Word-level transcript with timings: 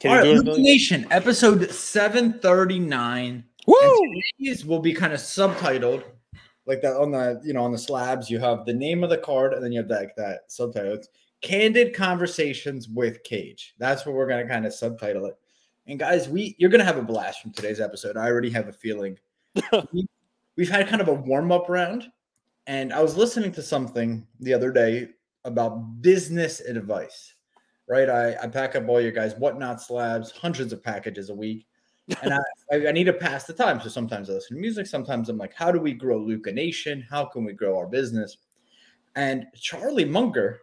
Can 0.00 0.12
All 0.12 0.24
you 0.24 0.32
right, 0.36 0.44
do? 0.44 0.50
Luca 0.50 0.60
Nation, 0.60 1.06
episode 1.10 1.68
739. 1.70 3.44
Woo! 3.66 3.74
And 3.80 4.22
today's 4.38 4.64
will 4.64 4.78
be 4.78 4.94
kind 4.94 5.12
of 5.12 5.18
subtitled. 5.18 6.04
Like 6.66 6.82
that 6.82 6.96
on 6.96 7.10
the 7.10 7.40
you 7.44 7.52
know 7.52 7.64
on 7.64 7.72
the 7.72 7.78
slabs, 7.78 8.30
you 8.30 8.38
have 8.38 8.64
the 8.64 8.74
name 8.74 9.02
of 9.02 9.10
the 9.10 9.18
card, 9.18 9.54
and 9.54 9.64
then 9.64 9.72
you 9.72 9.80
have 9.80 9.88
that 9.88 10.14
that 10.16 10.52
subtitle. 10.52 10.92
It's 10.92 11.08
Candid 11.40 11.94
Conversations 11.94 12.88
with 12.88 13.24
Cage. 13.24 13.74
That's 13.78 14.06
what 14.06 14.14
we're 14.14 14.28
gonna 14.28 14.46
kind 14.46 14.66
of 14.66 14.72
subtitle 14.72 15.26
it. 15.26 15.36
And 15.88 15.98
guys, 15.98 16.28
we 16.28 16.54
you're 16.58 16.70
gonna 16.70 16.84
have 16.84 16.98
a 16.98 17.02
blast 17.02 17.42
from 17.42 17.52
today's 17.52 17.80
episode. 17.80 18.16
I 18.16 18.28
already 18.28 18.50
have 18.50 18.68
a 18.68 18.72
feeling. 18.72 19.18
we, 19.92 20.06
we've 20.56 20.70
had 20.70 20.86
kind 20.86 21.02
of 21.02 21.08
a 21.08 21.14
warm 21.14 21.50
up 21.50 21.68
round, 21.68 22.04
and 22.68 22.92
I 22.92 23.02
was 23.02 23.16
listening 23.16 23.50
to 23.52 23.62
something 23.62 24.24
the 24.38 24.54
other 24.54 24.70
day 24.70 25.08
about 25.44 26.02
business 26.02 26.60
advice. 26.60 27.34
Right, 27.88 28.10
I, 28.10 28.36
I 28.42 28.46
pack 28.48 28.76
up 28.76 28.88
all 28.88 29.00
your 29.00 29.12
guys' 29.12 29.34
whatnot 29.36 29.80
slabs, 29.80 30.30
hundreds 30.30 30.74
of 30.74 30.82
packages 30.82 31.30
a 31.30 31.34
week, 31.34 31.66
and 32.22 32.34
I, 32.72 32.88
I, 32.88 32.92
need 32.92 33.04
to 33.04 33.14
pass 33.14 33.44
the 33.44 33.54
time. 33.54 33.80
So 33.80 33.88
sometimes 33.88 34.28
I 34.28 34.34
listen 34.34 34.56
to 34.56 34.60
music. 34.60 34.86
Sometimes 34.86 35.28
I'm 35.28 35.38
like, 35.38 35.54
how 35.54 35.72
do 35.72 35.80
we 35.80 35.94
grow 35.94 36.18
Luca 36.18 36.52
Nation? 36.52 37.06
How 37.08 37.24
can 37.24 37.44
we 37.44 37.54
grow 37.54 37.78
our 37.78 37.86
business? 37.86 38.36
And 39.16 39.46
Charlie 39.54 40.04
Munger 40.04 40.60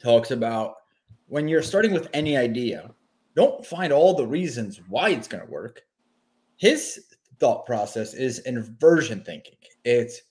talks 0.00 0.30
about 0.30 0.76
when 1.26 1.48
you're 1.48 1.62
starting 1.62 1.92
with 1.92 2.08
any 2.12 2.36
idea, 2.36 2.90
don't 3.36 3.64
find 3.64 3.92
all 3.92 4.14
the 4.14 4.26
reasons 4.26 4.80
why 4.88 5.10
it's 5.10 5.28
going 5.28 5.44
to 5.44 5.50
work. 5.50 5.82
His 6.56 7.06
thought 7.38 7.66
process 7.66 8.14
is 8.14 8.40
inversion 8.40 9.22
thinking. 9.22 9.54
It's 9.84 10.22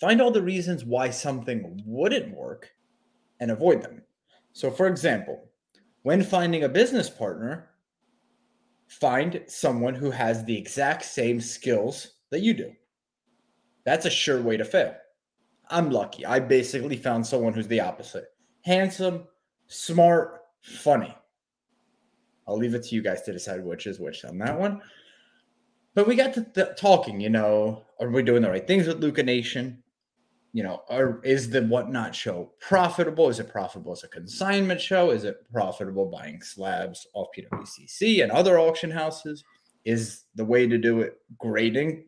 find 0.00 0.20
all 0.20 0.30
the 0.30 0.42
reasons 0.42 0.84
why 0.84 1.10
something 1.10 1.82
wouldn't 1.86 2.34
work 2.34 2.70
and 3.40 3.50
avoid 3.50 3.82
them. 3.82 4.02
So, 4.54 4.70
for 4.70 4.86
example, 4.86 5.50
when 6.02 6.22
finding 6.22 6.64
a 6.64 6.68
business 6.68 7.10
partner, 7.10 7.70
find 8.88 9.42
someone 9.46 9.94
who 9.94 10.10
has 10.10 10.44
the 10.44 10.56
exact 10.56 11.04
same 11.04 11.40
skills 11.40 12.14
that 12.30 12.40
you 12.40 12.54
do. 12.54 12.72
That's 13.84 14.06
a 14.06 14.10
sure 14.10 14.40
way 14.40 14.56
to 14.56 14.64
fail. 14.64 14.94
I'm 15.68 15.90
lucky. 15.90 16.24
I 16.24 16.38
basically 16.40 16.96
found 16.96 17.26
someone 17.26 17.52
who's 17.52 17.68
the 17.68 17.80
opposite 17.80 18.26
handsome, 18.64 19.24
smart, 19.66 20.40
funny. 20.62 21.14
I'll 22.48 22.56
leave 22.56 22.74
it 22.74 22.84
to 22.84 22.94
you 22.94 23.02
guys 23.02 23.22
to 23.22 23.32
decide 23.32 23.62
which 23.62 23.86
is 23.86 24.00
which 24.00 24.24
on 24.24 24.38
that 24.38 24.58
one. 24.58 24.80
But 25.94 26.06
we 26.06 26.16
got 26.16 26.32
to 26.34 26.44
th- 26.44 26.76
talking, 26.78 27.20
you 27.20 27.28
know, 27.28 27.84
are 28.00 28.08
we 28.08 28.22
doing 28.22 28.42
the 28.42 28.50
right 28.50 28.66
things 28.66 28.86
with 28.86 29.00
Luca 29.00 29.22
Nation? 29.22 29.83
You 30.54 30.62
know, 30.62 30.82
are, 30.88 31.20
is 31.24 31.50
the 31.50 31.62
Whatnot 31.62 32.14
show 32.14 32.52
profitable? 32.60 33.28
Is 33.28 33.40
it 33.40 33.50
profitable 33.50 33.90
as 33.90 34.04
a 34.04 34.08
consignment 34.08 34.80
show? 34.80 35.10
Is 35.10 35.24
it 35.24 35.44
profitable 35.52 36.06
buying 36.06 36.40
slabs 36.40 37.08
off 37.12 37.26
PWCC 37.36 38.22
and 38.22 38.30
other 38.30 38.58
auction 38.58 38.90
houses? 38.90 39.42
Is 39.84 40.22
the 40.36 40.44
way 40.44 40.68
to 40.68 40.78
do 40.78 41.00
it 41.00 41.18
grading, 41.38 42.06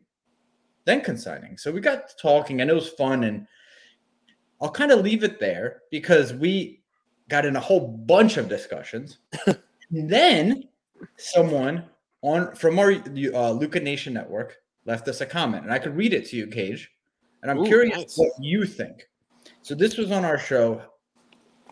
then 0.85 1.01
consigning? 1.01 1.57
So 1.57 1.73
we 1.73 1.81
got 1.81 2.07
to 2.07 2.15
talking 2.21 2.61
and 2.61 2.71
it 2.71 2.73
was 2.73 2.87
fun. 2.87 3.25
And 3.25 3.45
I'll 4.61 4.71
kind 4.71 4.93
of 4.93 5.01
leave 5.01 5.25
it 5.25 5.41
there 5.41 5.81
because 5.91 6.33
we 6.33 6.81
got 7.27 7.45
in 7.45 7.57
a 7.57 7.59
whole 7.59 7.85
bunch 7.85 8.37
of 8.37 8.47
discussions. 8.47 9.19
and 9.45 10.09
then 10.09 10.63
someone 11.17 11.83
on 12.21 12.55
from 12.55 12.79
our 12.79 12.93
uh, 12.93 13.51
Luca 13.51 13.79
Nation 13.79 14.13
network 14.13 14.57
left 14.85 15.07
us 15.07 15.21
a 15.21 15.25
comment, 15.25 15.63
and 15.63 15.73
I 15.73 15.79
could 15.79 15.95
read 15.95 16.13
it 16.13 16.27
to 16.29 16.37
you, 16.37 16.47
Cage. 16.47 16.89
And 17.41 17.51
I'm 17.51 17.59
Ooh, 17.59 17.65
curious 17.65 17.97
nice. 17.97 18.17
what 18.17 18.31
you 18.39 18.65
think. 18.65 19.07
So 19.61 19.75
this 19.75 19.97
was 19.97 20.11
on 20.11 20.25
our 20.25 20.37
show 20.37 20.81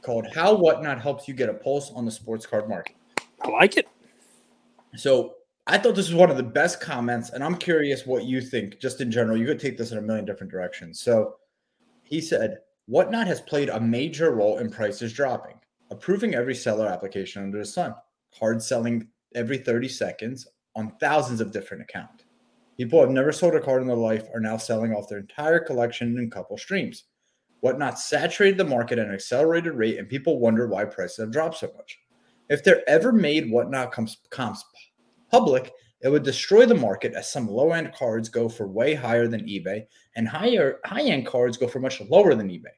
called 0.02 0.28
"How 0.34 0.56
Whatnot 0.56 1.02
Helps 1.02 1.28
You 1.28 1.34
Get 1.34 1.50
a 1.50 1.54
Pulse 1.54 1.92
on 1.92 2.06
the 2.06 2.12
Sports 2.12 2.46
Card 2.46 2.70
Market." 2.70 2.96
I 3.42 3.50
like 3.50 3.78
it. 3.78 3.88
So 4.96 5.36
I 5.68 5.78
thought 5.78 5.96
this 5.96 6.08
was 6.10 6.16
one 6.16 6.30
of 6.30 6.38
the 6.38 6.44
best 6.44 6.80
comments, 6.80 7.32
and 7.32 7.44
I'm 7.44 7.58
curious 7.58 8.06
what 8.06 8.26
you 8.26 8.40
think, 8.40 8.80
just 8.80 9.02
in 9.02 9.12
general. 9.12 9.38
You 9.38 9.48
could 9.48 9.60
take 9.60 9.78
this 9.78 9.92
in 9.92 9.98
a 9.98 10.02
million 10.02 10.26
different 10.26 10.52
directions. 10.52 11.00
So 11.00 11.38
he 12.04 12.22
said, 12.22 12.60
Whatnot 12.86 13.26
has 13.26 13.42
played 13.42 13.70
a 13.70 13.80
major 13.80 14.32
role 14.32 14.60
in 14.60 14.70
prices 14.70 15.12
dropping, 15.12 15.56
approving 15.90 16.36
every 16.36 16.54
seller 16.54 16.88
application 16.88 17.42
under 17.42 17.58
the 17.58 17.66
sun, 17.66 17.96
hard 18.32 18.62
selling 18.62 19.08
every 19.34 19.58
30 19.58 19.90
seconds 19.90 20.48
on 20.76 20.94
thousands 21.00 21.42
of 21.42 21.52
different 21.52 21.82
accounts. 21.82 22.25
People 22.78 23.00
who 23.00 23.06
have 23.06 23.14
never 23.14 23.32
sold 23.32 23.56
a 23.56 23.62
card 23.62 23.82
in 23.82 23.88
their 23.88 23.96
life 23.96 24.28
are 24.34 24.42
now 24.42 24.58
selling 24.58 24.94
off 24.94 25.08
their 25.08 25.20
entire 25.20 25.60
collection 25.60 26.18
in 26.18 26.26
a 26.26 26.30
couple 26.30 26.58
streams. 26.58 27.06
Whatnot 27.62 27.98
saturated 27.98 28.58
the 28.58 28.66
market 28.66 29.00
at 29.00 29.08
an 29.08 29.14
accelerated 29.14 29.74
rate, 29.74 29.98
and 29.98 30.10
people 30.10 30.40
wonder 30.40 30.68
why 30.68 30.84
prices 30.84 31.18
have 31.18 31.32
dropped 31.32 31.58
so 31.58 31.72
much. 31.78 31.98
If 32.50 32.64
there 32.64 32.84
ever 32.88 33.12
made 33.12 33.50
Whatnot 33.50 33.92
comps, 33.92 34.66
public, 35.32 35.72
it 36.02 36.10
would 36.10 36.24
destroy 36.24 36.66
the 36.66 36.76
market 36.76 37.14
as 37.14 37.32
some 37.32 37.48
low-end 37.48 37.94
cards 37.94 38.30
go 38.30 38.50
for 38.50 38.68
way 38.68 38.94
higher 38.94 39.28
than 39.28 39.48
eBay, 39.48 39.86
and 40.16 40.28
higher 40.28 40.80
high-end 40.86 41.26
cards 41.26 41.58
go 41.58 41.68
for 41.68 41.80
much 41.80 42.02
lower 42.02 42.36
than 42.36 42.50
eBay. 42.50 42.76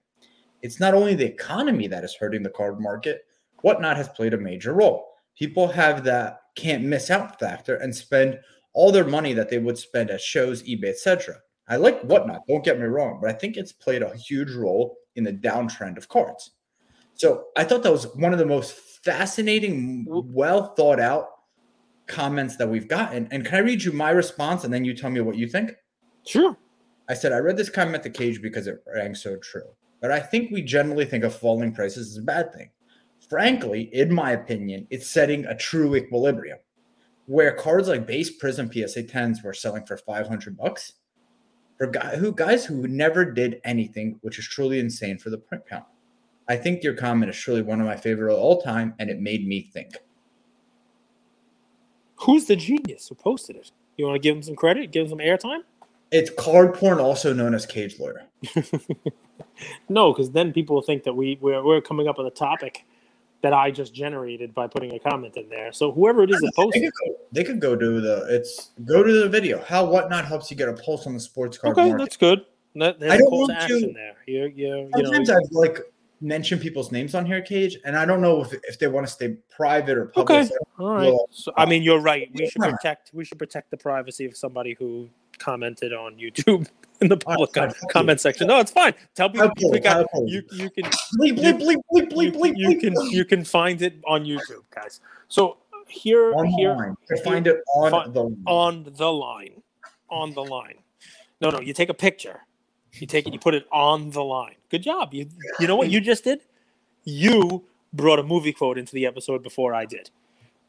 It's 0.61 0.79
not 0.79 0.93
only 0.93 1.15
the 1.15 1.25
economy 1.25 1.87
that 1.87 2.03
is 2.03 2.15
hurting 2.15 2.43
the 2.43 2.49
card 2.51 2.79
market, 2.79 3.25
Whatnot 3.61 3.97
has 3.97 4.09
played 4.09 4.35
a 4.35 4.37
major 4.37 4.73
role. 4.73 5.07
People 5.35 5.67
have 5.67 6.03
that 6.03 6.41
can't 6.55 6.83
miss 6.83 7.09
out 7.09 7.39
factor 7.39 7.75
and 7.77 7.93
spend 7.93 8.39
all 8.77 8.91
their 8.91 9.07
money 9.07 9.33
that 9.33 9.49
they 9.49 9.57
would 9.57 9.75
spend 9.75 10.11
at 10.11 10.21
shows, 10.21 10.61
eBay, 10.61 10.89
etc. 10.89 11.37
I 11.67 11.77
like 11.77 11.99
Whatnot, 12.03 12.45
don't 12.47 12.63
get 12.63 12.79
me 12.79 12.85
wrong, 12.85 13.17
but 13.19 13.27
I 13.27 13.33
think 13.33 13.57
it's 13.57 13.71
played 13.71 14.03
a 14.03 14.15
huge 14.15 14.51
role 14.51 14.97
in 15.15 15.23
the 15.23 15.33
downtrend 15.33 15.97
of 15.97 16.07
cards. 16.07 16.51
So 17.15 17.45
I 17.57 17.63
thought 17.63 17.81
that 17.81 17.91
was 17.91 18.15
one 18.15 18.33
of 18.33 18.39
the 18.39 18.45
most 18.45 18.73
fascinating, 19.03 20.05
well 20.07 20.75
thought 20.75 20.99
out 20.99 21.25
comments 22.05 22.55
that 22.57 22.69
we've 22.69 22.87
gotten. 22.87 23.27
And 23.31 23.43
can 23.43 23.55
I 23.55 23.61
read 23.61 23.83
you 23.83 23.91
my 23.93 24.11
response 24.11 24.63
and 24.63 24.71
then 24.71 24.85
you 24.85 24.93
tell 24.93 25.09
me 25.09 25.21
what 25.21 25.37
you 25.37 25.47
think? 25.47 25.71
Sure. 26.27 26.55
I 27.09 27.15
said, 27.15 27.33
I 27.33 27.39
read 27.39 27.57
this 27.57 27.71
comment 27.71 27.95
at 27.95 28.03
the 28.03 28.11
Cage 28.11 28.43
because 28.43 28.67
it 28.67 28.83
rang 28.93 29.15
so 29.15 29.37
true. 29.37 29.71
But 30.01 30.11
I 30.11 30.19
think 30.19 30.51
we 30.51 30.61
generally 30.61 31.05
think 31.05 31.23
of 31.23 31.35
falling 31.35 31.73
prices 31.73 32.11
as 32.11 32.17
a 32.17 32.21
bad 32.21 32.53
thing. 32.53 32.69
Frankly, 33.27 33.89
in 33.91 34.13
my 34.13 34.33
opinion, 34.33 34.85
it's 34.91 35.09
setting 35.09 35.45
a 35.45 35.57
true 35.57 35.95
equilibrium 35.95 36.59
where 37.27 37.51
cards 37.53 37.87
like 37.87 38.07
base 38.07 38.29
prism 38.31 38.71
PSA 38.71 39.03
10s 39.03 39.43
were 39.43 39.53
selling 39.53 39.85
for 39.85 39.97
500 39.97 40.57
bucks 40.57 40.93
for 41.77 41.87
guy 41.87 42.15
who 42.15 42.31
guys 42.31 42.65
who 42.65 42.87
never 42.87 43.23
did 43.23 43.61
anything, 43.63 44.17
which 44.21 44.39
is 44.39 44.47
truly 44.47 44.79
insane 44.79 45.17
for 45.17 45.29
the 45.29 45.37
print 45.37 45.63
count. 45.69 45.85
I 46.49 46.55
think 46.55 46.83
your 46.83 46.95
comment 46.95 47.29
is 47.29 47.37
truly 47.37 47.61
one 47.61 47.79
of 47.79 47.85
my 47.85 47.97
favorite 47.97 48.33
of 48.33 48.39
all 48.39 48.61
time, 48.61 48.95
and 48.97 49.09
it 49.09 49.19
made 49.19 49.45
me 49.45 49.69
think. 49.73 49.95
Who's 52.21 52.45
the 52.45 52.55
genius 52.55 53.09
who 53.09 53.15
posted 53.15 53.57
it? 53.57 53.71
You 53.97 54.05
want 54.05 54.15
to 54.15 54.19
give 54.19 54.35
him 54.35 54.41
some 54.41 54.55
credit? 54.55 54.91
Give 54.91 55.03
him 55.03 55.09
some 55.09 55.19
airtime? 55.19 55.59
It's 56.09 56.29
card 56.29 56.73
porn, 56.73 56.99
also 56.99 57.33
known 57.33 57.53
as 57.53 57.65
cage 57.65 57.99
lawyer. 57.99 58.23
No, 59.89 60.13
because 60.13 60.31
then 60.31 60.53
people 60.53 60.75
will 60.75 60.83
think 60.83 61.03
that 61.03 61.13
we 61.13 61.37
we're, 61.41 61.63
we're 61.63 61.81
coming 61.81 62.07
up 62.07 62.17
with 62.17 62.27
a 62.27 62.31
topic 62.31 62.85
that 63.41 63.53
I 63.53 63.71
just 63.71 63.93
generated 63.93 64.53
by 64.53 64.67
putting 64.67 64.93
a 64.93 64.99
comment 64.99 65.37
in 65.37 65.47
there. 65.49 65.71
So 65.71 65.91
whoever 65.91 66.23
it 66.23 66.31
is 66.31 66.39
that 66.39 66.51
They 66.55 66.63
posted, 66.63 66.83
could, 66.83 66.93
go, 67.05 67.15
they 67.31 67.43
could 67.43 67.59
go 67.59 67.75
to 67.75 68.01
the 68.01 68.25
it's 68.29 68.71
go 68.85 69.03
to 69.03 69.11
the 69.23 69.29
video. 69.29 69.63
How 69.63 69.85
whatnot 69.85 70.25
helps 70.25 70.49
you 70.49 70.57
get 70.57 70.69
a 70.69 70.73
pulse 70.73 71.05
on 71.07 71.13
the 71.13 71.19
sports 71.19 71.57
card 71.57 71.77
okay, 71.77 71.89
market. 71.89 72.03
that's 72.03 72.17
good. 72.17 72.45
That, 72.75 72.99
there's 72.99 73.13
I 73.13 73.15
a 73.15 73.19
don't 73.19 73.31
want 73.31 73.67
to- 73.67 73.93
there. 73.93 74.15
You 74.27 74.51
you 74.55 74.89
you 74.95 75.03
know. 75.03 75.13
Sometimes 75.13 75.29
I've 75.29 75.51
like 75.51 75.79
mention 76.19 76.57
people's 76.57 76.91
names 76.91 77.13
on 77.13 77.25
here, 77.25 77.41
Cage, 77.41 77.77
and 77.85 77.95
I 77.95 78.05
don't 78.05 78.21
know 78.21 78.41
if, 78.41 78.51
if 78.63 78.79
they 78.79 78.87
want 78.87 79.05
to 79.05 79.13
stay 79.13 79.37
private 79.49 79.97
or 79.97 80.05
public. 80.07 80.45
Okay. 80.47 80.55
All 80.79 80.93
right. 80.93 81.05
Well, 81.13 81.27
So, 81.31 81.53
I 81.55 81.65
mean, 81.65 81.83
you're 81.83 81.99
right. 82.01 82.29
We 82.33 82.49
should 82.49 82.61
protect. 82.63 83.11
We 83.13 83.23
should 83.23 83.37
protect 83.37 83.69
the 83.71 83.77
privacy 83.77 84.25
of 84.25 84.35
somebody 84.35 84.75
who 84.79 85.09
commented 85.39 85.93
on 85.93 86.15
YouTube 86.15 86.67
in 87.01 87.09
the 87.09 87.15
oh, 87.15 87.19
public 87.19 87.53
com- 87.53 87.73
comment 87.91 88.19
section. 88.19 88.47
No, 88.47 88.59
it's 88.59 88.71
fine. 88.71 88.93
Tell 89.15 89.29
people 89.29 89.51
I'll 89.57 89.71
we 89.71 89.79
got 89.79 90.01
it. 90.01 90.07
you. 90.25 90.43
You 90.51 90.69
can 90.69 90.83
Bleep, 90.85 91.37
bleep, 91.37 91.59
bleep, 91.59 91.81
bleep, 91.91 92.11
bleep, 92.11 92.33
bleep, 92.33 92.53
you 92.55 92.69
bleep, 92.69 92.79
can 92.81 92.93
you 93.09 93.25
can 93.25 93.43
find 93.43 93.81
it 93.81 93.95
on 94.05 94.23
YouTube, 94.25 94.63
guys. 94.73 94.99
So 95.27 95.57
here 95.87 96.33
here. 96.57 96.95
You 97.09 97.17
find 97.23 97.47
it 97.47 97.61
on 97.75 98.13
the 98.13 98.23
line. 98.23 98.43
on 98.45 98.93
the 98.95 99.11
line, 99.11 99.61
on 100.09 100.33
the 100.33 100.43
line. 100.43 100.75
No, 101.41 101.49
no, 101.49 101.59
you 101.59 101.73
take 101.73 101.89
a 101.89 101.93
picture. 101.93 102.41
You 102.93 103.07
take 103.07 103.27
it. 103.27 103.33
You 103.33 103.39
put 103.39 103.53
it 103.53 103.67
on 103.71 104.09
the 104.11 104.23
line. 104.23 104.55
Good 104.69 104.83
job. 104.83 105.13
You 105.13 105.27
you 105.59 105.67
know 105.67 105.75
what 105.75 105.89
you 105.89 106.01
just 106.01 106.23
did? 106.23 106.41
You 107.03 107.63
brought 107.93 108.19
a 108.19 108.23
movie 108.23 108.53
quote 108.53 108.77
into 108.77 108.93
the 108.93 109.05
episode 109.05 109.43
before 109.43 109.73
I 109.73 109.85
did. 109.85 110.09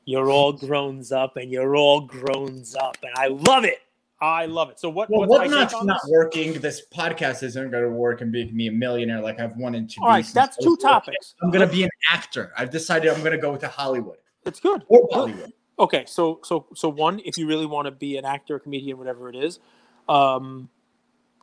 You're 0.05 0.31
all 0.31 0.53
grown 0.53 1.03
up, 1.13 1.37
and 1.37 1.51
you're 1.51 1.77
all 1.77 2.01
grown 2.01 2.65
up, 2.81 2.97
and 3.03 3.13
I 3.17 3.29
love 3.29 3.65
it. 3.65 3.83
I 4.21 4.47
love 4.47 4.71
it. 4.71 4.81
So 4.81 4.89
what? 4.91 5.09
Well, 5.11 5.27
what's 5.29 5.51
not 5.51 5.71
this? 5.71 6.11
working. 6.11 6.55
This 6.55 6.83
podcast 6.93 7.43
isn't 7.45 7.71
going 7.71 7.85
to 7.85 7.91
work 7.91 8.21
and 8.21 8.33
make 8.33 8.53
me 8.53 8.67
a 8.67 8.73
millionaire 8.73 9.21
like 9.21 9.39
I've 9.39 9.57
wanted 9.57 9.89
to. 9.91 10.01
All 10.03 10.09
right, 10.09 10.27
that's 10.35 10.57
two 10.57 10.71
little. 10.71 10.77
topics. 10.77 11.35
I'm 11.43 11.51
going 11.51 11.67
to 11.67 11.73
be 11.73 11.85
an 11.85 11.91
actor. 12.11 12.53
I've 12.59 12.71
decided 12.71 13.13
I'm 13.13 13.21
going 13.21 13.33
to 13.33 13.39
go 13.39 13.57
to 13.57 13.69
Hollywood 13.69 14.19
It's 14.45 14.59
good. 14.61 14.83
or 14.89 15.09
Hollywood. 15.13 15.53
Okay, 15.79 16.05
so 16.09 16.41
so 16.43 16.67
so 16.75 16.89
one, 16.89 17.21
if 17.25 17.39
you 17.39 17.47
really 17.47 17.67
want 17.67 17.87
to 17.87 17.93
be 17.93 18.17
an 18.17 18.25
actor, 18.25 18.59
comedian, 18.59 18.99
whatever 18.99 19.29
it 19.29 19.37
is, 19.37 19.61
um, 20.09 20.69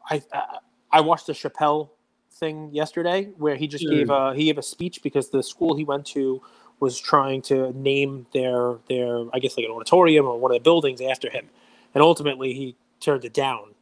I 0.09 0.21
I- 0.33 0.57
I 0.91 1.01
watched 1.01 1.27
the 1.27 1.33
Chappelle 1.33 1.89
thing 2.31 2.69
yesterday 2.73 3.25
where 3.37 3.55
he 3.55 3.67
just 3.67 3.85
gave 3.89 4.09
a 4.09 4.33
he 4.35 4.45
gave 4.45 4.57
a 4.57 4.61
speech 4.63 5.01
because 5.01 5.29
the 5.29 5.41
school 5.43 5.75
he 5.75 5.83
went 5.85 6.05
to 6.07 6.41
was 6.81 6.99
trying 6.99 7.41
to 7.43 7.71
name 7.73 8.25
their 8.33 8.75
their 8.89 9.25
I 9.33 9.39
guess 9.39 9.55
like 9.57 9.65
an 9.65 9.71
auditorium 9.71 10.25
or 10.25 10.37
one 10.37 10.51
of 10.51 10.55
the 10.55 10.61
buildings 10.63 10.99
after 11.01 11.29
him, 11.29 11.49
and 11.95 12.03
ultimately 12.03 12.53
he 12.53 12.77
turned 13.01 13.25
it 13.25 13.33
down, 13.33 13.73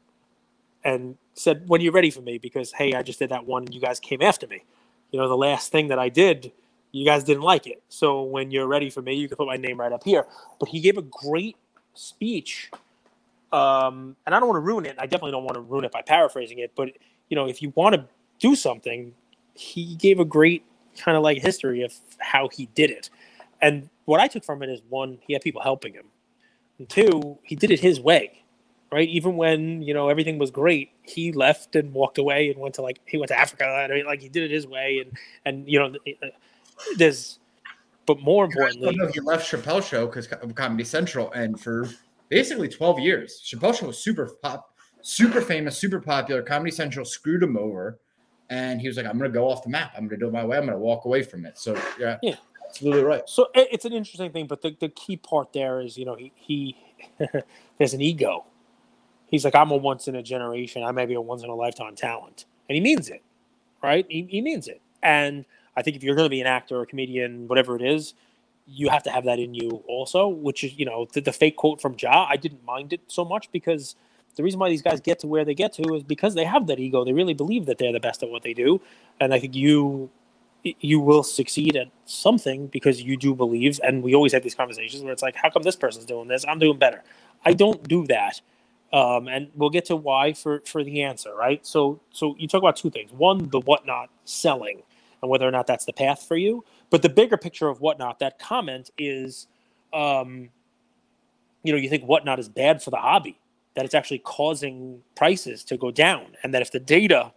and 0.86 1.18
said, 1.34 1.68
"When 1.68 1.82
you're 1.82 1.94
ready 1.94 2.12
for 2.12 2.22
me, 2.22 2.38
because 2.38 2.72
hey, 2.74 2.94
I 2.94 3.04
just 3.04 3.20
did 3.20 3.30
that 3.32 3.46
one, 3.46 3.64
and 3.64 3.76
you 3.76 3.82
guys 3.82 4.00
came 4.00 4.22
after 4.22 4.48
me. 4.48 4.64
You 5.12 5.20
know, 5.20 5.28
the 5.28 5.38
last 5.38 5.72
thing 5.74 5.90
that 5.90 6.00
I 6.00 6.10
did." 6.10 6.54
You 6.96 7.06
guys 7.06 7.24
didn't 7.24 7.44
like 7.44 7.68
it. 7.68 7.84
So 7.90 8.24
when 8.24 8.52
you're 8.52 8.68
ready 8.68 8.90
for 8.90 9.02
me, 9.02 9.16
you 9.16 9.28
can 9.28 9.38
put 9.38 9.48
my 9.48 9.58
name 9.58 9.80
right 9.80 9.92
up 9.92 10.04
here. 10.04 10.28
But 10.60 10.70
he 10.70 10.80
gave 10.80 10.98
a 10.98 11.02
great 11.02 11.58
speech 11.96 12.70
um, 13.54 14.16
and 14.26 14.34
I 14.34 14.40
don't 14.40 14.50
want 14.50 14.58
to 14.58 14.62
ruin 14.68 14.86
it. 14.86 14.96
I 14.98 15.06
definitely 15.06 15.32
don't 15.32 15.44
want 15.44 15.56
to 15.56 15.62
ruin 15.62 15.86
it 15.86 15.92
by 15.92 16.02
paraphrasing 16.02 16.60
it. 16.60 16.74
But 16.76 16.90
you 17.30 17.36
know, 17.36 17.48
if 17.48 17.62
you 17.62 17.72
want 17.76 17.96
to 17.96 18.06
do 18.40 18.56
something, 18.56 19.14
he 19.54 19.96
gave 19.96 20.20
a 20.20 20.26
great 20.26 20.66
kind 20.98 21.16
of 21.16 21.24
like 21.24 21.40
history 21.40 21.84
of 21.84 21.94
how 22.18 22.50
he 22.50 22.68
did 22.76 22.90
it. 22.90 23.12
And 23.62 23.90
what 24.06 24.20
I 24.20 24.28
took 24.28 24.44
from 24.44 24.64
it 24.64 24.70
is 24.70 24.82
one, 24.90 25.20
he 25.26 25.34
had 25.34 25.44
people 25.44 25.62
helping 25.62 25.94
him, 25.94 26.06
and 26.80 26.90
two, 26.90 27.38
he 27.44 27.56
did 27.56 27.72
it 27.72 27.80
his 27.80 28.00
way. 28.00 28.40
Right, 28.92 29.10
even 29.10 29.38
when 29.38 29.82
you 29.82 29.92
know 29.92 30.10
everything 30.10 30.38
was 30.38 30.52
great, 30.52 30.92
he 31.02 31.32
left 31.32 31.76
and 31.76 31.94
walked 31.94 32.20
away 32.20 32.52
and 32.52 32.60
went 32.60 32.76
to 32.76 32.84
like 32.84 33.00
he 33.08 33.18
went 33.18 33.30
to 33.30 33.40
Africa. 33.40 33.88
And, 33.90 34.06
like 34.06 34.22
he 34.22 34.30
did 34.30 34.44
it 34.44 34.52
his 34.52 34.68
way, 34.68 35.04
and 35.04 35.18
and 35.46 35.68
you 35.68 35.80
know, 35.80 35.96
uh, 36.22 36.28
there's, 36.98 37.40
but 38.06 38.22
more 38.22 38.46
importantly, 38.46 38.96
he 39.12 39.20
left 39.20 39.52
Chappelle 39.52 39.84
Show 39.84 40.06
because 40.06 40.28
of 40.28 40.54
Comedy 40.54 40.84
Central, 40.84 41.32
and 41.32 41.60
for 41.60 41.90
basically 42.34 42.68
12 42.68 43.00
years. 43.00 43.42
Chappelle 43.46 43.78
Show 43.78 43.88
was 43.88 44.00
super 44.00 44.32
pop, 44.42 44.74
super 45.02 45.42
famous, 45.42 45.78
super 45.78 46.00
popular. 46.00 46.42
Comedy 46.42 46.72
Central 46.72 47.06
screwed 47.06 47.44
him 47.44 47.58
over, 47.58 48.00
and 48.50 48.82
he 48.82 48.88
was 48.88 48.98
like, 48.98 49.06
"I'm 49.06 49.18
going 49.18 49.32
to 49.32 49.38
go 49.38 49.50
off 49.50 49.64
the 49.64 49.70
map. 49.70 49.94
I'm 49.96 50.08
going 50.08 50.20
to 50.20 50.26
do 50.26 50.28
it 50.28 50.34
my 50.34 50.46
way. 50.46 50.58
I'm 50.58 50.66
going 50.66 50.78
to 50.78 50.80
walk 50.80 51.06
away 51.06 51.22
from 51.22 51.46
it." 51.46 51.58
So 51.58 51.80
yeah, 52.00 52.18
yeah, 52.24 52.36
absolutely 52.74 53.04
right. 53.04 53.30
So 53.30 53.48
it's 53.54 53.86
an 53.86 53.94
interesting 53.94 54.32
thing, 54.32 54.48
but 54.48 54.62
the, 54.62 54.76
the 54.80 54.90
key 54.90 55.18
part 55.18 55.54
there 55.54 55.80
is, 55.82 55.98
you 55.98 56.06
know, 56.06 56.16
he, 56.16 56.32
he 56.36 56.78
there's 57.78 57.94
an 57.94 58.02
ego. 58.02 58.46
He's 59.28 59.46
like, 59.46 59.56
I'm 59.56 59.72
a 59.72 59.78
once 59.78 60.08
in 60.08 60.16
a 60.16 60.24
generation. 60.24 60.84
I 60.84 60.92
may 60.92 61.06
be 61.06 61.14
a 61.14 61.22
once 61.22 61.44
in 61.44 61.50
a 61.50 61.56
lifetime 61.56 61.96
talent, 61.96 62.46
and 62.70 62.76
he 62.76 62.82
means 62.82 63.10
it, 63.10 63.24
right? 63.84 64.06
He, 64.10 64.28
he 64.30 64.42
means 64.42 64.68
it, 64.68 64.82
and 65.04 65.46
I 65.76 65.84
think 65.84 65.98
if 65.98 66.04
you're 66.04 66.16
going 66.16 66.26
to 66.26 66.32
be 66.32 66.42
an 66.42 66.48
actor, 66.48 66.78
or 66.78 66.84
a 66.84 66.88
comedian, 66.88 67.48
whatever 67.48 67.76
it 67.76 67.82
is, 67.82 68.14
you 68.68 68.90
have 68.90 69.04
to 69.04 69.12
have 69.12 69.26
that 69.26 69.40
in 69.40 69.54
you 69.54 69.84
also, 69.88 70.28
which 70.28 70.64
is, 70.64 70.78
you 70.78 70.86
know, 70.86 71.08
the, 71.14 71.22
the 71.22 71.34
fake 71.34 71.58
quote 71.58 71.82
from 71.82 71.96
Ja, 72.00 72.28
I 72.30 72.38
didn't 72.38 72.66
mind 72.66 72.94
it 72.94 73.02
so 73.08 73.26
much 73.26 73.52
because 73.52 73.96
the 74.36 74.44
reason 74.44 74.60
why 74.60 74.70
these 74.70 74.82
guys 74.82 75.02
get 75.02 75.20
to 75.20 75.28
where 75.28 75.46
they 75.46 75.56
get 75.56 75.74
to 75.74 75.96
is 75.96 76.04
because 76.04 76.36
they 76.36 76.46
have 76.46 76.68
that 76.68 76.80
ego. 76.80 77.04
They 77.06 77.14
really 77.14 77.34
believe 77.34 77.66
that 77.68 77.78
they're 77.78 77.92
the 77.92 78.00
best 78.00 78.24
at 78.24 78.30
what 78.30 78.44
they 78.44 78.54
do. 78.54 78.82
And 79.20 79.34
I 79.34 79.40
think 79.40 79.56
you 79.56 80.10
you 80.64 81.00
will 81.00 81.24
succeed 81.24 81.76
at 81.76 81.88
something 82.06 82.68
because 82.68 83.02
you 83.02 83.18
do 83.18 83.36
believe 83.36 83.80
and 83.84 84.04
we 84.04 84.16
always 84.16 84.34
have 84.34 84.44
these 84.44 84.56
conversations 84.56 85.04
where 85.04 85.14
it's 85.14 85.24
like 85.24 85.36
how 85.36 85.50
come 85.50 85.64
this 85.64 85.76
person's 85.76 86.06
doing 86.06 86.28
this? 86.28 86.46
I'm 86.48 86.60
doing 86.60 86.80
better. 86.80 87.04
I 87.46 87.54
don't 87.54 87.88
do 87.88 88.08
that. 88.08 88.42
Um, 88.94 89.28
and 89.28 89.50
we'll 89.56 89.72
get 89.72 89.86
to 89.86 89.96
why 89.96 90.34
for 90.34 90.62
for 90.66 90.84
the 90.84 91.04
answer 91.04 91.36
right? 91.36 91.66
So 91.66 92.02
so 92.12 92.36
you 92.40 92.48
talk 92.48 92.62
about 92.62 92.78
two 92.78 92.92
things. 92.92 93.12
One 93.14 93.50
the 93.50 93.62
whatnot 93.62 94.10
selling 94.26 94.84
and 95.24 95.32
whether 95.32 95.48
or 95.48 95.52
not 95.52 95.68
that's 95.68 95.86
the 95.86 95.94
path 95.94 96.24
for 96.28 96.38
you. 96.38 96.66
But 96.92 97.02
the 97.02 97.10
bigger 97.10 97.38
picture 97.38 97.70
of 97.70 97.82
whatnot, 97.82 98.20
that 98.20 98.40
comment 98.40 98.92
is, 98.98 99.48
um, 99.94 100.50
you 101.64 101.74
know, 101.74 101.80
you 101.80 101.90
think 101.90 102.04
whatnot 102.06 102.40
is 102.40 102.50
bad 102.50 102.84
for 102.84 102.92
the 102.92 102.98
hobby, 102.98 103.40
that 103.76 103.86
it's 103.86 103.96
actually 103.96 104.20
causing 104.20 105.02
prices 105.16 105.64
to 105.66 105.78
go 105.78 105.92
down, 105.92 106.36
and 106.44 106.54
that 106.54 106.62
if 106.62 106.72
the 106.72 106.80
data 106.80 107.34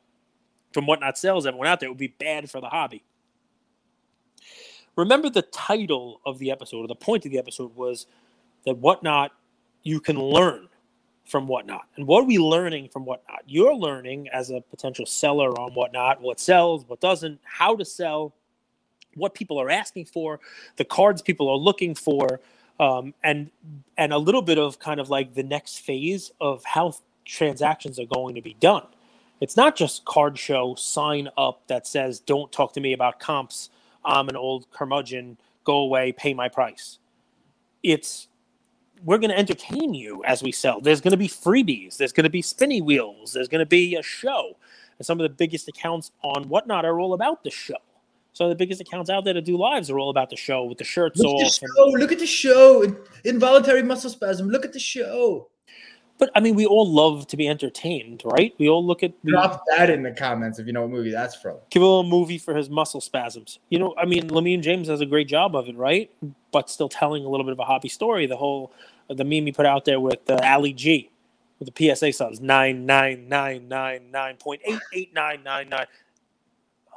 from 0.73 0.87
whatnot 0.87 1.19
sells 1.19 1.47
everyone 1.47 1.69
out 1.69 1.81
there, 1.81 1.89
it 1.89 1.91
would 1.91 1.99
be 1.99 2.15
bad 2.19 2.51
for 2.51 2.61
the 2.61 2.69
hobby. 2.69 3.05
Remember 4.97 5.31
the 5.31 5.43
title 5.43 6.21
of 6.25 6.39
the 6.39 6.51
episode, 6.51 6.79
or 6.79 6.89
the 6.89 6.95
point 6.95 7.27
of 7.27 7.33
the 7.33 7.39
episode 7.39 7.75
was 7.77 8.07
that 8.65 8.79
whatnot 8.79 9.33
you 9.83 10.01
can 10.01 10.19
learn 10.19 10.69
from 11.27 11.47
whatnot. 11.49 11.87
And 11.97 12.07
what 12.07 12.23
are 12.23 12.27
we 12.27 12.39
learning 12.39 12.89
from 12.89 13.05
whatnot? 13.05 13.43
You're 13.47 13.75
learning 13.75 14.29
as 14.33 14.51
a 14.51 14.61
potential 14.61 15.07
seller 15.07 15.51
on 15.61 15.73
whatnot, 15.73 16.21
what 16.21 16.41
sells, 16.41 16.85
what 16.89 17.01
doesn't, 17.01 17.41
how 17.45 17.77
to 17.77 17.85
sell, 17.85 18.33
what 19.15 19.35
people 19.35 19.61
are 19.61 19.71
asking 19.71 20.07
for, 20.07 20.41
the 20.77 20.85
cards 20.85 21.23
people 21.23 21.49
are 21.49 21.57
looking 21.57 21.95
for, 21.95 22.41
um, 22.79 23.15
and 23.25 23.51
and 23.97 24.13
a 24.13 24.19
little 24.19 24.43
bit 24.43 24.59
of 24.59 24.79
kind 24.79 25.01
of 25.01 25.09
like 25.11 25.35
the 25.35 25.43
next 25.43 25.79
phase 25.79 26.31
of 26.41 26.63
how 26.65 26.95
transactions 27.25 27.99
are 27.99 28.07
going 28.07 28.35
to 28.35 28.43
be 28.43 28.55
done. 28.61 28.87
It's 29.41 29.57
not 29.57 29.77
just 29.77 30.05
card 30.05 30.39
show 30.39 30.75
sign 30.77 31.29
up 31.37 31.67
that 31.67 31.87
says 31.87 32.21
don't 32.21 32.53
talk 32.53 32.73
to 32.75 32.81
me 32.81 32.93
about 32.93 33.19
comps. 33.19 33.71
I'm 34.07 34.29
an 34.29 34.37
old 34.37 34.71
curmudgeon. 34.71 35.37
Go 35.65 35.79
away. 35.79 36.13
Pay 36.13 36.33
my 36.33 36.49
price. 36.49 36.99
It's 37.83 38.29
we're 39.05 39.19
going 39.19 39.31
to 39.31 39.39
entertain 39.39 39.93
you 39.93 40.25
as 40.25 40.43
we 40.43 40.53
sell. 40.53 40.81
There's 40.81 41.01
going 41.01 41.13
to 41.13 41.19
be 41.19 41.29
freebies. 41.29 41.99
There's 41.99 42.13
going 42.13 42.25
to 42.25 42.31
be 42.31 42.41
spinny 42.41 42.81
wheels. 42.81 43.33
There's 43.33 43.49
going 43.49 43.61
to 43.61 43.67
be 43.67 43.97
a 43.97 44.03
show. 44.03 44.57
And 44.99 45.05
some 45.05 45.21
of 45.21 45.25
the 45.25 45.35
biggest 45.35 45.69
accounts 45.69 46.13
on 46.23 46.49
whatnot 46.49 46.85
are 46.85 46.99
all 46.99 47.13
about 47.13 47.45
the 47.45 47.51
show. 47.51 47.77
So 48.33 48.49
the 48.49 48.55
biggest 48.55 48.81
accounts 48.81 49.11
out 49.11 49.25
there 49.25 49.35
to 49.35 49.41
do 49.41 49.57
lives 49.57 49.91
are 49.91 49.99
all 49.99 50.11
about 50.11 50.31
the 50.31 50.37
show 50.37 50.65
with 50.65 50.79
the 50.79 50.85
shirts 50.85 51.19
look 51.19 51.35
off. 51.35 51.61
The 51.61 51.69
and, 51.79 52.01
look 52.01 52.13
at 52.13 52.19
the 52.19 52.27
show. 52.27 52.97
Involuntary 53.25 53.83
muscle 53.83 54.11
spasm. 54.11 54.49
Look 54.49 54.65
at 54.65 54.73
the 54.73 54.79
show. 54.79 55.49
But 56.19 56.31
I 56.35 56.41
mean, 56.41 56.55
we 56.55 56.65
all 56.65 56.91
love 56.91 57.27
to 57.29 57.37
be 57.37 57.47
entertained, 57.47 58.23
right? 58.25 58.55
We 58.59 58.69
all 58.69 58.85
look 58.85 59.03
at. 59.03 59.13
We, 59.23 59.33
Drop 59.33 59.63
that 59.77 59.91
in 59.91 60.03
the 60.03 60.13
comments 60.13 60.59
if 60.59 60.67
you 60.67 60.73
know 60.73 60.83
what 60.83 60.91
movie 60.91 61.11
that's 61.11 61.35
from. 61.35 61.59
Give 61.71 61.83
a 61.83 61.85
little 61.85 62.05
movie 62.05 62.39
for 62.39 62.55
his 62.55 62.71
muscle 62.71 63.03
spasms. 63.03 63.59
You 63.69 63.79
know, 63.79 63.95
I 63.99 64.07
mean, 64.07 64.29
Lemmy 64.29 64.55
and 64.55 64.63
James 64.63 64.89
does 64.89 65.03
a 65.03 65.07
great 65.07 65.29
job 65.29 65.55
of 65.55 65.69
it, 65.69 65.77
right? 65.77 66.11
But 66.53 66.71
still 66.71 66.89
telling 66.89 67.25
a 67.25 67.29
little 67.29 67.45
bit 67.45 67.53
of 67.53 67.59
a 67.59 67.65
hobby 67.65 67.89
story. 67.89 68.27
The 68.27 68.37
whole 68.37 68.73
the 69.09 69.25
meme 69.25 69.47
he 69.47 69.53
put 69.53 69.67
out 69.67 69.85
there 69.85 70.01
with 70.01 70.29
uh, 70.31 70.39
Ali 70.43 70.73
G, 70.73 71.11
with 71.59 71.73
the 71.75 71.95
PSA 71.95 72.13
subs 72.13 72.41
nine 72.41 72.87
nine 72.87 73.29
nine 73.29 73.69
nine 73.69 74.11
nine 74.11 74.37
point 74.37 74.63
eight 74.65 74.81
eight 74.95 75.15
nine 75.15 75.43
nine 75.45 75.69
nine 75.69 75.87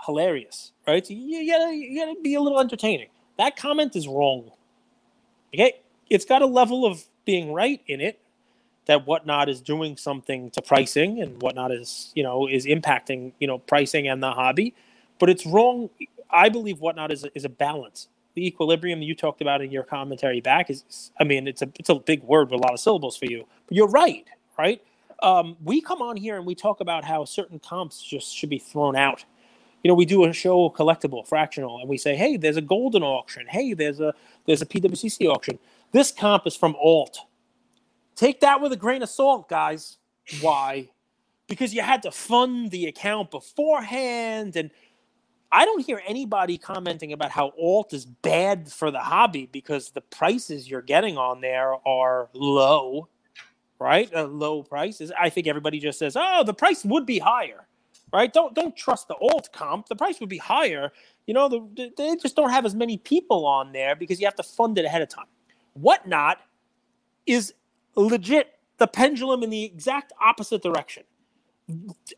hilarious, 0.06 0.72
right? 0.88 1.06
So 1.06 1.13
you, 1.13 1.51
gotta 1.51 1.75
you 1.75 2.00
gotta 2.00 2.19
be 2.22 2.36
a 2.36 2.42
little 2.42 2.60
entertaining. 2.60 3.10
That 3.38 3.57
comment 3.57 3.98
is 3.98 4.07
wrong. 4.07 4.51
Okay, 5.54 5.81
it's 6.10 6.25
got 6.25 6.42
a 6.42 6.45
level 6.45 6.86
of 6.86 7.04
being 7.25 7.51
right 7.51 7.81
in 7.88 8.00
it 8.00 8.22
that 8.89 9.06
whatnot 9.06 9.50
is 9.50 9.62
doing 9.62 9.95
something 9.97 10.50
to 10.50 10.63
pricing 10.63 11.21
and 11.21 11.39
whatnot 11.44 11.71
is 11.71 12.12
you 12.15 12.24
know 12.24 12.47
is 12.47 12.65
impacting 12.65 13.31
you 13.39 13.45
know 13.45 13.59
pricing 13.59 14.07
and 14.07 14.21
the 14.21 14.31
hobby, 14.31 14.74
but 15.19 15.30
it's 15.30 15.45
wrong. 15.45 15.91
I 16.31 16.50
believe 16.50 16.80
whatnot 16.80 17.12
is 17.12 17.24
a, 17.24 17.30
is 17.36 17.45
a 17.45 17.50
balance. 17.50 18.07
The 18.33 18.47
equilibrium 18.47 19.03
you 19.03 19.13
talked 19.13 19.41
about 19.41 19.62
in 19.62 19.69
your 19.69 19.83
commentary 19.83 20.41
back 20.41 20.71
is, 20.71 21.12
I 21.19 21.24
mean, 21.24 21.47
it's 21.47 21.62
a 21.62 21.69
it's 21.75 21.89
a 21.89 21.96
big 22.00 22.24
word 22.24 22.50
with 22.50 22.60
a 22.60 22.63
lot 22.63 22.74
of 22.74 22.79
syllables 22.79 23.15
for 23.15 23.25
you, 23.25 23.46
but 23.67 23.77
you're 23.77 23.88
right, 23.88 24.27
right? 24.58 24.81
Um, 25.22 25.55
we 25.63 25.81
come 25.81 26.01
on 26.01 26.17
here 26.17 26.38
and 26.38 26.46
we 26.48 26.55
talk 26.55 26.79
about 26.79 27.03
how 27.05 27.25
certain 27.25 27.60
comps 27.60 28.01
just 28.01 28.36
should 28.36 28.50
be 28.50 28.58
thrown 28.58 28.96
out 28.96 29.24
you 29.84 29.88
know, 29.88 29.96
we 29.96 30.05
do 30.05 30.25
a 30.25 30.34
show 30.34 30.69
collectible, 30.69 31.25
fractional, 31.25 31.79
and 31.79 31.88
we 31.88 31.98
say, 31.98 32.15
hey, 32.15 32.36
there's 32.36 32.58
a 32.58 32.62
golden 32.62 33.01
auction. 33.01 33.46
Hey, 33.48 33.74
there's 33.74 34.01
a 34.01 34.13
there's 34.46 34.62
a 34.62 34.65
PWCC 34.65 35.27
auction. 35.27 35.58
This 35.93 36.12
comp 36.12 36.46
is 36.46 36.55
from 36.55 36.75
alt. 36.81 37.19
Take 38.19 38.41
that 38.41 38.59
with 38.59 38.73
a 38.73 38.75
grain 38.75 39.01
of 39.01 39.07
salt, 39.07 39.47
guys. 39.47 39.97
Why? 40.41 40.89
Because 41.47 41.73
you 41.73 41.81
had 41.81 42.03
to 42.03 42.11
fund 42.11 42.69
the 42.69 42.88
account 42.88 43.31
beforehand, 43.31 44.57
and 44.57 44.71
I 45.53 45.63
don't 45.63 45.85
hear 45.85 46.01
anybody 46.05 46.57
commenting 46.57 47.13
about 47.13 47.31
how 47.31 47.53
alt 47.57 47.93
is 47.93 48.05
bad 48.05 48.69
for 48.69 48.91
the 48.91 48.99
hobby 48.99 49.45
because 49.45 49.91
the 49.91 50.01
prices 50.01 50.69
you're 50.69 50.81
getting 50.81 51.17
on 51.17 51.39
there 51.39 51.75
are 51.88 52.27
low, 52.33 53.07
right? 53.79 54.13
Uh, 54.13 54.25
low 54.25 54.63
prices. 54.63 55.13
I 55.17 55.29
think 55.29 55.47
everybody 55.47 55.79
just 55.79 55.97
says, 55.97 56.17
oh, 56.19 56.43
the 56.43 56.53
price 56.53 56.83
would 56.83 57.05
be 57.05 57.19
higher 57.19 57.67
right? 58.11 58.33
Don't 58.33 58.55
don't 58.55 58.75
trust 58.75 59.07
the 59.07 59.13
alt 59.21 59.49
comp. 59.53 59.88
The 59.88 59.95
price 59.95 60.19
would 60.19 60.29
be 60.29 60.39
higher. 60.39 60.91
You 61.27 61.35
know, 61.35 61.47
the, 61.47 61.91
they 61.95 62.15
just 62.15 62.35
don't 62.35 62.49
have 62.49 62.65
as 62.65 62.73
many 62.73 62.97
people 62.97 63.45
on 63.45 63.71
there 63.71 63.95
because 63.95 64.19
you 64.19 64.25
have 64.25 64.35
to 64.38 64.43
fund 64.43 64.79
it 64.79 64.85
ahead 64.85 65.03
of 65.03 65.09
time. 65.09 65.27
Whatnot 65.73 66.39
is 67.27 67.53
legit 67.96 68.60
the 68.77 68.88
pendulum 68.88 69.43
in 69.43 69.50
the 69.50 69.63
exact 69.63 70.13
opposite 70.22 70.63
direction. 70.63 71.03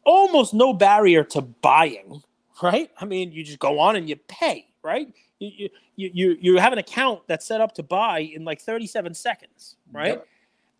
Almost 0.05 0.53
no 0.53 0.73
barrier 0.73 1.23
to 1.25 1.41
buying, 1.41 2.21
right? 2.61 2.89
I 2.99 3.05
mean, 3.05 3.31
you 3.31 3.43
just 3.43 3.59
go 3.59 3.79
on 3.79 3.95
and 3.95 4.07
you 4.07 4.15
pay, 4.15 4.67
right? 4.83 5.13
You 5.39 5.69
you 5.95 6.09
you 6.13 6.37
you 6.39 6.57
have 6.57 6.71
an 6.71 6.79
account 6.79 7.21
that's 7.27 7.45
set 7.45 7.59
up 7.59 7.73
to 7.75 7.83
buy 7.83 8.19
in 8.19 8.45
like 8.45 8.61
37 8.61 9.13
seconds, 9.13 9.75
right? 9.91 10.13
Yep. 10.13 10.27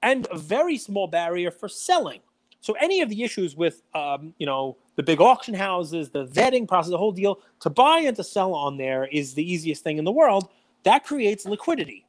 And 0.04 0.28
a 0.32 0.38
very 0.38 0.78
small 0.78 1.08
barrier 1.08 1.52
for 1.52 1.68
selling. 1.68 2.22
So 2.62 2.74
any 2.80 3.02
of 3.02 3.10
the 3.10 3.24
issues 3.24 3.56
with 3.56 3.82
um, 3.94 4.34
you 4.38 4.46
know 4.46 4.78
the 4.96 5.04
big 5.04 5.20
auction 5.20 5.54
houses, 5.54 6.10
the 6.10 6.28
vetting 6.28 6.68
process, 6.68 6.92
the 6.92 6.98
whole 6.98 7.12
deal, 7.12 7.40
to 7.62 7.70
buy 7.70 8.00
and 8.00 8.16
to 8.16 8.24
sell 8.24 8.54
on 8.54 8.78
there 8.78 9.06
is 9.06 9.34
the 9.34 9.52
easiest 9.52 9.84
thing 9.84 9.98
in 9.98 10.06
the 10.06 10.12
world. 10.12 10.50
That 10.84 11.04
creates 11.04 11.46
liquidity. 11.46 12.06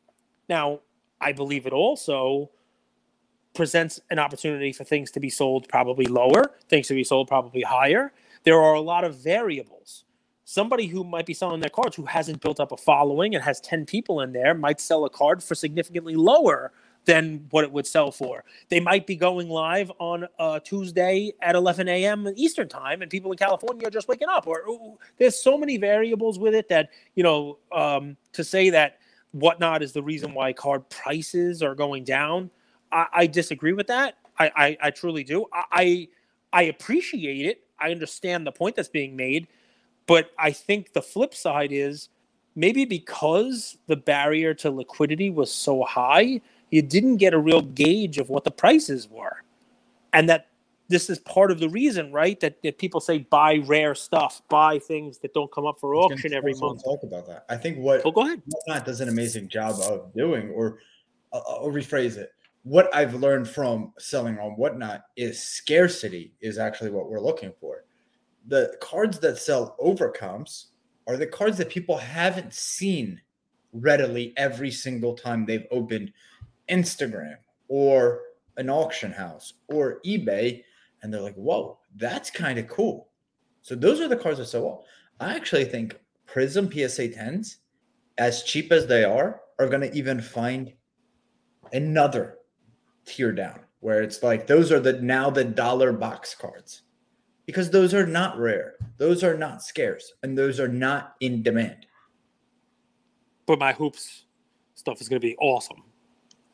Now, 0.48 0.80
I 1.20 1.32
believe 1.32 1.66
it 1.66 1.72
also 1.72 2.50
presents 3.54 4.00
an 4.10 4.18
opportunity 4.18 4.72
for 4.72 4.84
things 4.84 5.10
to 5.12 5.20
be 5.20 5.30
sold 5.30 5.68
probably 5.68 6.06
lower, 6.06 6.52
things 6.68 6.88
to 6.88 6.94
be 6.94 7.04
sold 7.04 7.28
probably 7.28 7.62
higher. 7.62 8.12
There 8.44 8.60
are 8.60 8.74
a 8.74 8.80
lot 8.80 9.04
of 9.04 9.16
variables. 9.16 10.04
somebody 10.44 10.86
who 10.86 11.02
might 11.04 11.24
be 11.24 11.32
selling 11.32 11.60
their 11.60 11.70
cards 11.70 11.96
who 11.96 12.04
hasn't 12.04 12.40
built 12.42 12.60
up 12.60 12.72
a 12.72 12.76
following 12.76 13.34
and 13.34 13.42
has 13.42 13.60
10 13.60 13.86
people 13.86 14.20
in 14.20 14.32
there 14.32 14.52
might 14.54 14.80
sell 14.80 15.04
a 15.04 15.10
card 15.10 15.42
for 15.42 15.54
significantly 15.54 16.14
lower 16.14 16.72
than 17.04 17.46
what 17.50 17.64
it 17.64 17.72
would 17.72 17.86
sell 17.86 18.10
for. 18.10 18.44
They 18.68 18.80
might 18.80 19.06
be 19.06 19.16
going 19.16 19.48
live 19.48 19.90
on 19.98 20.26
a 20.38 20.60
Tuesday 20.62 21.32
at 21.40 21.54
11 21.54 21.88
a.m. 21.88 22.28
Eastern 22.36 22.68
time, 22.68 23.02
and 23.02 23.10
people 23.10 23.32
in 23.32 23.38
California 23.38 23.86
are 23.86 23.90
just 23.90 24.08
waking 24.08 24.28
up. 24.28 24.46
Or 24.46 24.98
there's 25.18 25.42
so 25.42 25.58
many 25.58 25.78
variables 25.78 26.38
with 26.38 26.54
it 26.54 26.68
that 26.68 26.90
you 27.14 27.22
know 27.22 27.58
um, 27.72 28.16
to 28.32 28.44
say 28.44 28.70
that 28.70 28.98
whatnot 29.32 29.82
is 29.82 29.92
the 29.92 30.02
reason 30.02 30.34
why 30.34 30.52
card 30.52 30.88
prices 30.90 31.62
are 31.62 31.74
going 31.74 32.04
down. 32.04 32.50
I, 32.92 33.06
I 33.12 33.26
disagree 33.26 33.72
with 33.72 33.88
that. 33.88 34.18
I, 34.38 34.50
I, 34.54 34.78
I 34.82 34.90
truly 34.90 35.24
do. 35.24 35.46
I 35.52 36.08
I 36.52 36.62
appreciate 36.62 37.46
it. 37.46 37.64
I 37.80 37.90
understand 37.90 38.46
the 38.46 38.52
point 38.52 38.76
that's 38.76 38.88
being 38.88 39.16
made, 39.16 39.48
but 40.06 40.30
I 40.38 40.52
think 40.52 40.92
the 40.92 41.02
flip 41.02 41.34
side 41.34 41.72
is 41.72 42.10
maybe 42.54 42.84
because 42.84 43.78
the 43.86 43.96
barrier 43.96 44.54
to 44.54 44.70
liquidity 44.70 45.30
was 45.30 45.50
so 45.50 45.82
high 45.82 46.40
you 46.72 46.82
didn't 46.82 47.18
get 47.18 47.34
a 47.34 47.38
real 47.38 47.60
gauge 47.60 48.18
of 48.18 48.30
what 48.30 48.44
the 48.44 48.50
prices 48.50 49.08
were. 49.08 49.44
And 50.14 50.28
that 50.28 50.48
this 50.88 51.08
is 51.10 51.18
part 51.18 51.50
of 51.50 51.60
the 51.60 51.68
reason, 51.68 52.12
right? 52.12 52.40
That, 52.40 52.62
that 52.62 52.78
people 52.78 52.98
say 53.00 53.18
buy 53.18 53.56
rare 53.66 53.94
stuff, 53.94 54.42
buy 54.48 54.78
things 54.78 55.18
that 55.18 55.34
don't 55.34 55.52
come 55.52 55.66
up 55.66 55.78
for 55.78 55.94
auction 55.94 56.32
every 56.32 56.54
month. 56.54 56.82
Talk 56.82 57.02
about 57.02 57.26
that. 57.28 57.44
I 57.48 57.56
think 57.56 57.78
what 57.78 58.02
oh, 58.04 58.10
go 58.10 58.22
ahead. 58.22 58.42
Whatnot 58.46 58.86
does 58.86 59.00
an 59.02 59.08
amazing 59.10 59.48
job 59.48 59.76
of 59.80 60.12
doing, 60.14 60.50
or 60.50 60.78
uh, 61.32 61.40
I'll 61.46 61.66
rephrase 61.66 62.16
it. 62.16 62.32
What 62.64 62.94
I've 62.94 63.14
learned 63.14 63.48
from 63.48 63.92
selling 63.98 64.38
on 64.38 64.52
whatnot 64.52 65.02
is 65.16 65.42
scarcity 65.42 66.34
is 66.40 66.58
actually 66.58 66.90
what 66.90 67.10
we're 67.10 67.20
looking 67.20 67.52
for. 67.60 67.84
The 68.46 68.76
cards 68.80 69.18
that 69.20 69.38
sell 69.38 69.76
overcomes 69.80 70.68
are 71.08 71.16
the 71.16 71.26
cards 71.26 71.58
that 71.58 71.70
people 71.70 71.96
haven't 71.96 72.54
seen 72.54 73.20
readily 73.72 74.32
every 74.36 74.70
single 74.70 75.14
time 75.14 75.44
they've 75.44 75.66
opened 75.72 76.12
Instagram 76.68 77.36
or 77.68 78.20
an 78.56 78.70
auction 78.70 79.10
house 79.10 79.54
or 79.68 80.00
eBay, 80.06 80.62
and 81.02 81.12
they're 81.12 81.20
like, 81.20 81.34
whoa, 81.34 81.78
that's 81.96 82.30
kind 82.30 82.58
of 82.58 82.68
cool. 82.68 83.08
So 83.62 83.74
those 83.74 84.00
are 84.00 84.08
the 84.08 84.16
cards 84.16 84.38
that 84.38 84.46
sell 84.46 84.62
well. 84.62 84.84
I 85.18 85.34
actually 85.34 85.64
think 85.64 85.98
Prism 86.26 86.70
PSA 86.70 87.08
10s, 87.08 87.56
as 88.18 88.42
cheap 88.42 88.70
as 88.70 88.86
they 88.86 89.04
are, 89.04 89.40
are 89.58 89.68
going 89.68 89.80
to 89.80 89.96
even 89.96 90.20
find 90.20 90.72
another 91.72 92.36
tier 93.04 93.32
down 93.32 93.60
where 93.82 94.00
it's 94.00 94.22
like 94.22 94.46
those 94.46 94.70
are 94.70 94.78
the 94.78 94.94
now 95.02 95.28
the 95.28 95.44
dollar 95.44 95.92
box 95.92 96.34
cards. 96.34 96.82
Because 97.46 97.68
those 97.68 97.92
are 97.92 98.06
not 98.06 98.38
rare, 98.38 98.74
those 98.96 99.24
are 99.24 99.36
not 99.36 99.62
scarce, 99.62 100.12
and 100.22 100.38
those 100.38 100.60
are 100.60 100.68
not 100.68 101.16
in 101.20 101.42
demand. 101.42 101.86
But 103.44 103.58
my 103.58 103.72
hoops 103.72 104.24
stuff 104.76 105.00
is 105.00 105.08
going 105.08 105.20
to 105.20 105.26
be 105.26 105.36
awesome. 105.38 105.82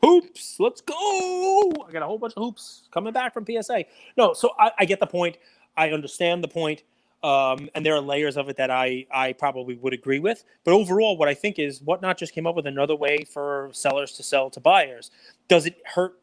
Hoops 0.02 0.56
let's 0.58 0.80
go! 0.80 1.70
I 1.86 1.92
got 1.92 2.02
a 2.02 2.06
whole 2.06 2.18
bunch 2.18 2.32
of 2.34 2.42
hoops 2.42 2.88
coming 2.90 3.12
back 3.12 3.34
from 3.34 3.44
psa 3.44 3.84
no 4.16 4.32
so 4.32 4.52
i, 4.58 4.70
I 4.78 4.84
get 4.86 4.98
the 4.98 5.06
point. 5.06 5.36
I 5.76 5.90
understand 5.90 6.42
the 6.42 6.48
point. 6.48 6.82
Um, 7.22 7.68
and 7.74 7.84
there 7.84 7.94
are 7.94 8.00
layers 8.00 8.36
of 8.36 8.48
it 8.48 8.56
that 8.56 8.70
I, 8.70 9.04
I 9.10 9.32
probably 9.32 9.76
would 9.76 9.92
agree 9.92 10.20
with. 10.20 10.44
But 10.64 10.72
overall 10.72 11.18
what 11.18 11.28
i 11.28 11.34
think 11.34 11.58
is 11.58 11.82
whatnot 11.82 12.16
just 12.16 12.32
came 12.32 12.46
up 12.46 12.56
with 12.56 12.66
another 12.66 12.96
way 12.96 13.24
for 13.30 13.68
sellers 13.72 14.12
to 14.12 14.22
sell 14.22 14.48
to 14.50 14.60
buyers. 14.60 15.10
Does 15.48 15.66
it 15.66 15.76
hurt 15.84 16.14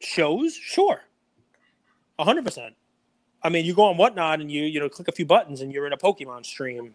shows? 0.00 0.54
Sure. 0.54 1.02
100% 2.18 2.70
i 3.44 3.48
mean 3.48 3.64
you 3.64 3.72
go 3.72 3.84
on 3.84 3.96
whatnot 3.96 4.40
and 4.40 4.50
you 4.50 4.64
you 4.64 4.80
know 4.80 4.88
click 4.88 5.06
a 5.06 5.12
few 5.12 5.24
buttons 5.24 5.60
and 5.60 5.72
you're 5.72 5.86
in 5.86 5.92
a 5.92 5.96
pokemon 5.96 6.44
stream. 6.44 6.92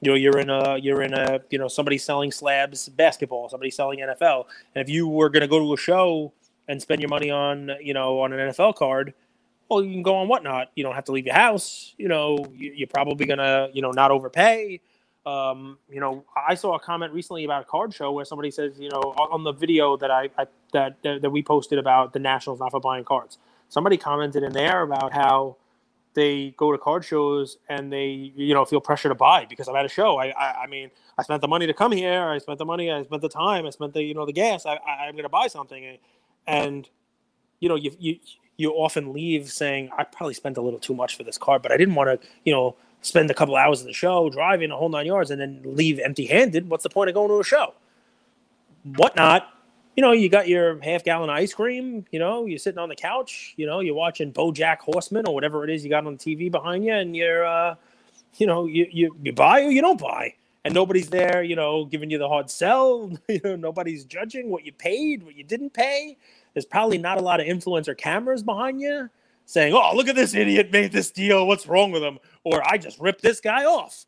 You 0.00 0.10
know 0.10 0.16
you're 0.16 0.40
in 0.40 0.50
a 0.50 0.76
you're 0.78 1.02
in 1.02 1.14
a 1.14 1.40
you 1.50 1.58
know 1.58 1.68
somebody 1.68 1.96
selling 1.96 2.32
slabs 2.32 2.88
basketball 2.88 3.48
somebody 3.48 3.70
selling 3.70 4.00
nfl 4.00 4.46
and 4.74 4.82
if 4.82 4.92
you 4.92 5.06
were 5.06 5.30
going 5.30 5.42
to 5.42 5.46
go 5.46 5.60
to 5.60 5.72
a 5.72 5.76
show 5.76 6.32
and 6.66 6.82
spend 6.82 7.00
your 7.00 7.08
money 7.08 7.30
on 7.30 7.70
you 7.80 7.94
know 7.94 8.20
on 8.20 8.32
an 8.32 8.50
nfl 8.50 8.74
card 8.74 9.14
well 9.68 9.82
you 9.82 9.92
can 9.92 10.02
go 10.02 10.16
on 10.16 10.28
whatnot. 10.28 10.70
You 10.74 10.84
don't 10.84 10.94
have 10.94 11.04
to 11.04 11.12
leave 11.12 11.26
your 11.26 11.34
house. 11.34 11.94
You 11.98 12.08
know 12.08 12.46
you, 12.54 12.84
are 12.84 12.86
probably 12.86 13.26
to 13.26 13.70
you 13.72 13.82
know 13.82 13.90
not 13.90 14.10
overpay 14.10 14.80
um, 15.26 15.78
you 15.90 16.00
know 16.00 16.24
i 16.36 16.54
saw 16.54 16.74
a 16.74 16.80
comment 16.80 17.12
recently 17.12 17.44
about 17.44 17.62
a 17.62 17.64
card 17.64 17.94
show 17.94 18.12
where 18.12 18.24
somebody 18.24 18.50
says 18.50 18.78
you 18.78 18.90
know 18.90 19.00
on 19.16 19.42
the 19.42 19.52
video 19.52 19.96
that 19.96 20.10
i, 20.10 20.28
I 20.36 20.46
that, 20.72 20.96
that 21.02 21.22
that 21.22 21.30
we 21.30 21.42
posted 21.42 21.78
about 21.78 22.12
the 22.12 22.18
nationals 22.18 22.60
not 22.60 22.70
for 22.70 22.80
buying 22.80 23.04
cards 23.04 23.38
somebody 23.68 23.96
commented 23.96 24.42
in 24.42 24.52
there 24.52 24.82
about 24.82 25.12
how 25.12 25.56
they 26.14 26.54
go 26.56 26.72
to 26.72 26.78
card 26.78 27.04
shows 27.04 27.58
and 27.68 27.92
they 27.92 28.32
you 28.36 28.54
know 28.54 28.64
feel 28.64 28.80
pressure 28.80 29.08
to 29.08 29.14
buy 29.14 29.44
because 29.44 29.68
I'm 29.68 29.76
at 29.76 29.84
a 29.84 29.88
show. 29.88 30.16
I, 30.16 30.28
I, 30.28 30.62
I 30.62 30.66
mean 30.66 30.90
I 31.18 31.22
spent 31.22 31.42
the 31.42 31.48
money 31.48 31.66
to 31.66 31.74
come 31.74 31.92
here. 31.92 32.22
I 32.22 32.38
spent 32.38 32.58
the 32.58 32.64
money. 32.64 32.90
I 32.90 33.02
spent 33.02 33.20
the 33.20 33.28
time. 33.28 33.66
I 33.66 33.70
spent 33.70 33.92
the 33.92 34.02
you 34.02 34.14
know 34.14 34.24
the 34.24 34.32
gas. 34.32 34.64
I, 34.64 34.76
I 34.76 35.08
am 35.08 35.14
going 35.14 35.24
to 35.24 35.28
buy 35.28 35.48
something, 35.48 35.98
and 36.46 36.88
you 37.60 37.68
know 37.68 37.74
you 37.74 37.92
you 37.98 38.18
you 38.56 38.70
often 38.70 39.12
leave 39.12 39.50
saying 39.50 39.90
I 39.96 40.04
probably 40.04 40.34
spent 40.34 40.56
a 40.56 40.62
little 40.62 40.78
too 40.78 40.94
much 40.94 41.16
for 41.16 41.24
this 41.24 41.36
card, 41.36 41.62
but 41.62 41.72
I 41.72 41.76
didn't 41.76 41.96
want 41.96 42.20
to 42.20 42.28
you 42.44 42.52
know 42.52 42.76
spend 43.04 43.30
a 43.30 43.34
couple 43.34 43.56
hours 43.56 43.80
of 43.80 43.86
the 43.86 43.92
show 43.92 44.28
driving 44.30 44.70
a 44.70 44.76
whole 44.76 44.88
nine 44.88 45.06
yards 45.06 45.30
and 45.30 45.40
then 45.40 45.60
leave 45.64 45.98
empty 45.98 46.26
handed. 46.26 46.68
What's 46.68 46.82
the 46.82 46.90
point 46.90 47.08
of 47.08 47.14
going 47.14 47.28
to 47.28 47.40
a 47.40 47.44
show? 47.44 47.74
Whatnot 48.96 49.54
you 49.96 50.02
know, 50.02 50.12
you 50.12 50.28
got 50.28 50.48
your 50.48 50.80
half 50.82 51.04
gallon 51.04 51.30
ice 51.30 51.54
cream, 51.54 52.04
you 52.10 52.18
know, 52.18 52.46
you're 52.46 52.58
sitting 52.58 52.78
on 52.78 52.88
the 52.88 52.96
couch, 52.96 53.54
you 53.56 53.66
know, 53.66 53.80
you're 53.80 53.94
watching 53.94 54.32
Bojack 54.32 54.78
Horseman 54.78 55.26
or 55.26 55.34
whatever 55.34 55.62
it 55.64 55.70
is 55.70 55.84
you 55.84 55.90
got 55.90 56.06
on 56.06 56.16
the 56.16 56.18
TV 56.18 56.50
behind 56.50 56.84
you, 56.84 56.92
and 56.92 57.14
you're, 57.14 57.44
uh, 57.44 57.76
you 58.36 58.46
know, 58.46 58.66
you, 58.66 58.86
you, 58.90 59.16
you 59.22 59.32
buy 59.32 59.62
or 59.62 59.70
you 59.70 59.80
don't 59.80 60.00
buy. 60.00 60.34
And 60.64 60.72
nobody's 60.72 61.10
there, 61.10 61.42
you 61.42 61.56
know, 61.56 61.84
giving 61.84 62.10
you 62.10 62.16
the 62.16 62.26
hard 62.26 62.50
sell. 62.50 63.12
you 63.28 63.40
know, 63.44 63.54
nobody's 63.54 64.04
judging 64.04 64.48
what 64.50 64.64
you 64.64 64.72
paid, 64.72 65.22
what 65.22 65.36
you 65.36 65.44
didn't 65.44 65.74
pay. 65.74 66.16
There's 66.54 66.64
probably 66.64 66.98
not 66.98 67.18
a 67.18 67.20
lot 67.20 67.38
of 67.38 67.46
influencer 67.46 67.96
cameras 67.96 68.42
behind 68.42 68.80
you 68.80 69.10
saying, 69.44 69.74
"Oh, 69.74 69.92
look 69.94 70.08
at 70.08 70.16
this 70.16 70.34
idiot 70.34 70.72
made 70.72 70.90
this 70.90 71.10
deal. 71.10 71.46
What's 71.46 71.66
wrong 71.66 71.90
with 71.90 72.02
him?" 72.02 72.18
Or 72.44 72.62
"I 72.66 72.78
just 72.78 73.00
ripped 73.00 73.22
this 73.22 73.40
guy 73.40 73.64
off." 73.64 74.06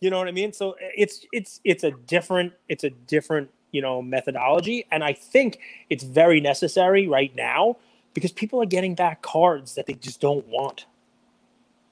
You 0.00 0.10
know 0.10 0.18
what 0.18 0.28
I 0.28 0.32
mean? 0.32 0.52
So 0.52 0.76
it's 0.80 1.24
it's 1.32 1.60
it's 1.64 1.84
a 1.84 1.92
different 1.92 2.52
it's 2.68 2.84
a 2.84 2.90
different 2.90 3.50
you 3.74 3.82
know 3.82 4.00
methodology 4.00 4.86
and 4.92 5.02
i 5.04 5.12
think 5.12 5.58
it's 5.90 6.04
very 6.04 6.40
necessary 6.40 7.08
right 7.08 7.34
now 7.34 7.76
because 8.14 8.32
people 8.32 8.62
are 8.62 8.66
getting 8.66 8.94
back 8.94 9.20
cards 9.20 9.74
that 9.74 9.86
they 9.86 9.94
just 9.94 10.20
don't 10.20 10.46
want 10.46 10.86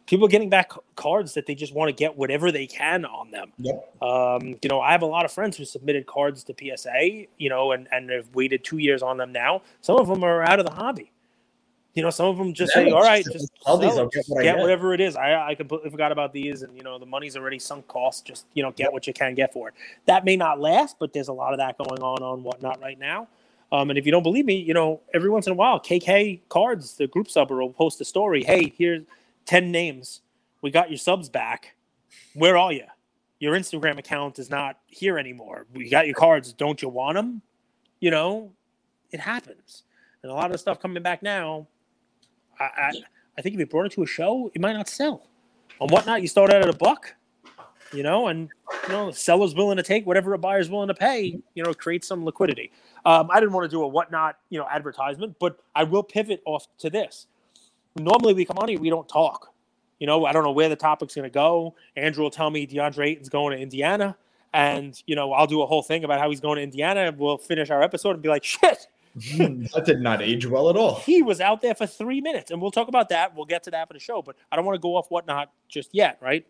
people 0.06 0.24
are 0.24 0.30
getting 0.30 0.48
back 0.48 0.70
cards 0.94 1.34
that 1.34 1.46
they 1.46 1.54
just 1.54 1.74
want 1.74 1.88
to 1.88 1.92
get 1.92 2.16
whatever 2.16 2.52
they 2.52 2.66
can 2.66 3.04
on 3.04 3.30
them 3.32 3.52
yep. 3.58 3.92
um, 4.00 4.56
you 4.62 4.68
know 4.70 4.80
i 4.80 4.92
have 4.92 5.02
a 5.02 5.06
lot 5.06 5.24
of 5.24 5.32
friends 5.32 5.56
who 5.56 5.64
submitted 5.64 6.06
cards 6.06 6.44
to 6.44 6.54
psa 6.76 7.26
you 7.36 7.50
know 7.50 7.72
and, 7.72 7.88
and 7.90 8.08
have 8.10 8.32
waited 8.34 8.62
two 8.62 8.78
years 8.78 9.02
on 9.02 9.16
them 9.16 9.32
now 9.32 9.60
some 9.80 9.98
of 9.98 10.06
them 10.06 10.22
are 10.22 10.42
out 10.44 10.60
of 10.60 10.64
the 10.64 10.72
hobby 10.72 11.11
you 11.94 12.02
know, 12.02 12.10
some 12.10 12.26
of 12.26 12.38
them 12.38 12.54
just 12.54 12.72
say, 12.72 12.90
"All 12.90 13.02
right, 13.02 13.24
just 13.24 13.50
sell 13.62 13.76
these, 13.76 13.96
it. 13.96 14.12
Just 14.12 14.30
what 14.30 14.42
get, 14.42 14.56
whatever 14.56 14.94
it 14.94 15.00
is." 15.00 15.14
I 15.14 15.48
I 15.48 15.54
completely 15.54 15.90
forgot 15.90 16.10
about 16.10 16.32
these, 16.32 16.62
and 16.62 16.74
you 16.76 16.82
know, 16.82 16.98
the 16.98 17.06
money's 17.06 17.36
already 17.36 17.58
sunk 17.58 17.86
cost. 17.86 18.24
Just 18.24 18.46
you 18.54 18.62
know, 18.62 18.70
get 18.70 18.92
what 18.92 19.06
you 19.06 19.12
can 19.12 19.34
get 19.34 19.52
for 19.52 19.68
it. 19.68 19.74
That 20.06 20.24
may 20.24 20.36
not 20.36 20.58
last, 20.58 20.96
but 20.98 21.12
there's 21.12 21.28
a 21.28 21.32
lot 21.32 21.52
of 21.52 21.58
that 21.58 21.76
going 21.76 22.00
on 22.02 22.22
on 22.22 22.42
whatnot 22.42 22.80
right 22.80 22.98
now. 22.98 23.28
Um, 23.72 23.90
and 23.90 23.98
if 23.98 24.06
you 24.06 24.12
don't 24.12 24.22
believe 24.22 24.44
me, 24.46 24.56
you 24.56 24.74
know, 24.74 25.00
every 25.14 25.28
once 25.28 25.46
in 25.46 25.52
a 25.52 25.56
while, 25.56 25.80
KK 25.80 26.40
Cards, 26.48 26.96
the 26.96 27.06
group 27.06 27.28
subber, 27.28 27.56
will 27.56 27.72
post 27.72 28.00
a 28.00 28.04
story. 28.06 28.42
Hey, 28.42 28.72
here's 28.76 29.02
ten 29.44 29.70
names. 29.70 30.22
We 30.62 30.70
got 30.70 30.90
your 30.90 30.98
subs 30.98 31.28
back. 31.28 31.74
Where 32.34 32.56
are 32.56 32.72
you? 32.72 32.86
Your 33.38 33.54
Instagram 33.54 33.98
account 33.98 34.38
is 34.38 34.48
not 34.48 34.78
here 34.86 35.18
anymore. 35.18 35.66
We 35.74 35.90
got 35.90 36.06
your 36.06 36.14
cards. 36.14 36.54
Don't 36.54 36.80
you 36.80 36.88
want 36.88 37.16
them? 37.16 37.42
You 38.00 38.10
know, 38.10 38.52
it 39.10 39.20
happens. 39.20 39.82
And 40.22 40.30
a 40.30 40.34
lot 40.34 40.52
of 40.52 40.60
stuff 40.60 40.80
coming 40.80 41.02
back 41.02 41.22
now 41.22 41.66
I, 42.60 42.64
I, 42.64 42.92
I 43.38 43.42
think 43.42 43.54
if 43.54 43.60
you 43.60 43.66
brought 43.66 43.86
it 43.86 43.92
to 43.92 44.02
a 44.02 44.06
show, 44.06 44.50
it 44.54 44.60
might 44.60 44.74
not 44.74 44.88
sell. 44.88 45.28
On 45.80 45.88
whatnot, 45.88 46.22
you 46.22 46.28
start 46.28 46.52
out 46.52 46.62
at 46.62 46.68
a 46.68 46.76
buck, 46.76 47.14
you 47.92 48.02
know, 48.02 48.28
and 48.28 48.48
you 48.84 48.88
know, 48.92 49.10
the 49.10 49.16
seller's 49.16 49.54
willing 49.54 49.76
to 49.76 49.82
take 49.82 50.06
whatever 50.06 50.32
a 50.34 50.38
buyer's 50.38 50.70
willing 50.70 50.88
to 50.88 50.94
pay, 50.94 51.38
you 51.54 51.62
know, 51.62 51.74
create 51.74 52.04
some 52.04 52.24
liquidity. 52.24 52.70
Um, 53.04 53.28
I 53.30 53.40
didn't 53.40 53.52
want 53.52 53.70
to 53.70 53.74
do 53.74 53.82
a 53.82 53.88
whatnot, 53.88 54.38
you 54.50 54.58
know, 54.58 54.66
advertisement, 54.70 55.36
but 55.38 55.58
I 55.74 55.84
will 55.84 56.02
pivot 56.02 56.42
off 56.44 56.66
to 56.78 56.90
this. 56.90 57.26
Normally, 57.96 58.34
we 58.34 58.44
come 58.44 58.58
on 58.58 58.68
here, 58.68 58.78
we 58.78 58.90
don't 58.90 59.08
talk. 59.08 59.52
You 59.98 60.06
know, 60.06 60.24
I 60.24 60.32
don't 60.32 60.42
know 60.42 60.52
where 60.52 60.68
the 60.68 60.76
topic's 60.76 61.14
going 61.14 61.28
to 61.28 61.32
go. 61.32 61.74
Andrew 61.96 62.24
will 62.24 62.30
tell 62.30 62.50
me 62.50 62.66
DeAndre 62.66 63.06
Ayton's 63.06 63.28
going 63.28 63.56
to 63.56 63.62
Indiana, 63.62 64.16
and 64.52 65.00
you 65.06 65.14
know, 65.14 65.32
I'll 65.32 65.46
do 65.46 65.62
a 65.62 65.66
whole 65.66 65.82
thing 65.82 66.04
about 66.04 66.18
how 66.18 66.28
he's 66.28 66.40
going 66.40 66.56
to 66.56 66.62
Indiana. 66.62 67.14
We'll 67.16 67.38
finish 67.38 67.70
our 67.70 67.82
episode 67.82 68.10
and 68.10 68.22
be 68.22 68.28
like, 68.28 68.44
shit, 68.44 68.88
Hmm, 69.14 69.64
that 69.74 69.84
did 69.84 70.00
not 70.00 70.22
age 70.22 70.46
well 70.46 70.70
at 70.70 70.76
all. 70.76 71.00
He 71.00 71.22
was 71.22 71.40
out 71.40 71.60
there 71.60 71.74
for 71.74 71.86
three 71.86 72.20
minutes, 72.20 72.50
and 72.50 72.62
we'll 72.62 72.70
talk 72.70 72.88
about 72.88 73.10
that. 73.10 73.36
We'll 73.36 73.44
get 73.44 73.64
to 73.64 73.70
that 73.72 73.88
for 73.88 73.94
the 73.94 74.00
show, 74.00 74.22
but 74.22 74.36
I 74.50 74.56
don't 74.56 74.64
want 74.64 74.76
to 74.76 74.80
go 74.80 74.96
off 74.96 75.10
whatnot 75.10 75.52
just 75.68 75.90
yet, 75.92 76.18
right? 76.22 76.46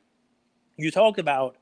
You 0.76 0.90
talked 0.90 1.18
about, 1.18 1.56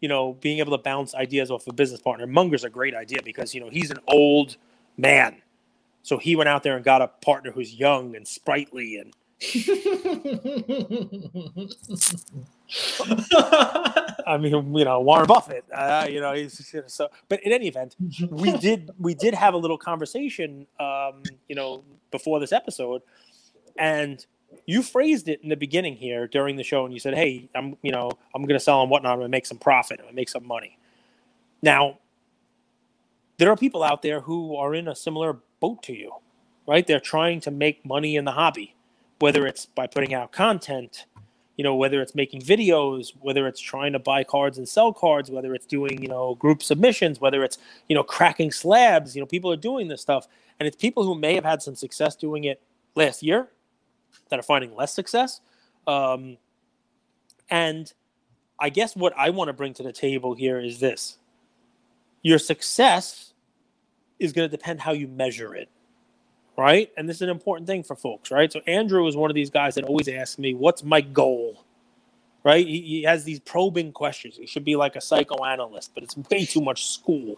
you 0.00 0.08
know, 0.08 0.34
being 0.34 0.58
able 0.58 0.76
to 0.76 0.82
bounce 0.82 1.14
ideas 1.14 1.50
off 1.50 1.66
a 1.68 1.72
business 1.72 2.00
partner. 2.00 2.26
Munger's 2.26 2.64
a 2.64 2.70
great 2.70 2.94
idea 2.94 3.20
because 3.24 3.54
you 3.54 3.60
know 3.60 3.70
he's 3.70 3.90
an 3.90 3.98
old 4.08 4.56
man, 4.96 5.40
so 6.02 6.18
he 6.18 6.34
went 6.34 6.48
out 6.48 6.64
there 6.64 6.76
and 6.76 6.84
got 6.84 7.02
a 7.02 7.08
partner 7.08 7.52
who's 7.52 7.74
young 7.74 8.16
and 8.16 8.26
sprightly 8.26 8.96
and. 8.96 9.14
I 14.26 14.38
mean, 14.40 14.74
you 14.74 14.84
know, 14.84 15.00
Warren 15.00 15.26
Buffett. 15.26 15.64
Uh, 15.74 16.06
you 16.08 16.20
know, 16.20 16.32
he's 16.32 16.74
so. 16.86 17.08
But 17.28 17.42
in 17.42 17.52
any 17.52 17.68
event, 17.68 17.96
we 18.30 18.56
did 18.58 18.90
we 18.98 19.14
did 19.14 19.34
have 19.34 19.54
a 19.54 19.56
little 19.56 19.78
conversation, 19.78 20.66
um, 20.80 21.22
you 21.48 21.54
know, 21.54 21.84
before 22.10 22.40
this 22.40 22.52
episode, 22.52 23.02
and 23.76 24.24
you 24.66 24.82
phrased 24.82 25.28
it 25.28 25.40
in 25.42 25.48
the 25.48 25.56
beginning 25.56 25.96
here 25.96 26.26
during 26.26 26.56
the 26.56 26.62
show, 26.62 26.84
and 26.84 26.94
you 26.94 27.00
said, 27.00 27.14
"Hey, 27.14 27.48
I'm, 27.54 27.76
you 27.82 27.92
know, 27.92 28.10
I'm 28.34 28.42
going 28.42 28.58
to 28.58 28.64
sell 28.64 28.80
and 28.80 28.90
whatnot. 28.90 29.12
I'm 29.12 29.18
going 29.18 29.30
to 29.30 29.36
make 29.36 29.46
some 29.46 29.58
profit. 29.58 29.98
I'm 30.00 30.06
going 30.06 30.14
to 30.14 30.20
make 30.20 30.28
some 30.28 30.46
money." 30.46 30.78
Now, 31.62 31.98
there 33.38 33.50
are 33.50 33.56
people 33.56 33.82
out 33.82 34.02
there 34.02 34.20
who 34.20 34.56
are 34.56 34.74
in 34.74 34.88
a 34.88 34.94
similar 34.94 35.38
boat 35.60 35.82
to 35.84 35.92
you, 35.92 36.12
right? 36.66 36.86
They're 36.86 37.00
trying 37.00 37.40
to 37.40 37.50
make 37.50 37.84
money 37.84 38.16
in 38.16 38.24
the 38.24 38.32
hobby, 38.32 38.74
whether 39.18 39.46
it's 39.46 39.66
by 39.66 39.86
putting 39.86 40.14
out 40.14 40.32
content 40.32 41.06
you 41.56 41.64
know 41.64 41.74
whether 41.74 42.00
it's 42.00 42.14
making 42.14 42.40
videos 42.40 43.12
whether 43.20 43.46
it's 43.46 43.60
trying 43.60 43.92
to 43.92 43.98
buy 43.98 44.24
cards 44.24 44.58
and 44.58 44.68
sell 44.68 44.92
cards 44.92 45.30
whether 45.30 45.54
it's 45.54 45.66
doing 45.66 46.00
you 46.02 46.08
know 46.08 46.34
group 46.36 46.62
submissions 46.62 47.20
whether 47.20 47.44
it's 47.44 47.58
you 47.88 47.94
know 47.96 48.02
cracking 48.02 48.50
slabs 48.50 49.14
you 49.14 49.20
know 49.20 49.26
people 49.26 49.50
are 49.50 49.56
doing 49.56 49.88
this 49.88 50.00
stuff. 50.00 50.26
And 50.60 50.66
it's 50.66 50.76
people 50.76 51.02
who 51.02 51.16
may 51.16 51.34
have 51.34 51.44
had 51.44 51.60
some 51.60 51.74
success 51.74 52.14
doing 52.14 52.44
it 52.44 52.62
last 52.94 53.22
year 53.22 53.48
that 54.28 54.38
are 54.38 54.44
finding 54.44 54.76
less 54.76 54.94
success. 54.94 55.40
Um, 55.86 56.36
and 57.50 57.92
i 58.60 58.68
guess 58.68 58.94
what 58.94 59.12
i 59.18 59.30
want 59.30 59.48
to 59.48 59.52
bring 59.52 59.74
to 59.74 59.82
the 59.82 59.92
table 59.92 60.34
here 60.34 60.60
is 60.60 60.80
this. 60.80 61.18
Your 62.22 62.38
success 62.38 63.34
is 64.20 64.32
going 64.32 64.48
to 64.48 64.56
depend 64.56 64.80
how 64.80 64.92
you 64.92 65.08
measure 65.08 65.54
it 65.54 65.68
right? 66.56 66.90
And 66.96 67.08
this 67.08 67.16
is 67.16 67.22
an 67.22 67.28
important 67.30 67.66
thing 67.66 67.82
for 67.82 67.96
folks, 67.96 68.30
right? 68.30 68.52
So 68.52 68.60
Andrew 68.66 69.06
is 69.06 69.16
one 69.16 69.30
of 69.30 69.34
these 69.34 69.50
guys 69.50 69.74
that 69.76 69.84
always 69.84 70.08
asks 70.08 70.38
me, 70.38 70.54
"What's 70.54 70.82
my 70.82 71.00
goal?" 71.00 71.64
Right? 72.44 72.66
He, 72.66 72.80
he 72.80 73.02
has 73.04 73.22
these 73.22 73.38
probing 73.38 73.92
questions. 73.92 74.36
He 74.36 74.46
should 74.46 74.64
be 74.64 74.74
like 74.74 74.96
a 74.96 75.00
psychoanalyst, 75.00 75.94
but 75.94 76.02
it's 76.02 76.16
way 76.16 76.44
too 76.44 76.60
much 76.60 76.86
school, 76.86 77.36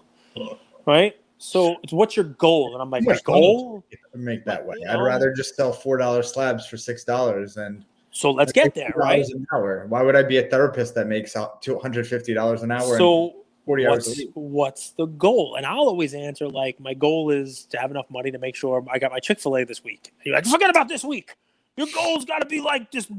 right? 0.86 1.14
So 1.38 1.76
it's 1.82 1.92
what's 1.92 2.16
your 2.16 2.24
goal? 2.24 2.72
And 2.72 2.80
I'm 2.80 2.90
like, 2.90 3.02
my 3.02 3.18
goal? 3.22 3.84
Make 4.14 4.46
that 4.46 4.64
way. 4.64 4.76
I'd 4.88 5.00
rather 5.00 5.32
just 5.32 5.56
sell 5.56 5.72
four 5.72 5.98
dollar 5.98 6.22
slabs 6.22 6.66
for 6.66 6.76
six 6.76 7.04
dollars 7.04 7.56
and. 7.56 7.84
So 8.12 8.30
let's 8.30 8.52
get 8.52 8.74
there, 8.76 8.92
right? 8.94 9.26
An 9.28 9.44
hour. 9.52 9.86
Why 9.88 10.00
would 10.00 10.14
I 10.14 10.22
be 10.22 10.38
a 10.38 10.48
therapist 10.48 10.94
that 10.94 11.08
makes 11.08 11.36
two 11.60 11.78
hundred 11.80 12.06
fifty 12.06 12.32
dollars 12.32 12.62
an 12.62 12.70
hour? 12.70 12.96
So 12.96 13.43
40 13.66 13.86
what's, 13.86 14.08
hours 14.08 14.22
What's 14.34 14.90
the 14.90 15.06
goal? 15.06 15.54
And 15.56 15.66
I'll 15.66 15.88
always 15.88 16.14
answer 16.14 16.48
like, 16.48 16.78
my 16.80 16.94
goal 16.94 17.30
is 17.30 17.64
to 17.66 17.78
have 17.78 17.90
enough 17.90 18.10
money 18.10 18.30
to 18.30 18.38
make 18.38 18.56
sure 18.56 18.84
I 18.90 18.98
got 18.98 19.10
my 19.10 19.18
Chick 19.18 19.40
fil 19.40 19.56
A 19.56 19.64
this 19.64 19.82
week. 19.82 20.12
And 20.18 20.26
you're 20.26 20.34
like, 20.34 20.46
forget 20.46 20.70
about 20.70 20.88
this 20.88 21.04
week. 21.04 21.36
Your 21.76 21.88
goal's 21.94 22.24
got 22.24 22.38
to 22.38 22.46
be 22.46 22.60
like 22.60 22.90
this, 22.90 23.10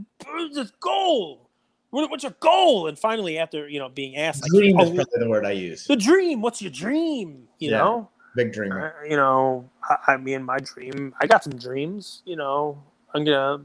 this 0.53 0.71
goal. 0.79 1.49
What's 1.89 2.23
your 2.23 2.35
goal? 2.39 2.87
And 2.87 2.99
finally, 2.99 3.37
after 3.37 3.69
you 3.69 3.79
know 3.79 3.87
being 3.87 4.17
asked, 4.17 4.43
dream 4.45 4.75
like, 4.75 4.87
is 4.87 4.91
oh, 4.91 4.95
probably 4.95 5.19
the 5.19 5.29
word 5.29 5.45
I 5.45 5.51
use. 5.51 5.85
The 5.85 5.95
dream. 5.95 6.41
What's 6.41 6.61
your 6.61 6.71
dream? 6.71 7.47
You 7.59 7.71
yeah, 7.71 7.77
know, 7.77 8.09
big 8.35 8.51
dream. 8.51 8.73
Uh, 8.73 8.89
you 9.07 9.15
know, 9.15 9.69
I, 9.83 10.13
I, 10.13 10.17
mean, 10.17 10.43
my 10.43 10.57
dream. 10.57 11.13
I 11.21 11.27
got 11.27 11.43
some 11.43 11.55
dreams. 11.55 12.21
You 12.25 12.35
know, 12.35 12.83
I'm 13.13 13.23
gonna. 13.23 13.61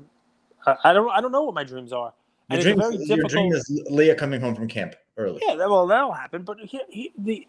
I, 0.65 0.77
I 0.85 0.93
don't. 0.93 1.11
I 1.11 1.21
don't 1.21 1.33
know 1.33 1.43
what 1.43 1.55
my 1.55 1.65
dreams 1.65 1.93
are. 1.93 2.13
Your, 2.51 2.63
dream, 2.63 2.81
your 3.05 3.25
dream 3.25 3.53
is 3.53 3.83
Leah 3.91 4.15
coming 4.15 4.41
home 4.41 4.55
from 4.55 4.69
camp 4.69 4.95
early. 5.21 5.41
Yeah, 5.47 5.55
well, 5.57 5.87
that'll 5.87 6.13
happen. 6.13 6.43
But 6.43 6.59
he, 6.61 6.81
he, 6.89 7.13
the 7.17 7.47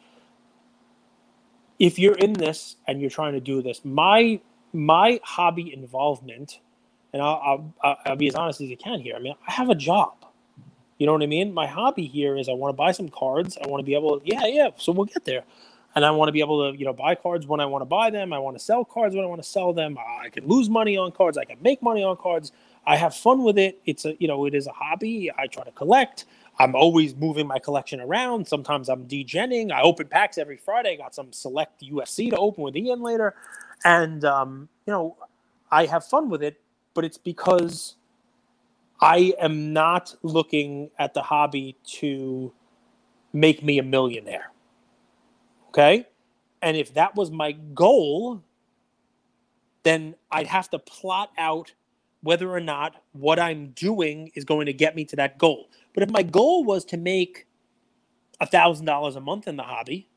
if 1.79 1.97
you're 1.97 2.15
in 2.15 2.33
this 2.33 2.75
and 2.87 3.01
you're 3.01 3.09
trying 3.09 3.33
to 3.33 3.39
do 3.39 3.61
this, 3.61 3.81
my 3.83 4.39
my 4.73 5.19
hobby 5.23 5.73
involvement, 5.73 6.59
and 7.13 7.21
I'll, 7.21 7.73
I'll, 7.83 7.97
I'll 8.05 8.15
be 8.15 8.27
as 8.27 8.35
honest 8.35 8.61
as 8.61 8.69
you 8.69 8.77
can 8.77 8.99
here. 8.99 9.15
I 9.15 9.19
mean, 9.19 9.33
I 9.47 9.51
have 9.51 9.69
a 9.69 9.75
job. 9.75 10.13
You 10.97 11.07
know 11.07 11.13
what 11.13 11.23
I 11.23 11.25
mean? 11.25 11.51
My 11.51 11.65
hobby 11.65 12.05
here 12.05 12.37
is 12.37 12.47
I 12.47 12.53
want 12.53 12.71
to 12.71 12.77
buy 12.77 12.91
some 12.91 13.09
cards. 13.09 13.57
I 13.57 13.67
want 13.67 13.81
to 13.81 13.83
be 13.83 13.95
able 13.95 14.19
to, 14.19 14.27
yeah, 14.27 14.45
yeah. 14.45 14.69
So 14.77 14.91
we'll 14.91 15.05
get 15.05 15.25
there. 15.25 15.43
And 15.95 16.05
I 16.05 16.11
want 16.11 16.27
to 16.29 16.31
be 16.31 16.41
able 16.41 16.71
to, 16.71 16.77
you 16.77 16.85
know, 16.85 16.93
buy 16.93 17.15
cards 17.15 17.47
when 17.47 17.59
I 17.59 17.65
want 17.65 17.81
to 17.81 17.87
buy 17.87 18.11
them. 18.11 18.31
I 18.31 18.37
want 18.37 18.55
to 18.55 18.63
sell 18.63 18.85
cards 18.85 19.15
when 19.15 19.25
I 19.25 19.27
want 19.27 19.41
to 19.41 19.49
sell 19.49 19.73
them. 19.73 19.97
I 19.97 20.29
can 20.29 20.47
lose 20.47 20.69
money 20.69 20.95
on 20.97 21.11
cards. 21.11 21.39
I 21.39 21.43
can 21.43 21.57
make 21.63 21.81
money 21.81 22.03
on 22.03 22.15
cards. 22.17 22.51
I 22.85 22.97
have 22.97 23.15
fun 23.15 23.43
with 23.43 23.57
it. 23.57 23.81
It's 23.85 24.05
a, 24.05 24.15
you 24.19 24.27
know, 24.27 24.45
it 24.45 24.53
is 24.53 24.67
a 24.67 24.71
hobby. 24.71 25.31
I 25.35 25.47
try 25.47 25.63
to 25.63 25.71
collect. 25.71 26.25
I'm 26.61 26.75
always 26.75 27.15
moving 27.15 27.47
my 27.47 27.57
collection 27.57 27.99
around. 27.99 28.47
Sometimes 28.47 28.87
I'm 28.87 29.07
degenning. 29.07 29.71
I 29.71 29.81
open 29.81 30.07
packs 30.07 30.37
every 30.37 30.57
Friday. 30.57 30.93
I 30.93 30.95
got 30.95 31.15
some 31.15 31.33
select 31.33 31.81
USC 31.81 32.29
to 32.29 32.37
open 32.37 32.63
with 32.63 32.77
Ian 32.77 33.01
later, 33.01 33.33
and 33.83 34.23
um, 34.23 34.69
you 34.85 34.93
know, 34.93 35.17
I 35.71 35.87
have 35.87 36.05
fun 36.05 36.29
with 36.29 36.43
it. 36.43 36.61
But 36.93 37.03
it's 37.03 37.17
because 37.17 37.95
I 39.01 39.33
am 39.39 39.73
not 39.73 40.15
looking 40.21 40.91
at 40.99 41.15
the 41.15 41.23
hobby 41.23 41.77
to 41.99 42.53
make 43.33 43.63
me 43.63 43.79
a 43.79 43.83
millionaire. 43.83 44.51
Okay, 45.69 46.05
and 46.61 46.77
if 46.77 46.93
that 46.93 47.15
was 47.15 47.31
my 47.31 47.53
goal, 47.53 48.43
then 49.81 50.13
I'd 50.31 50.47
have 50.47 50.69
to 50.69 50.79
plot 50.79 51.31
out 51.39 51.73
whether 52.21 52.51
or 52.51 52.59
not 52.59 53.01
what 53.13 53.39
I'm 53.39 53.69
doing 53.71 54.31
is 54.35 54.45
going 54.45 54.67
to 54.67 54.73
get 54.73 54.95
me 54.95 55.05
to 55.05 55.15
that 55.15 55.39
goal. 55.39 55.69
But 55.93 56.03
if 56.03 56.09
my 56.09 56.23
goal 56.23 56.63
was 56.63 56.85
to 56.85 56.97
make 56.97 57.47
$1,000 58.41 59.15
a 59.15 59.19
month 59.19 59.47
in 59.47 59.57
the 59.57 59.63
hobby, 59.63 60.09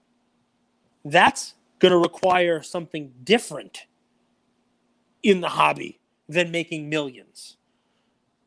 that's 1.05 1.55
going 1.79 1.93
to 1.93 1.99
require 1.99 2.63
something 2.63 3.13
different 3.23 3.87
in 5.23 5.41
the 5.41 5.49
hobby 5.49 6.01
than 6.29 6.51
making 6.51 6.89
millions. 6.89 7.57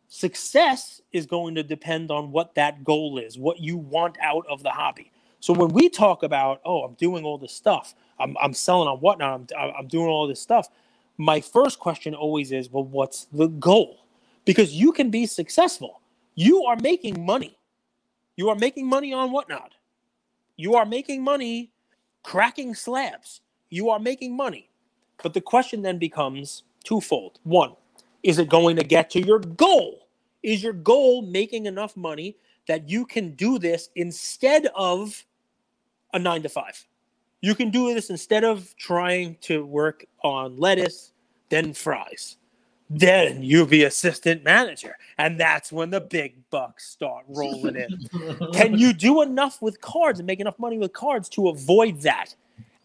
Success 0.07 1.01
is 1.11 1.25
going 1.25 1.55
to 1.55 1.63
depend 1.63 2.09
on 2.11 2.31
what 2.31 2.55
that 2.55 2.83
goal 2.83 3.19
is, 3.19 3.37
what 3.37 3.59
you 3.59 3.77
want 3.77 4.17
out 4.21 4.45
of 4.49 4.63
the 4.63 4.69
hobby. 4.71 5.11
So 5.39 5.53
when 5.53 5.69
we 5.69 5.89
talk 5.89 6.23
about, 6.23 6.61
oh, 6.65 6.83
I'm 6.83 6.93
doing 6.93 7.23
all 7.23 7.37
this 7.37 7.53
stuff, 7.53 7.93
I'm, 8.19 8.35
I'm 8.41 8.53
selling 8.53 8.87
on 8.87 8.97
whatnot, 8.97 9.51
I'm, 9.57 9.71
I'm 9.77 9.87
doing 9.87 10.07
all 10.07 10.27
this 10.27 10.41
stuff, 10.41 10.69
my 11.17 11.41
first 11.41 11.79
question 11.79 12.15
always 12.15 12.51
is, 12.51 12.71
well, 12.71 12.83
what's 12.83 13.25
the 13.25 13.47
goal? 13.47 14.05
Because 14.45 14.73
you 14.73 14.91
can 14.91 15.09
be 15.09 15.25
successful. 15.25 16.01
You 16.39 16.65
are 16.65 16.77
making 16.79 17.25
money. 17.25 17.57
You 18.35 18.49
are 18.49 18.55
making 18.55 18.87
money 18.87 19.11
on 19.11 19.31
whatnot. 19.31 19.73
You 20.55 20.75
are 20.75 20.85
making 20.85 21.23
money 21.23 21.71
cracking 22.21 22.75
slabs. 22.75 23.41
You 23.71 23.89
are 23.89 23.97
making 23.97 24.37
money. 24.37 24.69
But 25.23 25.33
the 25.33 25.41
question 25.41 25.81
then 25.81 25.97
becomes 25.97 26.61
twofold. 26.83 27.39
One, 27.41 27.73
is 28.21 28.37
it 28.37 28.49
going 28.49 28.75
to 28.75 28.83
get 28.83 29.09
to 29.11 29.25
your 29.25 29.39
goal? 29.39 30.07
Is 30.43 30.61
your 30.61 30.73
goal 30.73 31.23
making 31.23 31.65
enough 31.65 31.97
money 31.97 32.37
that 32.67 32.87
you 32.87 33.07
can 33.07 33.31
do 33.31 33.57
this 33.57 33.89
instead 33.95 34.67
of 34.75 35.25
a 36.13 36.19
nine 36.19 36.43
to 36.43 36.49
five? 36.49 36.85
You 37.41 37.55
can 37.55 37.71
do 37.71 37.95
this 37.95 38.11
instead 38.11 38.43
of 38.43 38.75
trying 38.77 39.37
to 39.41 39.65
work 39.65 40.05
on 40.23 40.57
lettuce, 40.57 41.13
then 41.49 41.73
fries. 41.73 42.37
Then 42.89 43.43
you 43.43 43.65
be 43.65 43.83
assistant 43.83 44.43
manager. 44.43 44.95
And 45.17 45.39
that's 45.39 45.71
when 45.71 45.89
the 45.89 45.99
big 45.99 46.49
bucks 46.49 46.87
start 46.87 47.25
rolling 47.27 47.75
in. 47.75 48.51
can 48.53 48.77
you 48.77 48.93
do 48.93 49.21
enough 49.21 49.61
with 49.61 49.81
cards 49.81 50.19
and 50.19 50.27
make 50.27 50.39
enough 50.39 50.57
money 50.57 50.77
with 50.77 50.93
cards 50.93 51.27
to 51.29 51.49
avoid 51.49 52.01
that? 52.01 52.33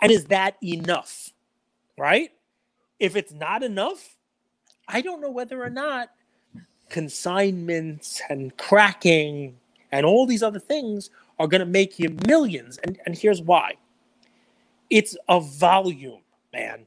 And 0.01 0.11
is 0.11 0.25
that 0.27 0.57
enough? 0.63 1.31
Right? 1.97 2.31
If 2.99 3.15
it's 3.17 3.33
not 3.33 3.63
enough, 3.63 4.17
I 4.89 5.01
don't 5.01 5.21
know 5.21 5.31
whether 5.31 5.63
or 5.63 5.71
not 5.71 6.11
consignments 6.89 8.21
and 8.29 8.57
cracking 8.57 9.57
and 9.93 10.05
all 10.05 10.27
these 10.27 10.43
other 10.43 10.59
things 10.59 11.11
are 11.39 11.47
going 11.47 11.61
to 11.61 11.67
make 11.67 11.99
you 11.99 12.17
millions. 12.27 12.79
And, 12.79 12.99
and 13.07 13.17
here's 13.17 13.41
why 13.41 13.75
it's 14.91 15.17
a 15.29 15.41
volume, 15.41 16.21
man. 16.53 16.87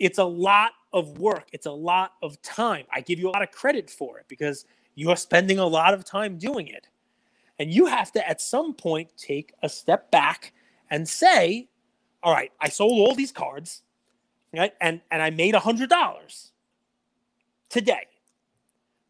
It's 0.00 0.18
a 0.18 0.24
lot 0.24 0.72
of 0.92 1.18
work. 1.18 1.48
It's 1.52 1.66
a 1.66 1.70
lot 1.70 2.12
of 2.22 2.40
time. 2.42 2.86
I 2.92 3.02
give 3.02 3.20
you 3.20 3.28
a 3.28 3.32
lot 3.32 3.42
of 3.42 3.52
credit 3.52 3.90
for 3.90 4.18
it 4.18 4.24
because 4.26 4.64
you're 4.94 5.14
spending 5.16 5.58
a 5.58 5.66
lot 5.66 5.94
of 5.94 6.04
time 6.04 6.38
doing 6.38 6.66
it. 6.66 6.88
And 7.58 7.72
you 7.72 7.86
have 7.86 8.10
to, 8.12 8.26
at 8.26 8.40
some 8.40 8.72
point, 8.74 9.10
take 9.18 9.52
a 9.62 9.68
step 9.68 10.10
back 10.10 10.54
and 10.90 11.06
say, 11.06 11.68
all 12.22 12.32
right, 12.32 12.50
I 12.60 12.70
sold 12.70 12.92
all 12.92 13.14
these 13.14 13.30
cards, 13.30 13.82
right? 14.54 14.72
And, 14.80 15.02
and 15.10 15.20
I 15.20 15.28
made 15.28 15.54
a 15.54 15.60
$100 15.60 16.50
today. 17.68 18.06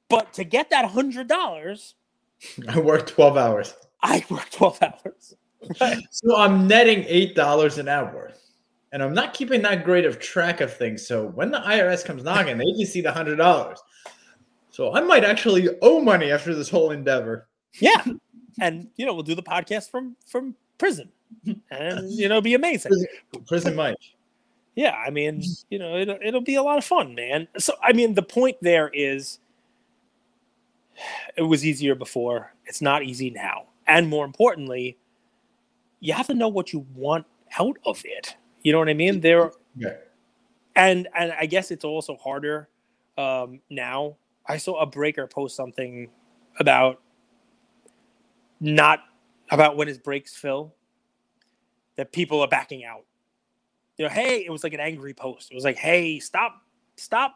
But 0.09 0.33
to 0.35 0.44
get 0.44 0.70
that 0.70 0.90
$100, 0.90 1.94
I 2.68 2.79
worked 2.81 3.11
12 3.11 3.37
hours. 3.37 3.74
I 4.03 4.24
worked 4.29 4.53
12 4.55 4.83
hours. 4.83 5.35
So 6.11 6.37
I'm 6.37 6.66
netting 6.66 7.05
eight 7.07 7.37
dollars 7.37 7.76
an 7.76 7.87
hour, 7.87 8.33
and 8.92 9.03
I'm 9.03 9.14
not 9.14 9.35
keeping 9.35 9.62
that 9.62 9.85
great 9.85 10.05
of 10.05 10.18
track 10.18 10.61
of 10.61 10.72
things. 10.72 11.07
So 11.07 11.26
when 11.26 11.50
the 11.50 11.61
IRS 11.61 12.05
comes 12.05 12.24
knocking, 12.24 12.59
they 12.59 12.64
can 12.64 12.87
see 12.87 13.00
the 13.00 13.12
hundred 13.12 13.37
dollars. 13.37 13.81
So 14.70 14.94
I 14.94 15.00
might 15.00 15.24
actually 15.24 15.68
owe 15.83 16.00
money 16.00 16.31
after 16.31 16.55
this 16.55 16.68
whole 16.68 16.90
endeavor. 16.90 17.48
Yeah, 17.81 18.05
and 18.61 18.88
you 18.96 19.07
know 19.07 19.14
we'll 19.14 19.22
do 19.22 19.35
the 19.35 19.42
podcast 19.42 19.90
from 19.90 20.16
from 20.26 20.55
prison, 20.79 21.11
and 21.70 22.11
you 22.11 22.29
know 22.29 22.40
be 22.40 22.55
amazing. 22.55 22.90
Prison, 22.90 23.44
prison 23.46 23.76
might. 23.76 23.96
Yeah, 24.76 24.94
I 24.94 25.11
mean, 25.11 25.42
you 25.68 25.79
know, 25.79 25.96
it'll, 25.96 26.18
it'll 26.22 26.40
be 26.40 26.55
a 26.55 26.62
lot 26.62 26.79
of 26.79 26.85
fun, 26.85 27.14
man. 27.14 27.48
So, 27.59 27.74
I 27.83 27.92
mean, 27.92 28.14
the 28.14 28.22
point 28.22 28.57
there 28.62 28.88
is 28.94 29.40
it 31.37 31.42
was 31.42 31.66
easier 31.66 31.94
before. 31.94 32.55
It's 32.66 32.81
not 32.81 33.03
easy 33.03 33.31
now. 33.31 33.64
And 33.87 34.09
more 34.09 34.24
importantly, 34.24 34.96
you 35.98 36.12
have 36.12 36.29
to 36.29 36.35
know 36.35 36.48
what 36.48 36.72
you 36.72 36.87
want 36.94 37.26
out 37.59 37.79
of 37.85 38.03
it. 38.05 38.37
You 38.62 38.73
know 38.73 38.79
what 38.79 38.88
I 38.88 38.94
mean? 38.94 39.20
There 39.20 39.53
Yeah. 39.77 39.96
and 40.77 41.09
and 41.14 41.33
I 41.33 41.46
guess 41.46 41.70
it's 41.70 41.85
also 41.85 42.16
harder 42.16 42.68
um, 43.16 43.61
now. 43.70 44.16
I 44.46 44.57
saw 44.57 44.81
a 44.81 44.87
breaker 44.87 45.27
post 45.27 45.57
something 45.57 46.11
about 46.59 47.01
not 48.61 49.01
about 49.51 49.77
when 49.77 49.88
his 49.88 49.99
breaks 49.99 50.37
fill 50.37 50.75
that 51.96 52.12
people 52.12 52.40
are 52.40 52.49
backing 52.49 52.85
out. 52.85 53.05
You 53.96 54.07
know, 54.07 54.11
hey, 54.11 54.44
it 54.44 54.51
was 54.51 54.64
like 54.64 54.73
an 54.73 54.81
angry 54.81 55.12
post. 55.12 55.51
It 55.51 55.55
was 55.55 55.64
like, 55.64 55.77
hey, 55.77 56.18
stop, 56.18 56.62
stop, 56.96 57.35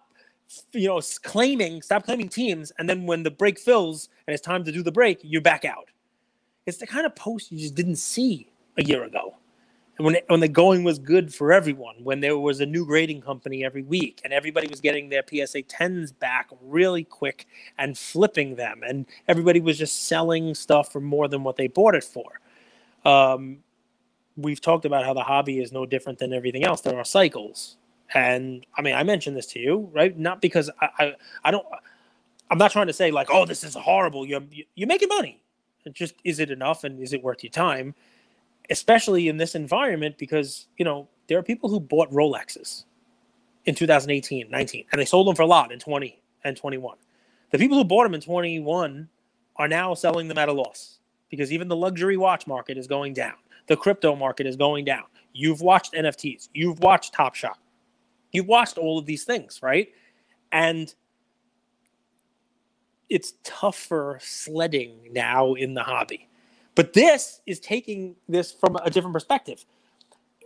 you 0.72 0.88
know, 0.88 1.00
claiming, 1.22 1.82
stop 1.82 2.04
claiming 2.04 2.28
teams, 2.28 2.72
and 2.78 2.88
then 2.88 3.04
when 3.06 3.22
the 3.22 3.30
break 3.30 3.58
fills 3.58 4.08
and 4.26 4.32
it's 4.32 4.42
time 4.42 4.64
to 4.64 4.72
do 4.72 4.82
the 4.82 4.92
break, 4.92 5.20
you 5.22 5.40
back 5.40 5.64
out. 5.64 5.90
It's 6.66 6.78
the 6.78 6.86
kind 6.86 7.04
of 7.04 7.14
post 7.14 7.52
you 7.52 7.58
just 7.58 7.74
didn't 7.74 7.96
see 7.96 8.48
a 8.78 8.82
year 8.82 9.04
ago. 9.04 9.36
When, 9.96 10.16
when 10.26 10.40
the 10.40 10.48
going 10.48 10.82
was 10.82 10.98
good 10.98 11.32
for 11.32 11.52
everyone, 11.52 11.96
when 12.02 12.20
there 12.20 12.36
was 12.36 12.60
a 12.60 12.66
new 12.66 12.84
grading 12.84 13.20
company 13.20 13.64
every 13.64 13.82
week 13.82 14.20
and 14.24 14.32
everybody 14.32 14.66
was 14.66 14.80
getting 14.80 15.08
their 15.08 15.22
PSA 15.22 15.62
10s 15.62 16.18
back 16.18 16.50
really 16.60 17.04
quick 17.04 17.46
and 17.78 17.96
flipping 17.96 18.56
them, 18.56 18.82
and 18.84 19.06
everybody 19.28 19.60
was 19.60 19.78
just 19.78 20.08
selling 20.08 20.54
stuff 20.54 20.90
for 20.90 21.00
more 21.00 21.28
than 21.28 21.44
what 21.44 21.56
they 21.56 21.68
bought 21.68 21.94
it 21.94 22.02
for. 22.02 22.40
Um, 23.04 23.58
we've 24.36 24.60
talked 24.60 24.84
about 24.84 25.04
how 25.04 25.14
the 25.14 25.22
hobby 25.22 25.60
is 25.60 25.72
no 25.72 25.86
different 25.86 26.18
than 26.18 26.32
everything 26.32 26.64
else. 26.64 26.80
There 26.80 26.98
are 26.98 27.04
cycles. 27.04 27.76
And 28.12 28.66
I 28.76 28.82
mean, 28.82 28.94
I 28.94 29.02
mentioned 29.02 29.36
this 29.36 29.46
to 29.46 29.60
you, 29.60 29.90
right? 29.92 30.16
Not 30.18 30.40
because 30.40 30.70
I, 30.80 30.88
I, 30.98 31.14
I 31.44 31.50
don't, 31.50 31.66
I'm 32.50 32.58
not 32.58 32.72
trying 32.72 32.88
to 32.88 32.92
say 32.92 33.10
like, 33.10 33.28
oh, 33.30 33.46
this 33.46 33.64
is 33.64 33.74
horrible. 33.74 34.26
You're, 34.26 34.42
you're 34.74 34.88
making 34.88 35.08
money. 35.08 35.40
It 35.84 35.92
just, 35.92 36.14
is 36.24 36.40
it 36.40 36.50
enough 36.50 36.84
and 36.84 37.00
is 37.00 37.12
it 37.12 37.22
worth 37.22 37.42
your 37.42 37.50
time? 37.50 37.94
Especially 38.70 39.28
in 39.28 39.36
this 39.36 39.54
environment 39.54 40.16
because 40.18 40.66
you 40.76 40.84
know 40.84 41.08
there 41.28 41.38
are 41.38 41.42
people 41.42 41.68
who 41.68 41.80
bought 41.80 42.10
rolexes 42.10 42.84
in 43.64 43.74
2018 43.74 44.50
19 44.50 44.84
and 44.90 45.00
they 45.00 45.04
sold 45.04 45.26
them 45.26 45.34
for 45.34 45.42
a 45.42 45.46
lot 45.46 45.72
in 45.72 45.78
20 45.78 46.20
and 46.44 46.56
21 46.56 46.96
the 47.50 47.58
people 47.58 47.76
who 47.76 47.84
bought 47.84 48.04
them 48.04 48.14
in 48.14 48.20
21 48.20 49.08
are 49.56 49.68
now 49.68 49.94
selling 49.94 50.28
them 50.28 50.38
at 50.38 50.48
a 50.48 50.52
loss 50.52 50.98
because 51.30 51.52
even 51.52 51.68
the 51.68 51.76
luxury 51.76 52.16
watch 52.16 52.46
market 52.46 52.76
is 52.76 52.86
going 52.86 53.12
down. 53.12 53.34
The 53.66 53.76
crypto 53.76 54.14
market 54.14 54.46
is 54.46 54.56
going 54.56 54.84
down. 54.84 55.04
You've 55.32 55.60
watched 55.60 55.94
nfts 55.94 56.48
you've 56.54 56.78
watched 56.80 57.12
top 57.12 57.34
shot 57.34 57.58
you've 58.32 58.46
watched 58.46 58.78
all 58.78 58.98
of 58.98 59.06
these 59.06 59.24
things 59.24 59.60
right? 59.62 59.88
And 60.52 60.94
it's 63.08 63.34
tougher 63.42 64.18
sledding 64.20 65.10
now 65.12 65.54
in 65.54 65.74
the 65.74 65.82
hobby 65.82 66.28
but 66.74 66.94
this 66.94 67.40
is 67.46 67.60
taking 67.60 68.16
this 68.28 68.52
from 68.52 68.76
a 68.76 68.90
different 68.90 69.14
perspective. 69.14 69.64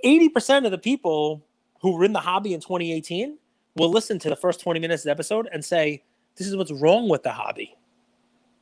80% 0.05 0.65
of 0.67 0.71
the 0.73 0.79
people 0.79 1.45
who 1.83 1.93
were 1.97 2.05
in 2.05 2.13
the 2.15 2.21
hobby 2.21 2.55
in 2.55 2.61
2018 2.61 3.39
will 3.77 3.91
listen 3.91 4.19
to 4.21 4.29
the 4.29 4.37
first 4.37 4.61
20 4.61 4.81
minutes 4.81 5.03
of 5.03 5.07
the 5.07 5.11
episode 5.13 5.49
and 5.53 5.65
say, 5.65 6.03
This 6.37 6.47
is 6.47 6.57
what's 6.57 6.73
wrong 6.73 7.09
with 7.09 7.23
the 7.25 7.33
hobby. 7.33 7.77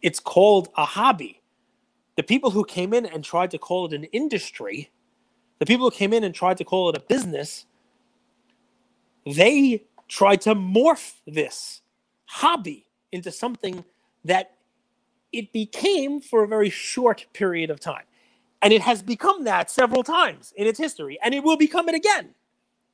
It's 0.03 0.21
called 0.21 0.69
a 0.77 0.85
hobby. 0.85 1.43
The 2.17 2.25
people 2.25 2.51
who 2.53 2.65
came 2.65 2.95
in 2.95 3.07
and 3.07 3.25
tried 3.25 3.51
to 3.53 3.59
call 3.59 3.87
it 3.87 3.95
an 3.95 4.05
industry, 4.05 4.91
the 5.61 5.67
people 5.67 5.91
who 5.91 5.97
came 5.97 6.13
in 6.13 6.25
and 6.25 6.35
tried 6.35 6.59
to 6.59 6.65
call 6.65 6.91
it 6.91 6.97
a 6.97 7.01
business, 7.01 7.67
they 9.27 9.85
tried 10.09 10.43
to 10.43 10.55
morph 10.55 11.15
this 11.27 11.83
hobby 12.27 12.87
into 13.13 13.33
something 13.33 13.85
that 14.25 14.53
it 15.37 15.53
became 15.53 16.21
for 16.21 16.45
a 16.45 16.49
very 16.49 16.71
short 16.71 17.27
period 17.33 17.71
of 17.71 17.81
time. 17.81 18.05
And 18.63 18.73
it 18.73 18.83
has 18.83 19.03
become 19.03 19.45
that 19.45 19.71
several 19.71 20.03
times 20.03 20.53
in 20.57 20.67
its 20.67 20.79
history, 20.79 21.19
and 21.23 21.35
it 21.35 21.45
will 21.45 21.57
become 21.57 21.89
it 21.89 21.95
again. 21.95 22.35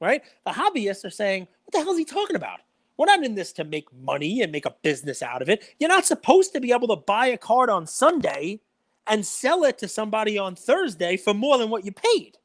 Right? 0.01 0.23
The 0.45 0.53
hobbyists 0.53 1.05
are 1.05 1.11
saying, 1.11 1.49
What 1.65 1.73
the 1.73 1.79
hell 1.79 1.93
is 1.93 1.99
he 1.99 2.05
talking 2.05 2.37
about? 2.37 2.61
We're 2.99 3.07
not 3.07 3.25
in 3.25 3.35
this 3.35 3.53
to 3.55 3.65
make 3.65 3.93
money 3.93 4.43
and 4.43 4.53
make 4.53 4.67
a 4.67 4.75
business 4.83 5.23
out 5.23 5.43
of 5.43 5.49
it. 5.49 5.65
You're 5.79 5.89
not 5.89 6.05
supposed 6.05 6.53
to 6.53 6.61
be 6.61 6.73
able 6.73 6.89
to 6.89 6.97
buy 6.97 7.27
a 7.29 7.39
card 7.39 7.71
on 7.71 7.87
Sunday 7.87 8.61
and 9.07 9.27
sell 9.27 9.65
it 9.65 9.79
to 9.79 9.89
somebody 9.89 10.39
on 10.39 10.57
Thursday 10.57 11.17
for 11.17 11.35
more 11.35 11.59
than 11.59 11.71
what 11.71 11.85
you 11.85 11.93
paid. 11.93 12.39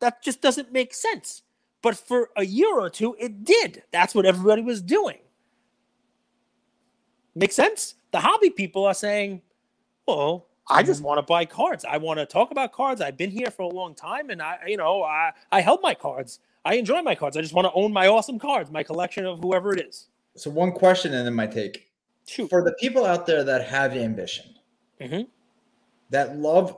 That 0.00 0.22
just 0.22 0.40
doesn't 0.42 0.72
make 0.72 0.94
sense. 0.94 1.42
But 1.82 1.96
for 1.96 2.30
a 2.36 2.44
year 2.44 2.78
or 2.78 2.90
two, 2.90 3.16
it 3.18 3.44
did. 3.44 3.82
That's 3.92 4.14
what 4.14 4.26
everybody 4.26 4.62
was 4.62 4.82
doing. 4.82 5.18
Make 7.34 7.52
sense? 7.52 7.94
The 8.12 8.20
hobby 8.20 8.50
people 8.50 8.84
are 8.84 8.94
saying, 8.94 9.42
well, 10.06 10.46
I 10.68 10.82
just 10.82 11.02
want 11.02 11.18
to 11.18 11.22
buy 11.22 11.44
cards. 11.44 11.84
I 11.84 11.96
want 11.96 12.18
to 12.20 12.26
talk 12.26 12.50
about 12.50 12.72
cards. 12.72 13.00
I've 13.00 13.16
been 13.16 13.30
here 13.30 13.50
for 13.50 13.62
a 13.62 13.68
long 13.68 13.94
time 13.94 14.30
and 14.30 14.40
I, 14.40 14.58
you 14.66 14.76
know, 14.76 15.02
I, 15.02 15.32
I 15.50 15.60
held 15.60 15.80
my 15.82 15.94
cards. 15.94 16.40
I 16.64 16.74
enjoy 16.74 17.02
my 17.02 17.14
cards. 17.14 17.36
I 17.36 17.40
just 17.40 17.54
want 17.54 17.66
to 17.66 17.72
own 17.72 17.92
my 17.92 18.06
awesome 18.06 18.38
cards, 18.38 18.70
my 18.70 18.82
collection 18.82 19.26
of 19.26 19.40
whoever 19.40 19.72
it 19.72 19.80
is. 19.80 20.08
So 20.36 20.50
one 20.50 20.72
question 20.72 21.14
and 21.14 21.26
then 21.26 21.34
my 21.34 21.46
take. 21.46 21.90
Shoot. 22.26 22.50
For 22.50 22.62
the 22.62 22.74
people 22.74 23.04
out 23.04 23.26
there 23.26 23.42
that 23.42 23.66
have 23.66 23.96
ambition, 23.96 24.54
Mhm. 25.00 25.26
that 26.10 26.36
love, 26.38 26.76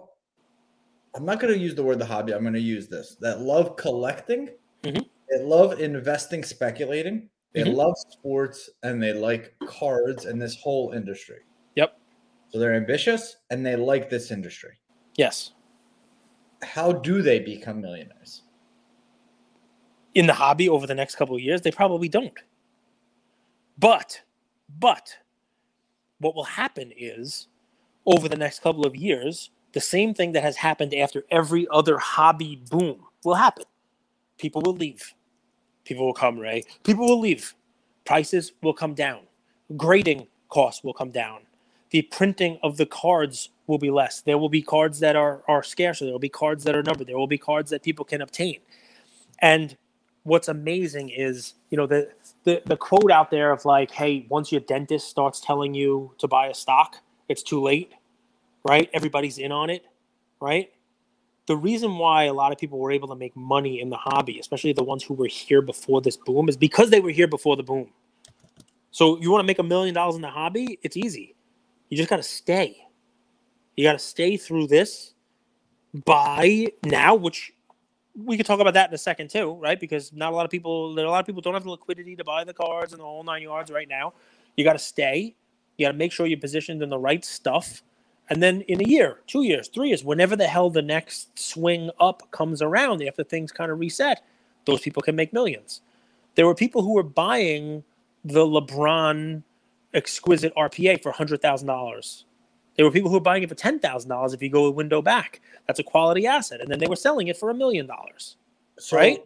I'm 1.15 1.27
not 1.27 1.41
going 1.41 1.53
to 1.53 1.59
use 1.59 1.75
the 1.75 1.83
word 1.83 1.99
the 1.99 2.07
hobby. 2.07 2.33
I'm 2.33 2.43
going 2.43 2.55
to 2.55 2.61
use 2.61 2.89
this. 2.89 3.17
That 3.21 3.41
love 3.41 3.77
collecting, 3.77 4.51
Mhm. 4.83 5.07
they 5.29 5.43
love 5.43 5.81
investing, 5.81 6.43
speculating, 6.45 7.29
they 7.53 7.63
Mhm. 7.63 7.75
love 7.75 7.95
sports, 7.99 8.71
and 8.83 9.03
they 9.03 9.13
like 9.13 9.55
cards 9.67 10.25
and 10.25 10.41
this 10.41 10.57
whole 10.61 10.93
industry. 10.93 11.41
Yep. 11.77 11.99
So 12.49 12.59
they're 12.59 12.75
ambitious 12.75 13.37
and 13.51 13.65
they 13.65 13.77
like 13.77 14.11
this 14.11 14.31
industry. 14.31 14.79
Yes. 15.17 15.53
How 16.63 16.93
do 16.93 17.23
they 17.23 17.39
become 17.39 17.81
millionaires? 17.81 18.43
In 20.15 20.27
the 20.27 20.35
hobby 20.35 20.69
over 20.69 20.87
the 20.87 20.95
next 20.95 21.17
couple 21.17 21.35
of 21.35 21.41
years, 21.41 21.63
they 21.63 21.71
probably 21.71 22.09
don't. 22.09 22.39
But, 23.79 24.23
but 24.79 25.17
what 26.19 26.35
will 26.35 26.45
happen 26.45 26.93
is 26.97 27.49
over 28.07 28.29
the 28.29 28.37
next 28.37 28.61
couple 28.61 28.87
of 28.87 28.95
years, 28.95 29.51
the 29.73 29.81
same 29.81 30.13
thing 30.13 30.33
that 30.33 30.43
has 30.43 30.57
happened 30.57 30.95
after 30.95 31.25
every 31.31 31.67
other 31.71 31.99
hobby 31.99 32.63
boom 32.71 33.07
will 33.25 33.35
happen. 33.35 33.65
People 34.39 34.61
will 34.63 34.75
leave. 34.75 35.15
People 35.85 36.07
will 36.07 36.15
come, 36.15 36.39
Ray. 36.39 36.65
People 36.85 37.07
will 37.07 37.21
leave. 37.21 37.55
Prices 38.05 38.53
will 38.63 38.75
come 38.75 38.95
down. 38.95 39.23
Grading 39.77 40.29
costs 40.49 40.85
will 40.85 40.95
come 40.95 41.11
down. 41.11 41.41
The 41.91 42.03
printing 42.03 42.59
of 42.63 42.77
the 42.79 42.87
cards 42.87 43.51
will 43.67 43.79
be 43.79 43.91
less. 43.91 44.21
There 44.23 44.39
will 44.39 44.49
be 44.51 44.63
cards 44.63 45.01
that 45.01 45.17
are, 45.17 45.43
are 45.49 45.63
scarcer. 45.63 46.05
There 46.07 46.13
will 46.15 46.19
be 46.21 46.29
cards 46.31 46.65
that 46.65 46.77
are 46.77 46.83
numbered. 46.83 47.07
There 47.09 47.19
will 47.19 47.29
be 47.29 47.39
cards 47.39 47.71
that 47.71 47.83
people 47.83 48.05
can 48.05 48.23
obtain. 48.23 48.61
And 49.41 49.77
what's 50.25 50.49
amazing 50.49 51.11
is, 51.11 51.55
you 51.71 51.79
know, 51.79 51.87
the, 51.87 52.11
the, 52.45 52.63
the 52.67 52.77
quote 52.77 53.11
out 53.13 53.31
there 53.31 53.53
of 53.53 53.65
like, 53.65 53.93
hey, 53.93 54.27
once 54.29 54.53
your 54.53 54.63
dentist 54.63 55.09
starts 55.09 55.41
telling 55.41 55.75
you 55.75 56.15
to 56.19 56.29
buy 56.29 56.49
a 56.49 56.55
stock, 56.55 56.99
it's 57.29 57.43
too 57.43 57.63
late, 57.63 57.93
right? 58.65 58.91
Everybody's 58.95 59.39
in 59.39 59.53
on 59.53 59.71
it, 59.71 59.85
right? 60.41 60.73
The 61.47 61.57
reason 61.57 61.99
why 61.99 62.25
a 62.25 62.33
lot 62.33 62.53
of 62.53 62.59
people 62.59 62.79
were 62.79 62.93
able 62.93 63.09
to 63.09 63.17
make 63.17 63.37
money 63.37 63.81
in 63.81 63.91
the 63.91 63.97
hobby, 63.97 64.39
especially 64.39 64.73
the 64.73 64.85
ones 64.85 65.03
who 65.03 65.15
were 65.15 65.27
here 65.27 65.61
before 65.61 66.01
this 66.01 66.17
boom, 66.17 66.49
is 66.49 66.57
because 66.57 66.91
they 66.91 67.01
were 67.01 67.11
here 67.11 67.27
before 67.27 67.57
the 67.57 67.63
boom. 67.63 67.91
So 68.91 69.19
you 69.21 69.31
want 69.31 69.43
to 69.43 69.47
make 69.47 69.59
a 69.59 69.65
million 69.65 69.95
dollars 69.95 70.17
in 70.17 70.23
the 70.23 70.31
hobby? 70.31 70.79
It's 70.83 70.97
easy. 70.97 71.35
You 71.89 71.97
just 71.97 72.09
got 72.09 72.19
to 72.19 72.23
stay. 72.23 72.77
You 73.77 73.85
got 73.85 73.95
to 73.95 73.99
stay 73.99 74.37
through 74.37 74.69
this. 74.69 75.15
Buy 76.05 76.69
now, 76.85 77.15
which 77.15 77.53
we 78.15 78.37
could 78.37 78.47
talk 78.47 78.61
about 78.61 78.75
that 78.75 78.89
in 78.89 78.95
a 78.95 78.99
second 78.99 79.29
too, 79.29 79.55
right? 79.55 79.79
Because 79.79 80.13
not 80.13 80.33
a 80.33 80.37
lot 80.37 80.45
of 80.45 80.51
people, 80.51 80.99
a 80.99 81.01
lot 81.01 81.21
of 81.21 81.27
people 81.27 81.43
don't 81.43 81.55
have 81.55 81.65
the 81.65 81.71
liquidity 81.71 82.17
to 82.17 82.25
buy 82.25 82.45
the 82.45 82.55
cards 82.55 82.93
and 82.93 83.01
the 83.01 83.05
whole 83.05 83.25
nine 83.25 83.43
yards 83.43 83.71
right 83.71 83.89
now. 83.89 84.15
You 84.57 84.65
got 84.65 84.75
to 84.75 84.79
stay. 84.79 85.35
You 85.77 85.87
got 85.87 85.93
to 85.93 85.99
make 85.99 86.13
sure 86.13 86.27
you're 86.27 86.39
positioned 86.39 86.83
in 86.83 86.91
the 86.91 86.99
right 86.99 87.25
stuff. 87.25 87.83
And 88.33 88.43
then 88.43 88.63
in 88.63 88.81
a 88.81 88.89
year, 88.89 89.19
two 89.27 89.43
years, 89.43 89.69
three 89.69 89.89
years, 89.89 90.03
whenever 90.03 90.37
the 90.37 90.47
hell 90.47 90.71
the 90.71 90.81
next 90.81 91.39
swing 91.39 91.91
up 92.01 92.31
comes 92.31 92.63
around 92.63 93.03
after 93.03 93.23
things 93.23 93.53
kind 93.53 93.71
of 93.71 93.79
reset, 93.79 94.25
those 94.65 94.81
people 94.81 95.03
can 95.03 95.15
make 95.15 95.35
millions. 95.35 95.83
There 96.35 96.47
were 96.47 96.55
people 96.55 96.81
who 96.81 96.95
were 96.95 97.03
buying 97.03 97.85
the 98.25 98.47
LeBron 98.47 99.43
exquisite 99.93 100.55
RPA 100.55 101.03
for 101.03 101.13
$100,000. 101.13 102.25
There 102.77 102.87
were 102.87 102.91
people 102.91 103.11
who 103.11 103.17
were 103.17 103.21
buying 103.21 103.43
it 103.43 103.51
for 103.51 103.55
$10,000 103.55 104.33
if 104.33 104.41
you 104.41 104.49
go 104.49 104.65
a 104.65 104.71
window 104.71 105.03
back. 105.03 105.43
That's 105.67 105.81
a 105.81 105.85
quality 105.85 106.27
asset. 106.27 106.63
And 106.63 106.71
then 106.71 106.79
they 106.79 106.87
were 106.87 106.97
selling 106.97 107.29
it 107.29 107.37
for 107.37 107.51
a 107.51 107.55
million 107.55 107.87
dollars. 107.87 108.39
Right? 108.91 109.23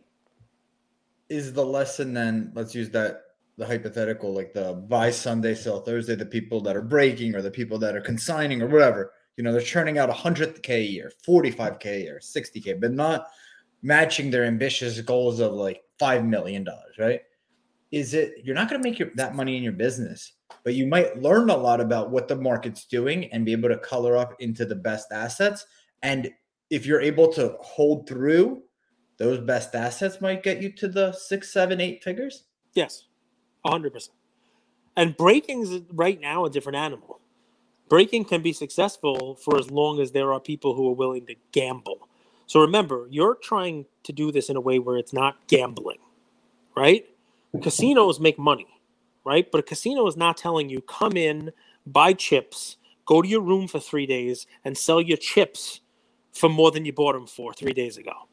Is 1.29 1.53
the 1.53 1.64
lesson 1.64 2.12
then? 2.12 2.51
Let's 2.57 2.75
use 2.75 2.90
that 2.90 3.26
the 3.57 3.66
hypothetical, 3.66 4.35
like 4.35 4.53
the 4.53 4.75
buy 4.88 5.11
Sunday, 5.11 5.55
sell 5.55 5.81
Thursday. 5.81 6.14
The 6.14 6.27
people 6.27 6.61
that 6.62 6.77
are 6.77 6.83
breaking 6.83 7.35
or 7.35 7.42
the 7.42 7.51
people 7.51 7.79
that 7.79 7.97
are 7.97 8.01
consigning 8.01 8.62
or 8.62 8.69
whatever. 8.69 9.12
You 9.37 9.45
know, 9.45 9.53
they're 9.53 9.61
churning 9.61 9.99
out 9.99 10.11
100k 10.11 10.71
a 10.71 10.83
year, 10.83 11.12
45k 11.27 11.87
a 11.87 12.01
year, 12.01 12.21
60k, 12.23 12.81
but 12.81 12.92
not 12.92 13.27
matching 13.83 14.31
their 14.31 14.45
ambitious 14.45 14.99
goals 15.03 15.40
of 15.40 15.53
like 15.53 15.83
five 15.99 16.25
million 16.25 16.64
dollars. 16.64 16.97
Right? 16.99 17.21
Is 17.90 18.14
it 18.14 18.35
you're 18.42 18.55
not 18.55 18.69
going 18.69 18.83
to 18.83 18.88
make 18.88 18.99
your, 18.99 19.11
that 19.14 19.35
money 19.35 19.57
in 19.57 19.62
your 19.62 19.73
business 19.73 20.33
but 20.64 20.75
you 20.75 20.87
might 20.87 21.23
learn 21.23 21.51
a 21.51 21.57
lot 21.57 21.81
about 21.81 22.11
what 22.11 22.29
the 22.29 22.37
market's 22.37 22.87
doing 22.87 23.27
and 23.33 23.45
be 23.45 23.53
able 23.53 23.69
to 23.69 23.79
color 23.79 24.16
up 24.16 24.35
into 24.40 24.64
the 24.64 24.75
best 24.75 25.12
assets. 25.12 25.64
And 26.03 26.31
if 26.71 26.87
you're 26.87 27.01
able 27.01 27.33
to 27.35 27.57
hold 27.61 28.09
through, 28.09 28.62
those 29.19 29.38
best 29.38 29.75
assets 29.75 30.21
might 30.21 30.42
get 30.42 30.61
you 30.61 30.73
to 30.73 30.88
the 30.88 31.12
six, 31.12 31.53
seven, 31.53 31.81
eight 31.81 32.03
figures. 32.03 32.45
Yes, 32.75 33.05
hundred 33.70 33.92
percent. 33.92 34.16
And 34.96 35.16
breaking 35.16 35.62
is 35.62 35.83
right 35.92 36.20
now 36.20 36.44
a 36.44 36.50
different 36.50 36.76
animal. 36.76 37.20
Breaking 37.88 38.24
can 38.24 38.42
be 38.42 38.52
successful 38.52 39.37
for 39.37 39.59
as 39.59 39.70
long 39.70 40.00
as 40.00 40.12
there 40.12 40.33
are 40.33 40.40
people 40.40 40.74
who 40.74 40.88
are 40.88 40.94
willing 40.94 41.26
to 41.26 41.37
gamble. 41.52 42.09
So 42.46 42.61
remember, 42.61 43.07
you're 43.11 43.37
trying 43.37 43.87
to 44.05 44.12
do 44.12 44.33
this 44.33 44.48
in 44.48 44.57
a 44.57 44.61
way 44.61 44.79
where 44.79 44.96
it's 44.96 45.12
not 45.12 45.46
gambling, 45.48 45.98
right? 46.76 47.05
Casinos 47.62 48.20
make 48.20 48.38
money, 48.38 48.66
right? 49.24 49.50
But 49.50 49.61
a 49.61 49.62
casino 49.62 50.07
is 50.07 50.16
not 50.16 50.37
telling 50.37 50.68
you 50.68 50.81
come 50.81 51.16
in, 51.16 51.52
buy 51.87 52.12
chips, 52.12 52.76
go 53.05 53.22
to 53.22 53.29
your 53.29 53.40
room 53.40 53.68
for 53.68 53.81
three 53.81 54.07
days, 54.07 54.46
and 54.64 54.76
sell 54.76 55.00
your 55.00 55.16
chips 55.16 55.81
for 56.33 56.48
more 56.48 56.70
than 56.70 56.85
you 56.85 56.92
bought 56.92 57.14
them 57.14 57.26
for 57.26 57.52
three 57.52 57.72
days 57.72 57.96
ago. 57.96 58.29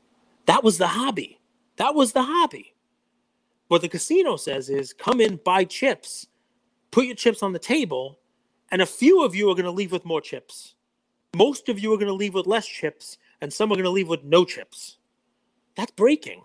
That 0.45 0.63
was 0.63 0.77
the 0.77 0.87
hobby. 0.87 1.39
That 1.77 1.95
was 1.95 2.13
the 2.13 2.23
hobby. 2.23 2.72
What 3.73 3.81
the 3.81 3.89
casino 3.89 4.35
says 4.35 4.69
is 4.69 4.93
come 4.93 5.19
in, 5.19 5.37
buy 5.37 5.63
chips, 5.63 6.27
put 6.91 7.05
your 7.05 7.15
chips 7.15 7.41
on 7.41 7.53
the 7.53 7.57
table, 7.57 8.19
and 8.69 8.83
a 8.83 8.85
few 8.85 9.23
of 9.23 9.33
you 9.33 9.49
are 9.49 9.55
going 9.55 9.65
to 9.65 9.71
leave 9.71 9.91
with 9.91 10.05
more 10.05 10.21
chips. 10.21 10.75
Most 11.35 11.69
of 11.69 11.79
you 11.79 11.91
are 11.91 11.97
going 11.97 12.05
to 12.05 12.13
leave 12.13 12.35
with 12.35 12.45
less 12.45 12.67
chips, 12.67 13.17
and 13.41 13.51
some 13.51 13.71
are 13.71 13.75
going 13.75 13.85
to 13.85 13.89
leave 13.89 14.07
with 14.07 14.23
no 14.23 14.45
chips. 14.45 14.97
That's 15.75 15.91
breaking. 15.93 16.43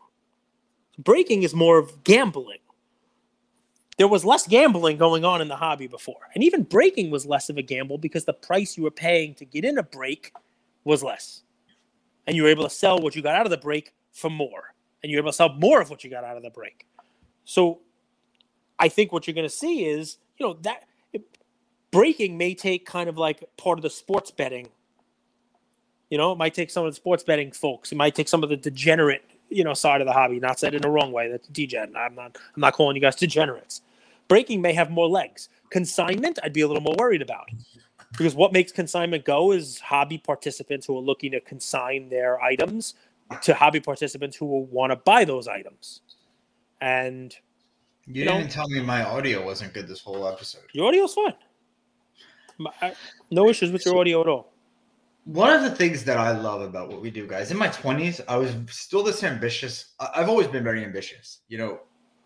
Breaking 0.96 1.42
is 1.42 1.52
more 1.52 1.76
of 1.76 2.02
gambling. 2.02 2.60
There 3.98 4.08
was 4.08 4.24
less 4.24 4.46
gambling 4.46 4.96
going 4.96 5.26
on 5.26 5.42
in 5.42 5.48
the 5.48 5.56
hobby 5.56 5.86
before. 5.86 6.30
And 6.34 6.42
even 6.42 6.62
breaking 6.62 7.10
was 7.10 7.26
less 7.26 7.50
of 7.50 7.58
a 7.58 7.62
gamble 7.62 7.98
because 7.98 8.24
the 8.24 8.32
price 8.32 8.74
you 8.78 8.84
were 8.84 8.90
paying 8.90 9.34
to 9.34 9.44
get 9.44 9.66
in 9.66 9.76
a 9.76 9.82
break 9.82 10.32
was 10.84 11.02
less. 11.02 11.42
And 12.26 12.34
you 12.34 12.44
were 12.44 12.48
able 12.48 12.64
to 12.64 12.70
sell 12.70 12.98
what 12.98 13.14
you 13.14 13.20
got 13.20 13.34
out 13.34 13.44
of 13.44 13.50
the 13.50 13.58
break 13.58 13.92
for 14.12 14.30
more. 14.30 14.72
And 15.02 15.10
you 15.10 15.18
were 15.18 15.24
able 15.24 15.32
to 15.32 15.36
sell 15.36 15.52
more 15.52 15.82
of 15.82 15.90
what 15.90 16.04
you 16.04 16.08
got 16.08 16.24
out 16.24 16.38
of 16.38 16.42
the 16.42 16.48
break. 16.48 16.86
So 17.48 17.78
I 18.78 18.90
think 18.90 19.10
what 19.10 19.26
you're 19.26 19.34
going 19.34 19.48
to 19.48 19.54
see 19.54 19.86
is, 19.86 20.18
you 20.36 20.44
know, 20.44 20.58
that 20.64 20.84
breaking 21.90 22.36
may 22.36 22.54
take 22.54 22.84
kind 22.84 23.08
of 23.08 23.16
like 23.16 23.42
part 23.56 23.78
of 23.78 23.82
the 23.82 23.88
sports 23.88 24.30
betting. 24.30 24.68
You 26.10 26.18
know, 26.18 26.30
it 26.32 26.36
might 26.36 26.52
take 26.52 26.68
some 26.68 26.84
of 26.84 26.92
the 26.92 26.96
sports 26.96 27.24
betting 27.24 27.50
folks. 27.52 27.90
It 27.90 27.94
might 27.94 28.14
take 28.14 28.28
some 28.28 28.42
of 28.42 28.50
the 28.50 28.56
degenerate, 28.58 29.24
you 29.48 29.64
know, 29.64 29.72
side 29.72 30.02
of 30.02 30.06
the 30.06 30.12
hobby. 30.12 30.38
Not 30.38 30.58
said 30.58 30.74
in 30.74 30.82
the 30.82 30.90
wrong 30.90 31.10
way. 31.10 31.30
That's 31.30 31.48
degen. 31.48 31.96
I'm 31.96 32.14
not. 32.14 32.36
I'm 32.54 32.60
not 32.60 32.74
calling 32.74 32.96
you 32.96 33.00
guys 33.00 33.16
degenerates. 33.16 33.80
Breaking 34.28 34.60
may 34.60 34.74
have 34.74 34.90
more 34.90 35.08
legs. 35.08 35.48
Consignment, 35.70 36.38
I'd 36.42 36.52
be 36.52 36.60
a 36.60 36.68
little 36.68 36.82
more 36.82 36.96
worried 36.98 37.22
about 37.22 37.48
because 38.12 38.34
what 38.34 38.52
makes 38.52 38.72
consignment 38.72 39.24
go 39.24 39.52
is 39.52 39.80
hobby 39.80 40.18
participants 40.18 40.84
who 40.84 40.98
are 40.98 41.02
looking 41.02 41.32
to 41.32 41.40
consign 41.40 42.10
their 42.10 42.42
items 42.42 42.92
to 43.40 43.54
hobby 43.54 43.80
participants 43.80 44.36
who 44.36 44.44
will 44.44 44.66
want 44.66 44.92
to 44.92 44.96
buy 44.96 45.24
those 45.24 45.48
items. 45.48 46.02
And 46.80 47.34
you, 48.06 48.22
you 48.22 48.24
didn't 48.24 48.44
know, 48.44 48.48
tell 48.48 48.68
me 48.68 48.80
my 48.80 49.04
audio 49.04 49.44
wasn't 49.44 49.74
good 49.74 49.88
this 49.88 50.00
whole 50.00 50.26
episode. 50.28 50.62
Your 50.72 50.86
audio's 50.86 51.14
fine. 51.14 51.34
No 53.30 53.48
issues 53.48 53.70
with 53.70 53.84
your 53.84 53.98
audio 53.98 54.20
at 54.20 54.28
all. 54.28 54.52
One 55.24 55.52
of 55.52 55.62
the 55.62 55.70
things 55.70 56.04
that 56.04 56.16
I 56.16 56.32
love 56.38 56.62
about 56.62 56.88
what 56.88 57.02
we 57.02 57.10
do, 57.10 57.26
guys, 57.26 57.50
in 57.50 57.58
my 57.58 57.68
20s, 57.68 58.20
I 58.28 58.36
was 58.38 58.54
still 58.70 59.02
this 59.02 59.22
ambitious. 59.22 59.92
I've 60.00 60.28
always 60.28 60.46
been 60.46 60.64
very 60.64 60.82
ambitious. 60.82 61.40
You 61.48 61.58
know, 61.58 61.80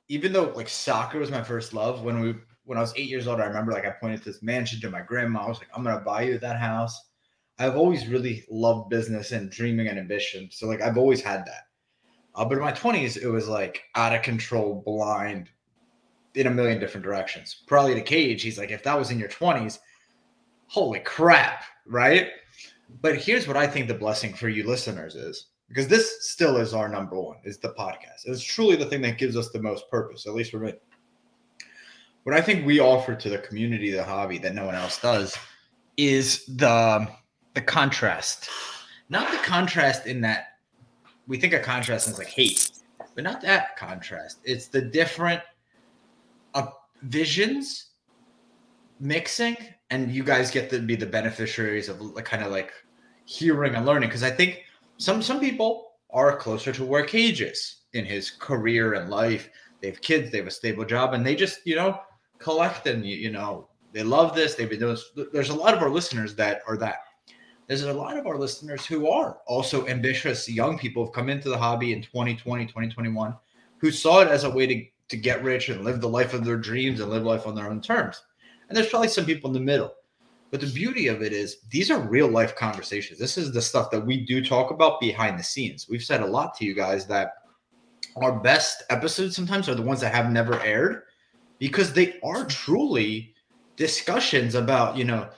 even 0.09 0.33
though 0.33 0.53
like 0.55 0.69
soccer 0.69 1.19
was 1.19 1.31
my 1.31 1.43
first 1.43 1.75
love, 1.75 2.05
when 2.05 2.21
we 2.21 2.35
when 2.65 2.79
I 2.79 2.81
was 2.81 2.93
eight 2.97 3.09
years 3.09 3.27
old, 3.27 3.41
I 3.41 3.47
remember 3.47 3.73
like 3.73 3.85
I 3.85 3.91
pointed 3.91 4.21
to 4.21 4.27
this 4.27 4.43
mansion 4.43 4.81
to 4.83 4.91
my 4.91 5.01
grandma. 5.01 5.41
I 5.41 5.49
was 5.49 5.59
like, 5.59 5.69
I'm 5.75 5.83
gonna 5.83 6.01
buy 6.01 6.23
you 6.23 6.39
that 6.39 6.61
house. 6.61 7.11
I've 7.59 7.77
always 7.77 8.07
really 8.07 8.45
loved 8.51 8.89
business 8.89 9.33
and 9.33 9.51
dreaming 9.51 9.89
and 9.89 9.99
ambition. 9.99 10.49
So 10.53 10.69
like 10.69 10.81
I've 10.81 10.97
always 10.97 11.21
had 11.21 11.45
that. 11.47 11.65
Uh, 12.35 12.45
but 12.45 12.57
in 12.57 12.65
my 12.65 12.73
20s, 12.73 13.21
it 13.21 13.29
was 13.29 13.49
like 13.49 13.83
out 13.95 14.15
of 14.15 14.23
control, 14.23 14.83
blind 14.85 15.51
in 16.35 16.47
a 16.47 16.51
million 16.51 16.81
different 16.81 17.05
directions. 17.05 17.63
Probably 17.67 17.95
to 17.95 18.01
Cage, 18.01 18.43
he's 18.43 18.59
like, 18.59 18.71
if 18.71 18.83
that 18.85 18.99
was 18.99 19.11
in 19.11 19.19
your 19.19 19.29
20s, 19.29 19.79
holy 20.67 21.01
crap, 21.01 21.65
right? 21.87 22.29
But 23.01 23.17
here's 23.17 23.47
what 23.47 23.57
I 23.57 23.67
think 23.67 23.89
the 23.89 23.95
blessing 23.95 24.33
for 24.33 24.49
you 24.49 24.67
listeners 24.67 25.15
is 25.15 25.49
because 25.69 25.89
this 25.89 26.29
still 26.29 26.57
is 26.59 26.75
our 26.75 26.89
number 26.89 27.21
one 27.21 27.39
is 27.45 27.59
the 27.59 27.75
podcast. 27.79 28.27
It's 28.27 28.43
truly 28.43 28.77
the 28.77 28.87
thing 28.87 29.01
that 29.03 29.19
gives 29.19 29.37
us 29.37 29.51
the 29.51 29.63
most 29.63 29.91
purpose, 29.91 30.27
at 30.27 30.35
least 30.35 30.51
for 30.51 30.59
me. 30.59 30.75
What 32.25 32.37
I 32.37 32.41
think 32.41 32.65
we 32.65 32.79
offer 32.79 33.15
to 33.15 33.29
the 33.29 33.39
community, 33.39 33.91
the 33.91 34.05
hobby 34.05 34.39
that 34.39 34.55
no 34.55 34.67
one 34.67 34.75
else 34.75 35.01
does, 35.01 35.37
is 35.97 36.45
the 36.47 37.09
the 37.55 37.61
contrast. 37.61 38.49
Not 39.09 39.31
the 39.31 39.39
contrast 39.39 40.07
in 40.07 40.21
that 40.23 40.52
we 41.27 41.39
think 41.39 41.53
of 41.53 41.63
contrast 41.63 42.09
as 42.09 42.19
like 42.19 42.29
hate, 42.29 42.71
but 43.15 43.25
not 43.25 43.41
that 43.43 43.77
contrast. 43.77 44.39
It's 44.45 44.67
the 44.67 44.83
different 44.83 45.41
uh, 46.55 46.67
visions 47.03 47.93
mixing 49.03 49.57
and 49.91 50.13
you 50.13 50.23
guys 50.23 50.51
get 50.51 50.71
to 50.71 50.79
be 50.79 50.95
the 50.95 51.07
beneficiaries 51.07 51.89
of 51.89 52.01
like 52.01 52.25
kind 52.25 52.45
of 52.45 52.53
like 52.53 52.73
hearing 53.25 53.75
and 53.75 53.85
learning 53.85 54.09
because 54.09 54.23
i 54.23 54.31
think 54.31 54.63
some 54.97 55.21
some 55.21 55.41
people 55.41 55.95
are 56.11 56.37
closer 56.37 56.73
to 56.73 56.85
where 56.85 57.05
cage 57.05 57.41
is 57.43 57.83
in 57.95 58.05
his 58.05 58.31
career 58.31 58.95
and 58.95 59.11
life 59.11 59.51
they 59.81 59.89
have 59.89 60.01
kids 60.01 60.31
they 60.31 60.39
have 60.39 60.47
a 60.47 60.53
stable 60.53 60.85
job 60.85 61.15
and 61.15 61.27
they 61.27 61.35
just 61.35 61.67
you 61.67 61.75
know 61.75 61.99
collect 62.39 62.87
and 62.87 63.05
you, 63.05 63.17
you 63.17 63.31
know 63.31 63.69
they 63.93 64.05
love 64.05 64.37
this 64.37 64.55
they've 64.55 64.71
been 64.71 64.79
doing 64.79 64.97
this. 65.17 65.27
there's 65.33 65.51
a 65.51 65.55
lot 65.55 65.75
of 65.75 65.83
our 65.83 65.91
listeners 65.91 66.37
that 66.37 66.63
are 66.69 66.77
that 66.77 66.99
there's 67.81 67.83
a 67.85 67.93
lot 67.93 68.17
of 68.17 68.27
our 68.27 68.39
listeners 68.39 68.85
who 68.87 69.09
are 69.09 69.39
also 69.47 69.87
ambitious 69.87 70.49
young 70.49 70.79
people 70.79 71.05
have 71.05 71.15
come 71.15 71.29
into 71.29 71.49
the 71.49 71.59
hobby 71.59 71.93
in 71.93 72.03
2020 72.03 72.67
2021 72.67 73.35
who 73.79 73.91
saw 73.91 74.21
it 74.21 74.29
as 74.29 74.45
a 74.45 74.51
way 74.51 74.67
to, 74.67 74.85
to 75.09 75.17
get 75.17 75.43
rich 75.43 75.69
and 75.69 75.85
live 75.85 76.01
the 76.01 76.09
life 76.09 76.35
of 76.35 76.45
their 76.45 76.57
dreams 76.57 77.01
and 77.01 77.11
live 77.11 77.25
life 77.25 77.47
on 77.47 77.55
their 77.55 77.69
own 77.69 77.81
terms 77.81 78.23
and 78.73 78.77
there's 78.79 78.89
probably 78.89 79.09
some 79.09 79.27
people 79.27 79.51
in 79.51 79.53
the 79.53 79.61
middle. 79.61 79.93
But 80.51 80.63
the 80.63 80.67
beauty 80.67 81.09
of 81.09 81.21
it 81.21 81.35
is 81.35 81.59
these 81.71 81.91
are 81.91 82.01
real 82.01 82.27
life 82.27 82.57
conversations. 82.57 83.19
This 83.19 83.37
is 83.37 83.53
the 83.53 83.61
stuff 83.61 83.91
that 83.91 84.01
we 84.07 84.25
do 84.25 84.43
talk 84.43 84.71
about 84.71 84.99
behind 84.99 85.39
the 85.39 85.43
scenes. 85.43 85.89
We've 85.91 86.03
said 86.03 86.23
a 86.23 86.27
lot 86.27 86.55
to 86.55 86.65
you 86.65 86.73
guys 86.73 87.07
that 87.09 87.35
our 88.17 88.41
best 88.41 88.83
episodes 88.89 89.37
sometimes 89.37 89.69
are 89.69 89.75
the 89.75 89.83
ones 89.83 90.01
that 90.01 90.15
have 90.15 90.33
never 90.33 90.59
aired 90.61 91.03
because 91.59 91.93
they 91.93 92.19
are 92.23 92.47
truly 92.47 93.35
discussions 93.77 94.55
about, 94.55 94.97
you 94.97 95.05
know, 95.05 95.29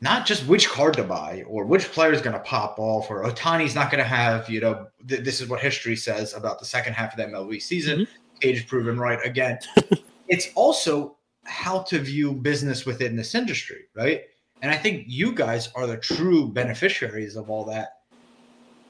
not 0.00 0.26
just 0.26 0.46
which 0.46 0.68
card 0.68 0.94
to 0.94 1.02
buy 1.02 1.44
or 1.48 1.64
which 1.64 1.90
player 1.90 2.12
is 2.12 2.20
going 2.20 2.34
to 2.34 2.40
pop 2.40 2.78
off 2.78 3.10
or 3.10 3.24
Ohtani's 3.24 3.74
not 3.74 3.90
going 3.90 4.02
to 4.02 4.08
have, 4.08 4.48
you 4.48 4.60
know, 4.60 4.86
th- 5.08 5.24
this 5.24 5.40
is 5.40 5.48
what 5.48 5.60
history 5.60 5.96
says 5.96 6.34
about 6.34 6.58
the 6.58 6.64
second 6.64 6.92
half 6.92 7.12
of 7.12 7.16
the 7.18 7.24
MLB 7.24 7.60
season. 7.60 8.00
Mm-hmm. 8.00 8.38
Cage 8.40 8.58
is 8.58 8.64
proven 8.64 8.98
right 8.98 9.18
again. 9.24 9.58
it's 10.28 10.48
also 10.54 11.16
how 11.44 11.80
to 11.80 11.98
view 11.98 12.32
business 12.32 12.86
within 12.86 13.16
this 13.16 13.34
industry, 13.34 13.86
right? 13.94 14.22
And 14.62 14.70
I 14.70 14.76
think 14.76 15.04
you 15.08 15.32
guys 15.32 15.68
are 15.74 15.86
the 15.86 15.96
true 15.96 16.48
beneficiaries 16.48 17.36
of 17.36 17.50
all 17.50 17.64
that. 17.64 17.88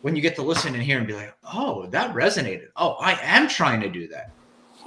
When 0.02 0.14
you 0.14 0.22
get 0.22 0.36
to 0.36 0.42
listen 0.42 0.74
and 0.74 0.82
hear 0.82 0.98
and 0.98 1.06
be 1.06 1.14
like, 1.14 1.34
oh, 1.52 1.86
that 1.86 2.14
resonated. 2.14 2.68
Oh, 2.76 2.92
I 3.00 3.18
am 3.22 3.48
trying 3.48 3.80
to 3.80 3.88
do 3.88 4.06
that. 4.08 4.30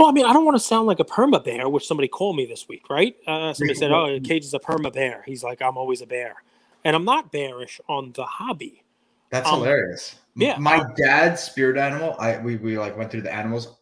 Well, 0.01 0.09
I 0.09 0.13
mean, 0.13 0.25
I 0.25 0.33
don't 0.33 0.45
want 0.45 0.55
to 0.55 0.63
sound 0.63 0.87
like 0.87 0.99
a 0.99 1.03
perma 1.03 1.43
bear, 1.43 1.69
which 1.69 1.85
somebody 1.85 2.07
called 2.07 2.35
me 2.35 2.47
this 2.47 2.67
week, 2.67 2.89
right? 2.89 3.15
Uh, 3.27 3.53
somebody 3.53 3.77
said, 3.77 3.91
"Oh, 3.91 4.19
Cage 4.23 4.43
is 4.43 4.55
a 4.55 4.59
perma 4.59 4.91
bear." 4.91 5.21
He's 5.27 5.43
like, 5.43 5.61
"I'm 5.61 5.77
always 5.77 6.01
a 6.01 6.07
bear," 6.07 6.41
and 6.83 6.95
I'm 6.95 7.05
not 7.05 7.31
bearish 7.31 7.79
on 7.87 8.11
the 8.13 8.25
hobby. 8.25 8.81
That's 9.29 9.47
um, 9.47 9.59
hilarious. 9.59 10.15
Yeah, 10.35 10.57
my 10.57 10.83
dad's 10.97 11.43
spirit 11.43 11.77
animal. 11.77 12.15
I 12.17 12.39
we 12.39 12.55
we 12.55 12.79
like 12.79 12.97
went 12.97 13.11
through 13.11 13.21
the 13.21 13.31
animals. 13.31 13.77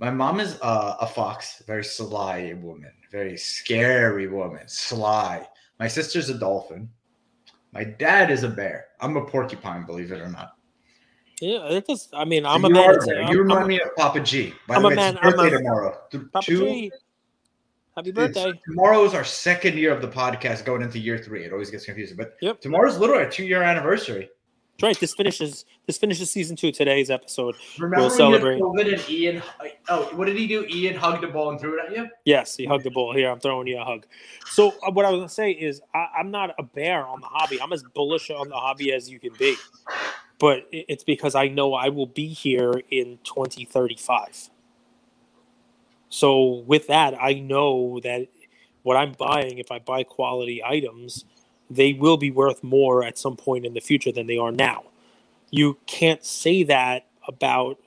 My 0.00 0.10
mom 0.10 0.40
is 0.40 0.58
uh, 0.60 0.96
a 1.00 1.06
fox, 1.06 1.62
very 1.64 1.84
sly 1.84 2.52
woman, 2.60 2.90
very 3.12 3.36
scary 3.36 4.26
woman, 4.26 4.66
sly. 4.66 5.46
My 5.78 5.86
sister's 5.86 6.30
a 6.30 6.34
dolphin. 6.34 6.88
My 7.70 7.84
dad 7.84 8.28
is 8.32 8.42
a 8.42 8.48
bear. 8.48 8.86
I'm 9.00 9.16
a 9.16 9.24
porcupine, 9.24 9.86
believe 9.86 10.10
it 10.10 10.20
or 10.20 10.28
not. 10.28 10.57
Yeah, 11.40 11.68
it 11.68 11.86
does. 11.86 12.08
I 12.12 12.24
mean, 12.24 12.44
I'm 12.44 12.62
so 12.62 12.66
a 12.66 12.70
man. 12.70 12.94
A 12.94 13.30
you 13.30 13.38
remind 13.38 13.60
I'm, 13.60 13.68
me 13.68 13.80
of 13.80 13.94
Papa 13.96 14.20
G. 14.20 14.52
By 14.66 14.76
I'm 14.76 14.82
the 14.82 14.88
way, 14.88 14.94
a 14.94 14.96
man. 14.96 15.14
It's 15.14 15.22
birthday 15.22 15.42
I'm 15.42 15.54
a, 15.54 15.58
tomorrow. 15.58 16.00
Papa 16.32 16.46
Two, 16.46 16.58
G. 16.58 16.92
Happy 17.96 18.12
birthday. 18.12 18.52
Tomorrow 18.66 19.04
is 19.04 19.14
our 19.14 19.24
second 19.24 19.76
year 19.76 19.92
of 19.92 20.02
the 20.02 20.08
podcast 20.08 20.64
going 20.64 20.82
into 20.82 20.98
year 20.98 21.18
three. 21.18 21.44
It 21.44 21.52
always 21.52 21.70
gets 21.70 21.84
confusing. 21.84 22.16
But 22.16 22.36
yep. 22.40 22.60
tomorrow's 22.60 22.98
literally 22.98 23.24
a 23.24 23.30
two 23.30 23.44
year 23.44 23.62
anniversary 23.62 24.28
right. 24.82 24.98
This 24.98 25.14
finishes 25.14 25.64
this 25.86 25.98
finishes 25.98 26.30
season 26.30 26.56
two. 26.56 26.72
Today's 26.72 27.10
episode. 27.10 27.56
Remember 27.78 28.02
we'll 28.02 28.10
celebrate. 28.10 28.60
COVID 28.60 28.94
and 28.94 29.10
Ian. 29.10 29.42
Oh, 29.88 30.10
what 30.14 30.26
did 30.26 30.36
he 30.36 30.46
do? 30.46 30.64
Ian 30.68 30.96
hugged 30.96 31.22
the 31.22 31.28
ball 31.28 31.50
and 31.50 31.60
threw 31.60 31.78
it 31.78 31.86
at 31.86 31.96
you. 31.96 32.08
Yes, 32.24 32.56
he 32.56 32.64
hugged 32.64 32.84
the 32.84 32.90
ball. 32.90 33.14
Here, 33.14 33.30
I'm 33.30 33.40
throwing 33.40 33.66
you 33.66 33.78
a 33.78 33.84
hug. 33.84 34.06
So 34.46 34.74
uh, 34.86 34.90
what 34.90 35.04
I 35.04 35.10
was 35.10 35.18
gonna 35.18 35.28
say 35.28 35.50
is, 35.50 35.80
I, 35.94 36.08
I'm 36.18 36.30
not 36.30 36.54
a 36.58 36.62
bear 36.62 37.06
on 37.06 37.20
the 37.20 37.26
hobby. 37.26 37.60
I'm 37.60 37.72
as 37.72 37.82
bullish 37.82 38.30
on 38.30 38.48
the 38.48 38.56
hobby 38.56 38.92
as 38.92 39.10
you 39.10 39.18
can 39.18 39.32
be, 39.38 39.56
but 40.38 40.68
it's 40.72 41.04
because 41.04 41.34
I 41.34 41.48
know 41.48 41.74
I 41.74 41.88
will 41.90 42.06
be 42.06 42.28
here 42.28 42.82
in 42.90 43.18
2035. 43.24 44.50
So 46.08 46.64
with 46.66 46.86
that, 46.88 47.16
I 47.20 47.34
know 47.34 48.00
that 48.00 48.28
what 48.82 48.96
I'm 48.96 49.12
buying, 49.12 49.58
if 49.58 49.70
I 49.70 49.78
buy 49.78 50.04
quality 50.04 50.62
items, 50.64 51.24
they 51.70 51.92
will 51.92 52.16
be 52.16 52.30
worth 52.30 52.64
more 52.64 53.04
at 53.04 53.18
some 53.18 53.36
point 53.36 53.66
in 53.66 53.74
the 53.74 53.80
future 53.80 54.12
than 54.12 54.26
they 54.26 54.38
are 54.38 54.52
now. 54.52 54.84
You 55.50 55.78
can't 55.86 56.24
say 56.24 56.62
that 56.64 57.06
about 57.26 57.78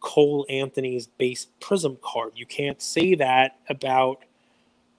Cole 0.00 0.46
Anthony's 0.50 1.06
base 1.06 1.48
Prism 1.60 1.98
card. 2.02 2.32
You 2.36 2.46
can't 2.46 2.82
say 2.82 3.14
that 3.16 3.58
about 3.68 4.18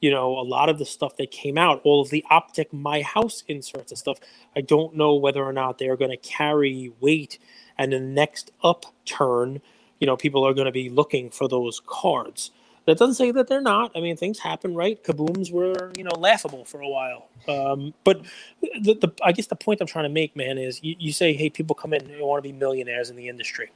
you 0.06 0.12
know 0.12 0.38
a 0.38 0.46
lot 0.56 0.70
of 0.70 0.78
the 0.78 0.86
stuff 0.86 1.18
that 1.18 1.32
came 1.32 1.58
out, 1.58 1.82
all 1.84 2.00
of 2.00 2.12
the 2.12 2.24
optic 2.30 2.72
my 2.72 3.02
house 3.02 3.44
inserts 3.48 3.92
and 3.92 3.98
stuff. 3.98 4.20
I 4.56 4.62
don't 4.62 4.96
know 4.96 5.16
whether 5.16 5.44
or 5.44 5.52
not 5.52 5.80
they're 5.80 5.98
going 5.98 6.12
to 6.12 6.18
carry 6.18 6.94
weight, 7.00 7.40
and 7.76 7.92
the 7.92 8.00
next 8.00 8.52
upturn, 8.64 9.62
you 10.00 10.06
know, 10.06 10.16
people 10.16 10.48
are 10.48 10.54
going 10.54 10.68
to 10.68 10.72
be 10.72 10.90
looking 10.90 11.32
for 11.32 11.48
those 11.48 11.82
cards. 11.88 12.52
That 12.86 13.00
doesn't 13.00 13.16
say 13.16 13.32
that 13.32 13.48
they're 13.48 13.62
not. 13.62 13.94
I 13.96 14.00
mean, 14.00 14.16
things 14.16 14.38
happen, 14.38 14.76
right? 14.76 15.04
Kabooms 15.04 15.52
were, 15.52 15.92
you 15.98 16.04
know, 16.04 16.16
laughable 16.20 16.66
for 16.66 16.82
a 16.82 16.88
while. 16.88 17.30
Um, 17.48 17.96
but 18.04 18.22
the, 18.62 18.94
the, 18.94 19.12
I 19.24 19.32
guess 19.32 19.48
the 19.48 19.56
point 19.56 19.82
I'm 19.82 19.88
trying 19.88 20.06
to 20.06 20.10
make, 20.10 20.36
man, 20.36 20.60
is 20.60 20.84
you, 20.84 20.96
you 21.00 21.12
say, 21.12 21.34
hey, 21.34 21.50
people 21.50 21.76
come 21.76 21.96
in 21.96 22.04
and 22.04 22.12
they 22.12 22.22
want 22.22 22.44
to 22.44 22.48
be 22.48 22.54
millionaires 22.54 23.10
in 23.10 23.16
the 23.16 23.28
industry. 23.28 23.72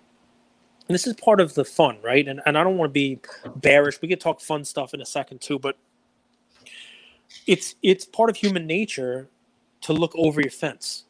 And 0.87 0.93
this 0.93 1.07
is 1.07 1.15
part 1.15 1.41
of 1.41 1.55
the 1.55 1.65
fun, 1.65 1.97
right? 2.03 2.27
And, 2.27 2.39
and 2.45 2.55
I 2.55 2.63
don't 2.63 2.77
want 2.77 2.89
to 2.89 2.93
be 2.93 3.19
bearish. 3.55 3.99
We 3.99 4.07
could 4.07 4.21
talk 4.21 4.41
fun 4.41 4.63
stuff 4.63 4.93
in 4.93 5.01
a 5.01 5.05
second 5.07 5.41
too, 5.41 5.57
but 5.57 5.75
it's 7.49 7.73
it's 7.81 8.05
part 8.05 8.29
of 8.29 8.35
human 8.35 8.67
nature 8.67 9.27
to 9.81 9.93
look 9.93 10.13
over 10.15 10.39
your 10.39 10.51
fence. 10.51 11.05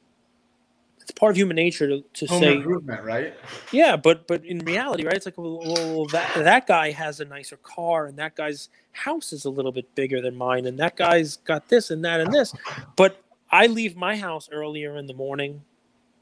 It's 1.02 1.12
part 1.12 1.32
of 1.32 1.38
human 1.38 1.56
nature 1.56 1.88
to, 1.88 2.02
to 2.14 2.26
Home 2.28 2.40
say 2.40 2.56
improvement, 2.56 3.04
right? 3.04 3.34
yeah 3.74 3.98
but 3.98 4.26
but 4.28 4.46
in 4.46 4.60
reality 4.60 5.04
right 5.04 5.16
it's 5.16 5.26
like 5.26 5.38
well, 5.38 5.60
well 5.60 6.06
that 6.06 6.34
that 6.36 6.66
guy 6.66 6.92
has 6.92 7.20
a 7.20 7.26
nicer 7.26 7.58
car 7.58 8.06
and 8.06 8.18
that 8.18 8.36
guy's 8.36 8.70
house 8.94 9.34
is 9.34 9.44
a 9.44 9.50
little 9.50 9.72
bit 9.72 9.94
bigger 9.96 10.22
than 10.22 10.36
mine 10.36 10.66
and 10.66 10.80
that 10.80 10.96
guy's 10.96 11.38
got 11.38 11.68
this 11.68 11.92
and 11.92 12.06
that 12.06 12.22
and 12.22 12.34
this. 12.34 12.54
But 12.96 13.22
i 13.52 13.68
leave 13.68 13.98
my 13.98 14.16
house 14.16 14.48
earlier 14.52 14.96
in 14.96 15.08
the 15.08 15.14
morning 15.14 15.62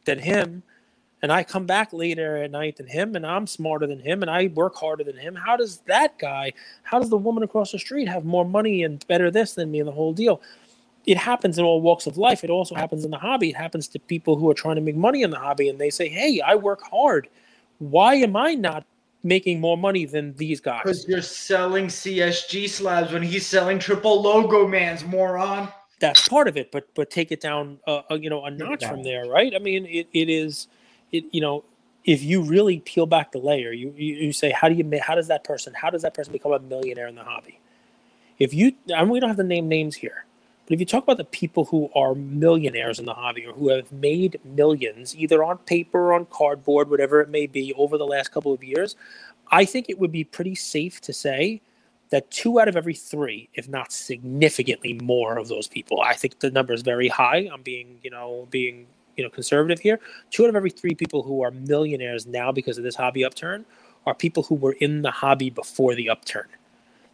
than 0.06 0.18
him 0.18 0.64
and 1.22 1.32
i 1.32 1.44
come 1.44 1.66
back 1.66 1.94
later 1.94 2.38
at 2.38 2.52
night 2.52 2.78
than 2.78 2.88
him 2.88 3.16
and 3.16 3.26
i'm 3.26 3.48
smarter 3.48 3.88
than 3.88 4.00
him 4.00 4.22
and 4.22 4.32
i 4.32 4.48
work 4.48 4.76
harder 4.76 5.04
than 5.04 5.18
him 5.18 5.36
how 5.36 5.56
does 5.56 5.78
that 5.88 6.18
guy 6.20 6.52
how 6.84 7.00
does 7.00 7.10
the 7.10 7.18
woman 7.18 7.44
across 7.44 7.72
the 7.72 7.80
street 7.80 8.08
have 8.08 8.26
more 8.26 8.46
money 8.46 8.84
and 8.84 9.06
better 9.08 9.32
this 9.32 9.54
than 9.54 9.72
me 9.72 9.80
and 9.80 9.88
the 9.88 9.94
whole 9.94 10.14
deal 10.14 10.42
it 11.08 11.18
happens 11.18 11.58
in 11.58 11.64
all 11.64 11.82
walks 11.82 12.06
of 12.06 12.18
life. 12.18 12.44
It 12.44 12.50
also 12.50 12.76
happens 12.76 13.06
in 13.06 13.12
the 13.12 13.18
hobby. 13.18 13.50
It 13.50 13.56
happens 13.56 13.88
to 13.88 14.00
people 14.00 14.36
who 14.36 14.52
are 14.52 14.54
trying 14.54 14.76
to 14.76 14.82
make 14.82 14.98
money 14.98 15.24
in 15.24 15.32
the 15.32 15.40
hobby 15.40 15.70
and 15.70 15.80
they 15.80 15.90
say, 15.90 16.10
Hey, 16.10 16.42
I 16.42 16.56
work 16.56 16.82
hard. 16.84 17.30
Why 17.80 18.16
am 18.16 18.36
I 18.36 18.56
not 18.56 18.86
making 19.24 19.62
more 19.62 19.78
money 19.78 20.06
than 20.06 20.36
these 20.36 20.60
guys? 20.60 20.82
Because 20.84 21.08
you're 21.08 21.22
selling 21.22 21.88
CSG 21.88 22.70
slabs 22.70 23.14
when 23.14 23.24
he's 23.24 23.46
selling 23.46 23.80
triple 23.80 24.22
logo 24.22 24.68
man's 24.68 25.06
moron. 25.06 25.70
That's 26.00 26.28
part 26.28 26.48
of 26.48 26.58
it, 26.58 26.72
but 26.72 26.88
but 26.94 27.10
take 27.10 27.32
it 27.32 27.42
down, 27.42 27.80
uh, 27.88 28.02
uh, 28.12 28.16
you 28.16 28.30
know, 28.30 28.46
a 28.46 28.52
notch 28.52 28.86
from 28.86 29.02
there, 29.02 29.26
right? 29.26 29.54
I 29.56 29.60
mean, 29.60 29.86
it, 29.88 30.08
it 30.14 30.30
is, 30.30 30.68
it 31.12 31.26
you 31.32 31.42
know, 31.42 31.64
if 32.06 32.24
you 32.24 32.42
really 32.42 32.80
peel 32.80 33.06
back 33.06 33.32
the 33.32 33.40
layer, 33.40 33.72
you, 33.72 33.94
you 33.98 34.16
you 34.16 34.34
say, 34.34 34.52
how 34.52 34.70
do 34.70 34.76
you 34.76 35.00
how 35.02 35.16
does 35.16 35.28
that 35.28 35.44
person 35.44 35.74
how 35.74 35.90
does 35.90 36.02
that 36.04 36.14
person 36.14 36.34
become 36.34 36.54
a 36.54 36.60
millionaire 36.60 37.08
in 37.08 37.16
the 37.16 37.24
hobby? 37.24 37.60
If 38.40 38.54
you, 38.54 38.74
I 38.96 39.02
mean, 39.02 39.10
we 39.10 39.20
don't 39.20 39.30
have 39.30 39.38
to 39.38 39.44
name 39.44 39.68
names 39.68 39.96
here, 39.96 40.26
but 40.66 40.74
if 40.74 40.80
you 40.80 40.86
talk 40.86 41.04
about 41.04 41.18
the 41.18 41.26
people 41.26 41.66
who 41.66 41.90
are 41.96 42.14
millionaires 42.14 43.00
in 43.00 43.06
the 43.06 43.14
hobby 43.14 43.46
or 43.46 43.54
who 43.54 43.70
have 43.70 43.92
made 43.92 44.40
millions, 44.44 45.16
either 45.16 45.44
on 45.44 45.58
paper 45.60 46.10
or 46.10 46.14
on 46.14 46.26
cardboard, 46.26 46.90
whatever 46.90 47.20
it 47.22 47.30
may 47.30 47.48
be, 47.48 47.74
over 47.74 47.98
the 47.98 48.06
last 48.06 48.32
couple 48.32 48.54
of 48.54 48.64
years, 48.64 48.96
I 49.50 49.66
think 49.66 49.90
it 49.90 49.98
would 49.98 50.12
be 50.12 50.24
pretty 50.24 50.56
safe 50.56 51.02
to 51.02 51.14
say 51.14 51.62
that 52.10 52.30
two 52.30 52.60
out 52.60 52.68
of 52.68 52.76
every 52.76 52.94
three, 52.94 53.50
if 53.54 53.68
not 53.68 53.92
significantly 53.92 54.94
more 55.02 55.38
of 55.38 55.48
those 55.48 55.68
people, 55.68 56.02
I 56.02 56.14
think 56.14 56.40
the 56.40 56.52
number 56.52 56.74
is 56.74 56.82
very 56.82 57.08
high. 57.08 57.50
I'm 57.52 57.62
being, 57.64 58.00
you 58.04 58.12
know, 58.12 58.48
being, 58.52 58.88
you 59.18 59.24
know, 59.24 59.30
conservative 59.30 59.80
here. 59.80 60.00
Two 60.32 60.44
out 60.44 60.50
of 60.50 60.56
every 60.56 60.70
three 60.70 60.96
people 60.96 61.24
who 61.24 61.44
are 61.44 61.52
millionaires 61.52 62.26
now 62.26 62.52
because 62.52 62.78
of 62.78 62.84
this 62.84 62.96
hobby 62.96 63.26
upturn 63.26 63.66
are 64.06 64.14
people 64.14 64.44
who 64.44 64.56
were 64.56 64.74
in 64.74 65.02
the 65.02 65.12
hobby 65.12 65.50
before 65.50 65.96
the 65.96 66.10
upturn. 66.10 66.48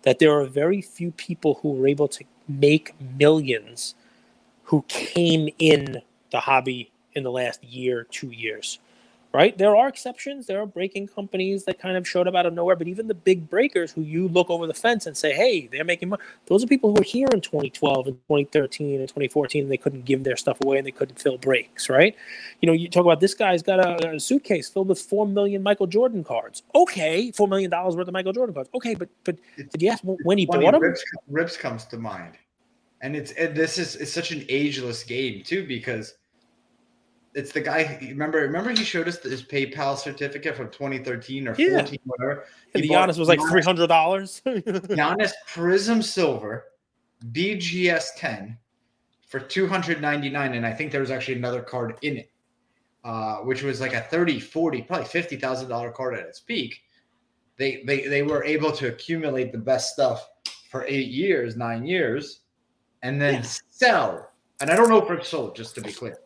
That 0.03 0.19
there 0.19 0.31
are 0.37 0.45
very 0.45 0.81
few 0.81 1.11
people 1.11 1.55
who 1.61 1.71
were 1.71 1.87
able 1.87 2.09
to 2.09 2.23
make 2.47 2.93
millions 3.17 3.95
who 4.63 4.83
came 4.87 5.49
in 5.59 6.01
the 6.31 6.39
hobby 6.39 6.91
in 7.13 7.23
the 7.23 7.31
last 7.31 7.63
year, 7.63 8.05
two 8.11 8.29
years. 8.31 8.79
Right? 9.33 9.57
There 9.57 9.75
are 9.75 9.87
exceptions. 9.87 10.45
There 10.45 10.61
are 10.61 10.67
breaking 10.67 11.07
companies 11.07 11.65
that 11.65 11.79
kind 11.79 11.97
of 11.97 12.07
showed 12.07 12.27
up 12.27 12.35
out 12.35 12.45
of 12.45 12.53
nowhere, 12.53 12.75
but 12.75 12.87
even 12.87 13.07
the 13.07 13.15
big 13.15 13.49
breakers 13.49 13.91
who 13.91 14.01
you 14.01 14.27
look 14.27 14.49
over 14.51 14.67
the 14.67 14.75
fence 14.75 15.07
and 15.07 15.17
say, 15.17 15.33
hey, 15.33 15.67
they're 15.71 15.83
making 15.83 16.09
money. 16.09 16.21
Those 16.45 16.63
are 16.63 16.67
people 16.67 16.91
who 16.91 16.95
were 16.95 17.03
here 17.03 17.27
in 17.33 17.41
2012 17.41 18.07
and 18.07 18.15
2013 18.27 18.99
and 18.99 19.09
2014 19.09 19.63
and 19.63 19.71
they 19.71 19.77
couldn't 19.77 20.05
give 20.05 20.23
their 20.23 20.35
stuff 20.37 20.59
away 20.63 20.77
and 20.77 20.85
they 20.85 20.91
couldn't 20.91 21.19
fill 21.19 21.39
breaks, 21.39 21.89
right? 21.89 22.15
You 22.61 22.67
know, 22.67 22.73
you 22.73 22.87
talk 22.87 23.05
about 23.05 23.21
this 23.21 23.33
guy's 23.33 23.63
got 23.63 23.79
a, 23.79 24.15
a 24.15 24.19
suitcase 24.19 24.69
filled 24.69 24.89
with 24.89 24.99
4 24.99 25.27
million 25.27 25.63
Michael 25.63 25.87
Jordan 25.87 26.23
cards. 26.23 26.61
Okay, 26.75 27.31
$4 27.31 27.49
million 27.49 27.71
worth 27.71 28.07
of 28.07 28.13
Michael 28.13 28.33
Jordan 28.33 28.53
cards. 28.53 28.69
Okay, 28.75 28.93
but 28.93 29.09
but 29.23 29.37
did 29.57 29.81
you 29.81 29.89
ask 29.89 30.03
when 30.03 30.37
he 30.37 30.45
bought 30.45 30.61
them? 30.61 30.81
Rips, 30.81 31.03
Rips 31.27 31.57
comes 31.57 31.85
to 31.85 31.97
mind, 31.97 32.33
and 33.01 33.15
it's 33.15 33.31
and 33.31 33.55
this 33.55 33.77
is 33.77 33.95
it's 33.95 34.13
such 34.13 34.31
an 34.31 34.45
ageless 34.49 35.03
game 35.03 35.43
too 35.43 35.65
because 35.65 36.13
it's 37.35 37.51
the 37.51 37.61
guy. 37.61 37.97
Remember, 38.01 38.39
remember 38.39 38.71
he 38.71 38.83
showed 38.83 39.07
us 39.07 39.21
his 39.23 39.43
PayPal 39.43 39.97
certificate 39.97 40.55
from 40.55 40.69
2013 40.69 41.47
or 41.47 41.55
Yeah. 41.57 41.79
14, 41.79 41.99
whatever. 42.05 42.45
And 42.73 42.83
the 42.83 42.89
Giannis 42.89 43.17
was 43.17 43.27
like 43.27 43.39
three 43.49 43.61
hundred 43.61 43.87
dollars. 43.87 44.41
Giannis 44.45 45.31
Prism 45.47 46.01
Silver 46.01 46.65
BGS 47.31 48.15
10 48.17 48.57
for 49.27 49.39
299 49.39 50.53
and 50.53 50.65
I 50.65 50.73
think 50.73 50.91
there 50.91 51.01
was 51.01 51.11
actually 51.11 51.35
another 51.35 51.61
card 51.61 51.97
in 52.01 52.17
it. 52.17 52.29
Uh, 53.03 53.39
which 53.39 53.63
was 53.63 53.81
like 53.81 53.93
a 53.93 53.99
30, 53.99 54.39
40, 54.39 54.81
probably 54.83 55.05
$50,000 55.05 55.93
card 55.93 56.13
at 56.13 56.25
its 56.25 56.39
peak. 56.39 56.79
They, 57.57 57.83
they 57.85 58.07
they 58.07 58.23
were 58.23 58.45
able 58.45 58.71
to 58.71 58.87
accumulate 58.87 59.51
the 59.51 59.57
best 59.57 59.91
stuff 59.91 60.25
for 60.71 60.85
8 60.85 61.07
years, 61.09 61.57
9 61.57 61.85
years 61.85 62.41
and 63.01 63.21
then 63.21 63.35
Yeah. 63.35 63.41
sell. 63.69 64.29
And 64.61 64.69
I 64.71 64.77
don't 64.77 64.87
know 64.87 65.03
if 65.03 65.11
it's 65.11 65.27
sold 65.27 65.53
just 65.55 65.75
to 65.75 65.81
be 65.81 65.91
clear. 65.91 66.17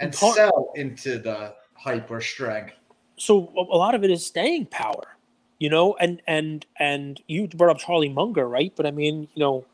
And 0.00 0.12
Part- 0.12 0.36
sell 0.36 0.72
into 0.76 1.18
the 1.18 1.54
hype 1.74 2.10
or 2.10 2.20
strength. 2.20 2.74
so 3.18 3.52
a 3.56 3.76
a 3.76 3.78
lot 3.78 3.94
of 3.94 4.04
it 4.04 4.10
is 4.10 4.26
staying 4.26 4.66
power, 4.66 5.16
you 5.58 5.70
know. 5.70 5.96
And 6.00 6.22
and 6.26 6.66
and 6.78 7.20
you 7.28 7.48
brought 7.48 7.70
up 7.70 7.78
Charlie 7.78 8.08
Munger, 8.10 8.48
right? 8.48 8.72
But 8.76 8.86
I 8.86 8.90
mean, 8.92 9.28
you 9.34 9.40
know, 9.40 9.66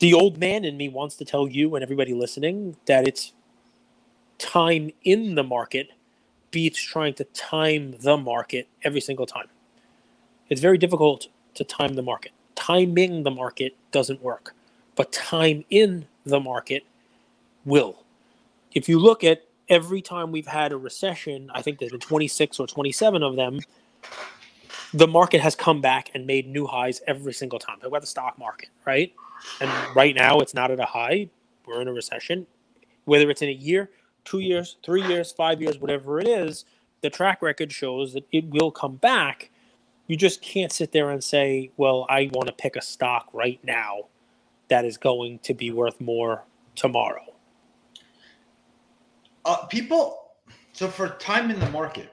the 0.00 0.14
old 0.14 0.38
man 0.38 0.64
in 0.64 0.76
me 0.76 0.88
wants 0.88 1.16
to 1.16 1.24
tell 1.26 1.48
you 1.48 1.74
and 1.76 1.82
everybody 1.84 2.14
listening 2.14 2.76
that 2.86 3.08
it's 3.08 3.32
time 4.38 4.90
in 5.04 5.34
the 5.36 5.44
market 5.44 5.90
beats 6.50 6.80
trying 6.80 7.14
to 7.14 7.24
time 7.26 7.96
the 8.00 8.16
market 8.16 8.68
every 8.84 9.00
single 9.00 9.26
time. 9.26 9.48
It's 10.50 10.60
very 10.60 10.78
difficult 10.78 11.28
to 11.54 11.64
time 11.64 11.94
the 11.94 12.02
market. 12.02 12.32
Timing 12.56 13.24
the 13.24 13.30
market 13.32 13.76
doesn't 13.92 14.22
work, 14.22 14.54
but 14.96 15.12
time 15.12 15.64
in 15.70 16.06
the 16.24 16.40
market 16.40 16.84
will. 17.64 18.04
If 18.72 18.88
you 18.88 18.98
look 18.98 19.24
at 19.24 19.44
every 19.68 20.02
time 20.02 20.32
we've 20.32 20.46
had 20.46 20.72
a 20.72 20.76
recession, 20.76 21.50
I 21.54 21.62
think 21.62 21.78
there's 21.78 21.92
been 21.92 22.00
26 22.00 22.60
or 22.60 22.66
27 22.66 23.22
of 23.22 23.36
them, 23.36 23.60
the 24.94 25.06
market 25.08 25.40
has 25.40 25.54
come 25.54 25.80
back 25.80 26.10
and 26.14 26.26
made 26.26 26.48
new 26.48 26.66
highs 26.66 27.00
every 27.06 27.32
single 27.32 27.58
time. 27.58 27.78
Talk 27.78 27.88
about 27.88 28.00
the 28.00 28.06
stock 28.06 28.38
market, 28.38 28.70
right? 28.86 29.12
And 29.60 29.70
right 29.94 30.14
now 30.14 30.38
it's 30.40 30.54
not 30.54 30.70
at 30.70 30.80
a 30.80 30.86
high. 30.86 31.30
We're 31.66 31.82
in 31.82 31.88
a 31.88 31.92
recession. 31.92 32.46
Whether 33.04 33.30
it's 33.30 33.42
in 33.42 33.48
a 33.48 33.52
year, 33.52 33.90
two 34.24 34.40
years, 34.40 34.76
three 34.84 35.02
years, 35.06 35.32
five 35.32 35.62
years, 35.62 35.78
whatever 35.78 36.20
it 36.20 36.28
is, 36.28 36.64
the 37.02 37.10
track 37.10 37.42
record 37.42 37.72
shows 37.72 38.14
that 38.14 38.26
it 38.32 38.46
will 38.46 38.70
come 38.70 38.96
back. 38.96 39.50
You 40.06 40.16
just 40.16 40.42
can't 40.42 40.72
sit 40.72 40.92
there 40.92 41.10
and 41.10 41.22
say, 41.22 41.70
well, 41.76 42.06
I 42.08 42.30
want 42.32 42.48
to 42.48 42.54
pick 42.54 42.76
a 42.76 42.82
stock 42.82 43.28
right 43.32 43.60
now 43.62 44.04
that 44.68 44.84
is 44.84 44.98
going 44.98 45.40
to 45.40 45.54
be 45.54 45.70
worth 45.72 46.00
more 46.00 46.44
tomorrow. 46.76 47.27
Uh, 49.48 49.64
people 49.66 50.18
so 50.72 50.86
for 50.86 51.08
time 51.18 51.50
in 51.50 51.58
the 51.58 51.70
market 51.70 52.12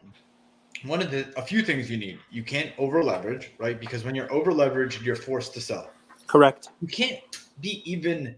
one 0.83 1.01
of 1.01 1.11
the 1.11 1.27
a 1.37 1.41
few 1.41 1.61
things 1.61 1.89
you 1.89 1.97
need 1.97 2.19
you 2.31 2.43
can't 2.43 2.71
over 2.77 3.03
leverage 3.03 3.51
right? 3.59 3.79
Because 3.79 4.03
when 4.03 4.15
you're 4.15 4.31
over 4.31 4.51
leveraged 4.51 5.03
you're 5.03 5.15
forced 5.15 5.53
to 5.53 5.61
sell. 5.61 5.91
Correct. 6.27 6.69
you 6.81 6.87
can't 6.87 7.19
be 7.61 7.81
even 7.89 8.35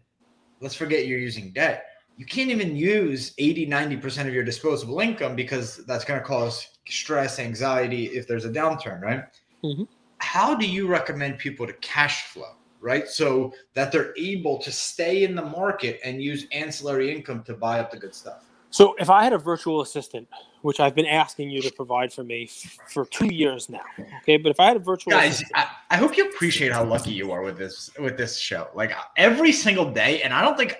let's 0.59 0.75
forget 0.75 1.07
you're 1.07 1.19
using 1.19 1.51
debt. 1.51 1.85
You 2.17 2.25
can't 2.25 2.49
even 2.49 2.75
use 2.75 3.33
80 3.37 3.67
90% 3.67 4.27
of 4.27 4.33
your 4.33 4.43
disposable 4.43 4.99
income 4.99 5.35
because 5.35 5.85
that's 5.85 6.03
going 6.03 6.19
to 6.19 6.25
cause 6.25 6.67
stress 6.87 7.37
anxiety 7.37 8.05
if 8.07 8.27
there's 8.27 8.45
a 8.45 8.49
downturn 8.49 9.01
right? 9.01 9.23
Mhm. 9.63 9.87
how 10.19 10.55
do 10.55 10.67
you 10.67 10.87
recommend 10.87 11.37
people 11.37 11.67
to 11.67 11.73
cash 11.73 12.25
flow 12.27 12.53
right? 12.79 13.07
So 13.07 13.53
that 13.73 13.91
they're 13.91 14.13
able 14.17 14.59
to 14.59 14.71
stay 14.71 15.23
in 15.23 15.35
the 15.35 15.43
market 15.43 15.99
and 16.03 16.21
use 16.21 16.45
ancillary 16.51 17.11
income 17.13 17.43
to 17.43 17.53
buy 17.55 17.79
up 17.79 17.91
the 17.91 17.97
good 17.97 18.13
stuff 18.15 18.47
So 18.69 18.95
if 18.99 19.09
I 19.09 19.23
had 19.23 19.33
a 19.33 19.37
virtual 19.37 19.81
assistant, 19.81 20.27
which 20.61 20.79
I've 20.79 20.93
been 20.93 21.05
asking 21.05 21.49
you 21.49 21.61
to 21.61 21.71
provide 21.71 22.11
for 22.11 22.23
me 22.23 22.49
f- 22.51 22.77
for 22.91 23.05
two 23.05 23.33
years 23.33 23.69
now, 23.69 23.79
okay, 24.23 24.37
but 24.37 24.49
if 24.49 24.59
I 24.59 24.65
had 24.65 24.75
a 24.75 24.79
virtual 24.79 25.11
Guys, 25.11 25.35
assistant, 25.35 25.51
I, 25.55 25.67
I 25.91 25.97
hope 25.97 26.17
you 26.17 26.27
appreciate 26.29 26.71
how 26.73 26.83
lucky 26.83 27.11
you 27.11 27.31
are 27.31 27.41
with 27.43 27.57
this 27.57 27.89
with 27.99 28.17
this 28.17 28.37
show. 28.37 28.67
Like 28.75 28.91
every 29.15 29.51
single 29.53 29.89
day, 29.91 30.21
and 30.21 30.33
I 30.33 30.41
don't 30.41 30.57
think 30.57 30.75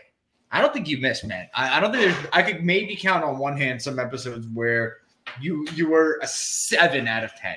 I 0.51 0.61
don't 0.61 0.73
think 0.73 0.87
you 0.89 0.97
miss, 0.99 1.23
man. 1.23 1.47
I, 1.55 1.77
I 1.77 1.79
don't 1.79 1.91
think 1.93 2.03
there's 2.13 2.27
I 2.33 2.41
could 2.43 2.63
maybe 2.63 2.95
count 2.95 3.23
on 3.23 3.37
one 3.37 3.57
hand 3.57 3.81
some 3.81 3.99
episodes 3.99 4.47
where 4.53 4.97
you 5.39 5.65
you 5.73 5.89
were 5.89 6.19
a 6.21 6.27
seven 6.27 7.07
out 7.07 7.23
of 7.23 7.33
ten. 7.35 7.55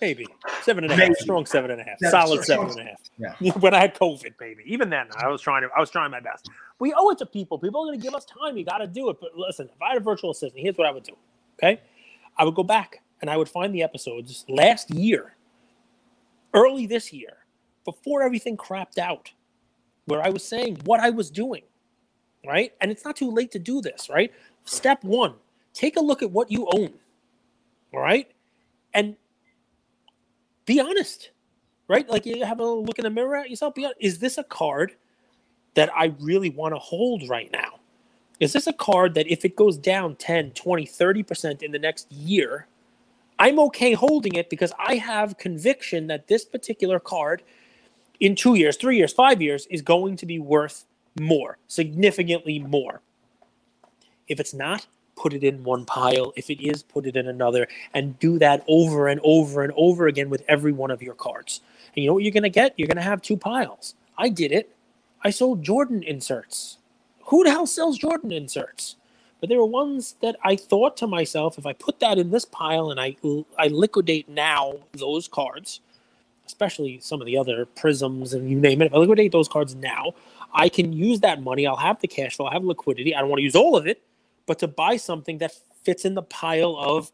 maybe 0.00 0.26
seven 0.62 0.84
and 0.84 0.92
a 0.92 0.96
half, 0.96 1.08
Maybe. 1.08 1.14
strong 1.20 1.46
seven 1.46 1.70
and 1.70 1.80
a 1.80 1.84
half, 1.84 1.96
Yeah, 2.02 2.10
solid 2.10 2.42
strong- 2.42 2.70
seven 2.70 2.80
and 2.80 2.88
a 2.88 2.90
half. 3.28 3.36
Yeah. 3.40 3.52
when 3.60 3.72
I 3.74 3.78
had 3.80 3.94
COVID, 3.94 4.36
baby. 4.38 4.62
Even 4.66 4.90
then, 4.90 5.06
I 5.16 5.28
was 5.28 5.40
trying 5.40 5.62
to. 5.62 5.68
I 5.76 5.80
was 5.80 5.90
trying 5.90 6.10
my 6.10 6.20
best. 6.20 6.48
We 6.84 6.92
owe 6.94 7.08
it 7.08 7.16
to 7.16 7.24
people. 7.24 7.58
People 7.58 7.80
are 7.80 7.86
going 7.86 7.98
to 7.98 8.04
give 8.04 8.14
us 8.14 8.26
time. 8.26 8.58
You 8.58 8.64
got 8.66 8.76
to 8.76 8.86
do 8.86 9.08
it. 9.08 9.16
But 9.18 9.30
listen, 9.34 9.70
if 9.74 9.80
I 9.80 9.94
had 9.94 9.96
a 9.96 10.04
virtual 10.04 10.32
assistant, 10.32 10.60
here's 10.62 10.76
what 10.76 10.86
I 10.86 10.90
would 10.90 11.02
do. 11.02 11.16
Okay, 11.58 11.80
I 12.36 12.44
would 12.44 12.54
go 12.54 12.62
back 12.62 13.00
and 13.22 13.30
I 13.30 13.38
would 13.38 13.48
find 13.48 13.74
the 13.74 13.82
episodes 13.82 14.44
last 14.50 14.90
year, 14.90 15.34
early 16.52 16.86
this 16.86 17.10
year, 17.10 17.38
before 17.86 18.22
everything 18.22 18.58
crapped 18.58 18.98
out, 18.98 19.32
where 20.04 20.20
I 20.20 20.28
was 20.28 20.44
saying 20.46 20.76
what 20.84 21.00
I 21.00 21.08
was 21.08 21.30
doing, 21.30 21.62
right? 22.46 22.74
And 22.82 22.90
it's 22.90 23.02
not 23.02 23.16
too 23.16 23.30
late 23.30 23.50
to 23.52 23.58
do 23.58 23.80
this, 23.80 24.10
right? 24.10 24.30
Step 24.66 25.02
one: 25.04 25.36
take 25.72 25.96
a 25.96 26.02
look 26.02 26.22
at 26.22 26.30
what 26.30 26.50
you 26.50 26.68
own, 26.74 26.92
all 27.94 28.00
right, 28.00 28.30
and 28.92 29.16
be 30.66 30.80
honest 30.80 31.30
right? 31.88 32.08
Like 32.08 32.24
you 32.26 32.44
have 32.44 32.60
a 32.60 32.66
look 32.66 32.98
in 32.98 33.04
the 33.04 33.10
mirror 33.10 33.36
at 33.36 33.50
yourself. 33.50 33.74
Be 33.74 33.84
honest. 33.84 33.98
Is 34.00 34.18
this 34.18 34.38
a 34.38 34.44
card 34.44 34.96
that 35.74 35.90
I 35.96 36.14
really 36.20 36.50
want 36.50 36.74
to 36.74 36.78
hold 36.78 37.28
right 37.28 37.50
now? 37.52 37.80
Is 38.40 38.52
this 38.52 38.66
a 38.66 38.72
card 38.72 39.14
that 39.14 39.30
if 39.30 39.44
it 39.44 39.56
goes 39.56 39.76
down 39.76 40.16
10, 40.16 40.52
20, 40.52 40.86
30% 40.86 41.62
in 41.62 41.72
the 41.72 41.78
next 41.78 42.10
year, 42.10 42.66
I'm 43.38 43.58
okay 43.60 43.92
holding 43.94 44.34
it 44.34 44.50
because 44.50 44.72
I 44.78 44.96
have 44.96 45.38
conviction 45.38 46.06
that 46.08 46.28
this 46.28 46.44
particular 46.44 47.00
card 47.00 47.42
in 48.20 48.34
two 48.34 48.54
years, 48.54 48.76
three 48.76 48.96
years, 48.96 49.12
five 49.12 49.42
years 49.42 49.66
is 49.66 49.82
going 49.82 50.16
to 50.16 50.26
be 50.26 50.38
worth 50.38 50.84
more, 51.20 51.58
significantly 51.66 52.58
more. 52.58 53.00
If 54.28 54.40
it's 54.40 54.54
not, 54.54 54.86
put 55.16 55.32
it 55.32 55.44
in 55.44 55.62
one 55.64 55.84
pile. 55.84 56.32
If 56.36 56.50
it 56.50 56.64
is, 56.64 56.82
put 56.82 57.06
it 57.06 57.16
in 57.16 57.28
another 57.28 57.68
and 57.92 58.18
do 58.18 58.38
that 58.38 58.64
over 58.68 59.08
and 59.08 59.20
over 59.22 59.62
and 59.62 59.72
over 59.76 60.06
again 60.06 60.30
with 60.30 60.42
every 60.48 60.72
one 60.72 60.90
of 60.90 61.02
your 61.02 61.14
cards. 61.14 61.60
And 61.94 62.02
you 62.02 62.08
know 62.08 62.14
what 62.14 62.22
you're 62.22 62.32
going 62.32 62.42
to 62.44 62.50
get? 62.50 62.74
You're 62.76 62.88
going 62.88 62.96
to 62.96 63.02
have 63.02 63.22
two 63.22 63.36
piles. 63.36 63.94
I 64.16 64.28
did 64.28 64.52
it. 64.52 64.73
I 65.24 65.30
sold 65.30 65.62
Jordan 65.62 66.02
inserts. 66.02 66.76
Who 67.26 67.44
the 67.44 67.50
hell 67.50 67.66
sells 67.66 67.96
Jordan 67.96 68.30
inserts? 68.30 68.96
But 69.40 69.48
there 69.48 69.58
were 69.58 69.66
ones 69.66 70.16
that 70.20 70.36
I 70.44 70.54
thought 70.54 70.98
to 70.98 71.06
myself, 71.06 71.58
if 71.58 71.64
I 71.66 71.72
put 71.72 72.00
that 72.00 72.18
in 72.18 72.30
this 72.30 72.44
pile 72.44 72.90
and 72.90 73.00
I 73.00 73.16
I 73.58 73.68
liquidate 73.68 74.28
now 74.28 74.74
those 74.92 75.26
cards, 75.26 75.80
especially 76.46 77.00
some 77.00 77.22
of 77.22 77.26
the 77.26 77.38
other 77.38 77.64
prisms 77.64 78.34
and 78.34 78.50
you 78.50 78.60
name 78.60 78.82
it, 78.82 78.86
if 78.86 78.94
I 78.94 78.98
liquidate 78.98 79.32
those 79.32 79.48
cards 79.48 79.74
now, 79.74 80.14
I 80.52 80.68
can 80.68 80.92
use 80.92 81.20
that 81.20 81.42
money. 81.42 81.66
I'll 81.66 81.76
have 81.76 82.00
the 82.00 82.08
cash 82.08 82.36
flow, 82.36 82.46
I'll 82.46 82.52
have 82.52 82.64
liquidity. 82.64 83.14
I 83.14 83.20
don't 83.20 83.30
want 83.30 83.38
to 83.38 83.44
use 83.44 83.56
all 83.56 83.76
of 83.76 83.86
it, 83.86 84.02
but 84.46 84.58
to 84.58 84.68
buy 84.68 84.96
something 84.98 85.38
that 85.38 85.52
fits 85.82 86.04
in 86.04 86.14
the 86.14 86.22
pile 86.22 86.76
of 86.76 87.10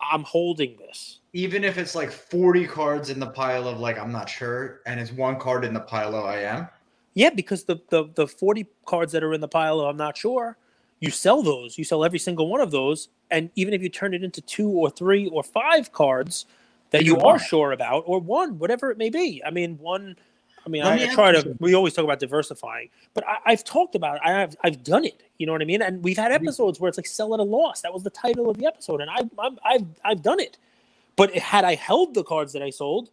I'm 0.00 0.22
holding 0.22 0.76
this. 0.78 1.18
Even 1.32 1.62
if 1.64 1.78
it's 1.78 1.94
like 1.94 2.10
40 2.10 2.66
cards 2.66 3.10
in 3.10 3.20
the 3.20 3.28
pile 3.30 3.68
of 3.68 3.80
like 3.80 3.98
I'm 3.98 4.12
not 4.12 4.28
sure, 4.28 4.80
and 4.86 5.00
it's 5.00 5.12
one 5.12 5.38
card 5.38 5.64
in 5.64 5.74
the 5.74 5.80
pile 5.80 6.14
of 6.14 6.24
I 6.24 6.42
am. 6.42 6.68
Yeah, 7.14 7.30
because 7.30 7.64
the, 7.64 7.80
the 7.90 8.08
the 8.14 8.26
40 8.26 8.66
cards 8.86 9.12
that 9.12 9.22
are 9.22 9.34
in 9.34 9.40
the 9.40 9.48
pile 9.48 9.80
I'm 9.80 9.96
not 9.96 10.16
sure, 10.16 10.56
you 11.00 11.10
sell 11.10 11.42
those. 11.42 11.76
You 11.78 11.84
sell 11.84 12.04
every 12.04 12.18
single 12.18 12.48
one 12.48 12.60
of 12.60 12.70
those. 12.70 13.08
And 13.30 13.50
even 13.56 13.74
if 13.74 13.82
you 13.82 13.88
turn 13.88 14.14
it 14.14 14.22
into 14.22 14.40
two 14.40 14.68
or 14.68 14.90
three 14.90 15.28
or 15.28 15.42
five 15.42 15.92
cards 15.92 16.46
that 16.90 17.04
you 17.04 17.16
You 17.16 17.20
are 17.20 17.38
sure 17.38 17.72
about, 17.72 18.04
or 18.06 18.20
one, 18.20 18.58
whatever 18.58 18.90
it 18.90 18.98
may 18.98 19.10
be. 19.10 19.42
I 19.44 19.50
mean, 19.50 19.78
one 19.78 20.16
I 20.66 20.68
mean, 20.68 20.82
Let 20.82 20.92
I, 20.92 20.96
me 20.96 21.04
I 21.04 21.14
try 21.14 21.32
to 21.32 21.38
something. 21.38 21.56
we 21.58 21.74
always 21.74 21.94
talk 21.94 22.04
about 22.04 22.18
diversifying, 22.20 22.90
but 23.14 23.26
I, 23.26 23.38
I've 23.46 23.64
talked 23.64 23.94
about 23.94 24.16
it. 24.16 24.22
I 24.24 24.32
have 24.32 24.56
I've 24.62 24.82
done 24.82 25.04
it. 25.04 25.22
You 25.38 25.46
know 25.46 25.52
what 25.52 25.62
I 25.62 25.64
mean? 25.64 25.82
And 25.82 26.02
we've 26.04 26.18
had 26.18 26.32
episodes 26.32 26.80
where 26.80 26.88
it's 26.88 26.98
like 26.98 27.06
sell 27.06 27.32
at 27.34 27.40
a 27.40 27.44
loss. 27.44 27.80
That 27.80 27.94
was 27.94 28.02
the 28.02 28.10
title 28.10 28.50
of 28.50 28.58
the 28.58 28.66
episode, 28.66 29.00
and 29.00 29.10
I, 29.10 29.20
I'm, 29.38 29.58
I've 29.64 29.86
I've 30.04 30.22
done 30.22 30.40
it. 30.40 30.58
But 31.16 31.34
had 31.34 31.64
I 31.64 31.76
held 31.76 32.14
the 32.14 32.24
cards 32.24 32.52
that 32.52 32.62
I 32.62 32.70
sold, 32.70 33.10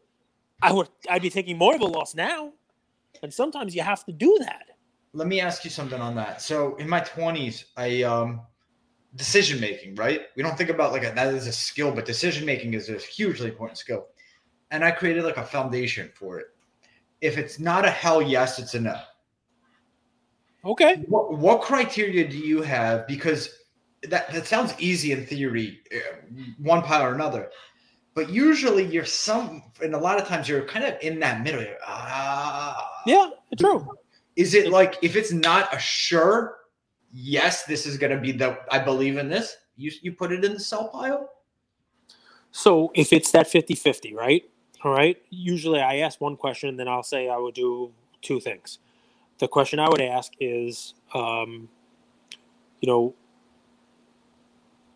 I 0.62 0.74
would 0.74 0.90
I'd 1.10 1.22
be 1.22 1.30
taking 1.30 1.58
more 1.58 1.76
of 1.76 1.82
a 1.82 1.86
loss 1.86 2.16
now. 2.16 2.54
And 3.24 3.34
sometimes 3.34 3.76
you 3.76 3.82
have 3.82 4.04
to 4.06 4.12
do 4.12 4.38
that. 4.42 4.66
Let 5.14 5.28
me 5.28 5.40
ask 5.42 5.64
you 5.64 5.72
something 5.72 6.00
on 6.00 6.16
that. 6.16 6.42
So 6.42 6.76
in 6.76 6.88
my 6.88 7.00
20s, 7.02 7.66
I 7.76 8.04
um 8.04 8.42
decision 9.16 9.60
making, 9.60 9.96
right? 9.96 10.22
We 10.36 10.44
don't 10.44 10.58
think 10.58 10.70
about 10.70 10.92
like 10.92 11.04
a, 11.04 11.12
that 11.14 11.34
is 11.34 11.48
a 11.48 11.52
skill, 11.52 11.92
but 11.92 12.06
decision 12.06 12.46
making 12.46 12.74
is 12.74 12.90
a 12.90 12.98
hugely 12.98 13.50
important 13.50 13.78
skill. 13.78 14.08
And 14.72 14.84
I 14.84 14.92
created 14.92 15.24
like 15.24 15.38
a 15.38 15.46
foundation 15.46 16.12
for 16.14 16.40
it. 16.40 16.48
If 17.22 17.38
it's 17.38 17.60
not 17.60 17.86
a 17.86 17.90
hell 17.90 18.22
yes, 18.22 18.60
it's 18.60 18.76
a 18.76 18.82
no. 18.82 19.00
Okay. 20.64 20.98
What, 21.08 21.38
what 21.38 21.62
criteria 21.62 22.28
do 22.28 22.38
you 22.38 22.62
have? 22.62 23.08
Because 23.08 23.50
that, 24.04 24.32
that 24.32 24.46
sounds 24.46 24.74
easy 24.78 25.12
in 25.12 25.26
theory, 25.26 25.80
uh, 25.96 26.00
one 26.60 26.82
pile 26.84 27.04
or 27.04 27.14
another. 27.14 27.50
But 28.18 28.32
usually 28.32 28.84
you're 28.84 29.06
some, 29.06 29.62
and 29.80 29.94
a 29.94 29.98
lot 30.00 30.20
of 30.20 30.28
times 30.28 30.50
you're 30.50 30.66
kind 30.66 30.84
of 30.84 30.96
in 31.04 31.20
that 31.20 31.44
middle. 31.44 31.64
Ah, 31.86 33.04
Yeah, 33.06 33.30
true. 33.60 33.88
Is 34.36 34.56
it 34.56 34.70
like 34.72 34.96
if 35.04 35.16
it's 35.16 35.32
not 35.32 35.72
a 35.72 35.78
sure, 35.78 36.58
yes, 37.14 37.66
this 37.66 37.86
is 37.86 37.96
going 37.96 38.10
to 38.10 38.20
be 38.20 38.32
the, 38.32 38.58
I 38.72 38.80
believe 38.80 39.20
in 39.20 39.30
this, 39.30 39.56
you, 39.76 39.92
you 40.02 40.14
put 40.14 40.32
it 40.32 40.44
in 40.44 40.54
the 40.54 40.60
sell 40.60 40.88
pile? 40.88 41.30
So 42.50 42.92
if 42.96 43.14
it's 43.14 43.30
that 43.34 43.46
50 43.46 43.76
50, 43.76 44.16
right? 44.16 44.50
All 44.84 44.92
right. 44.92 45.22
Usually 45.30 45.80
I 45.80 45.98
ask 45.98 46.20
one 46.20 46.38
question, 46.38 46.76
then 46.76 46.88
I'll 46.88 47.04
say 47.04 47.30
I 47.30 47.38
would 47.38 47.54
do 47.54 47.92
two 48.24 48.40
things. 48.40 48.80
The 49.38 49.48
question 49.48 49.80
I 49.80 49.90
would 49.90 50.02
ask 50.02 50.34
is, 50.40 50.96
um, 51.14 51.70
you 52.82 52.88
know, 52.88 53.14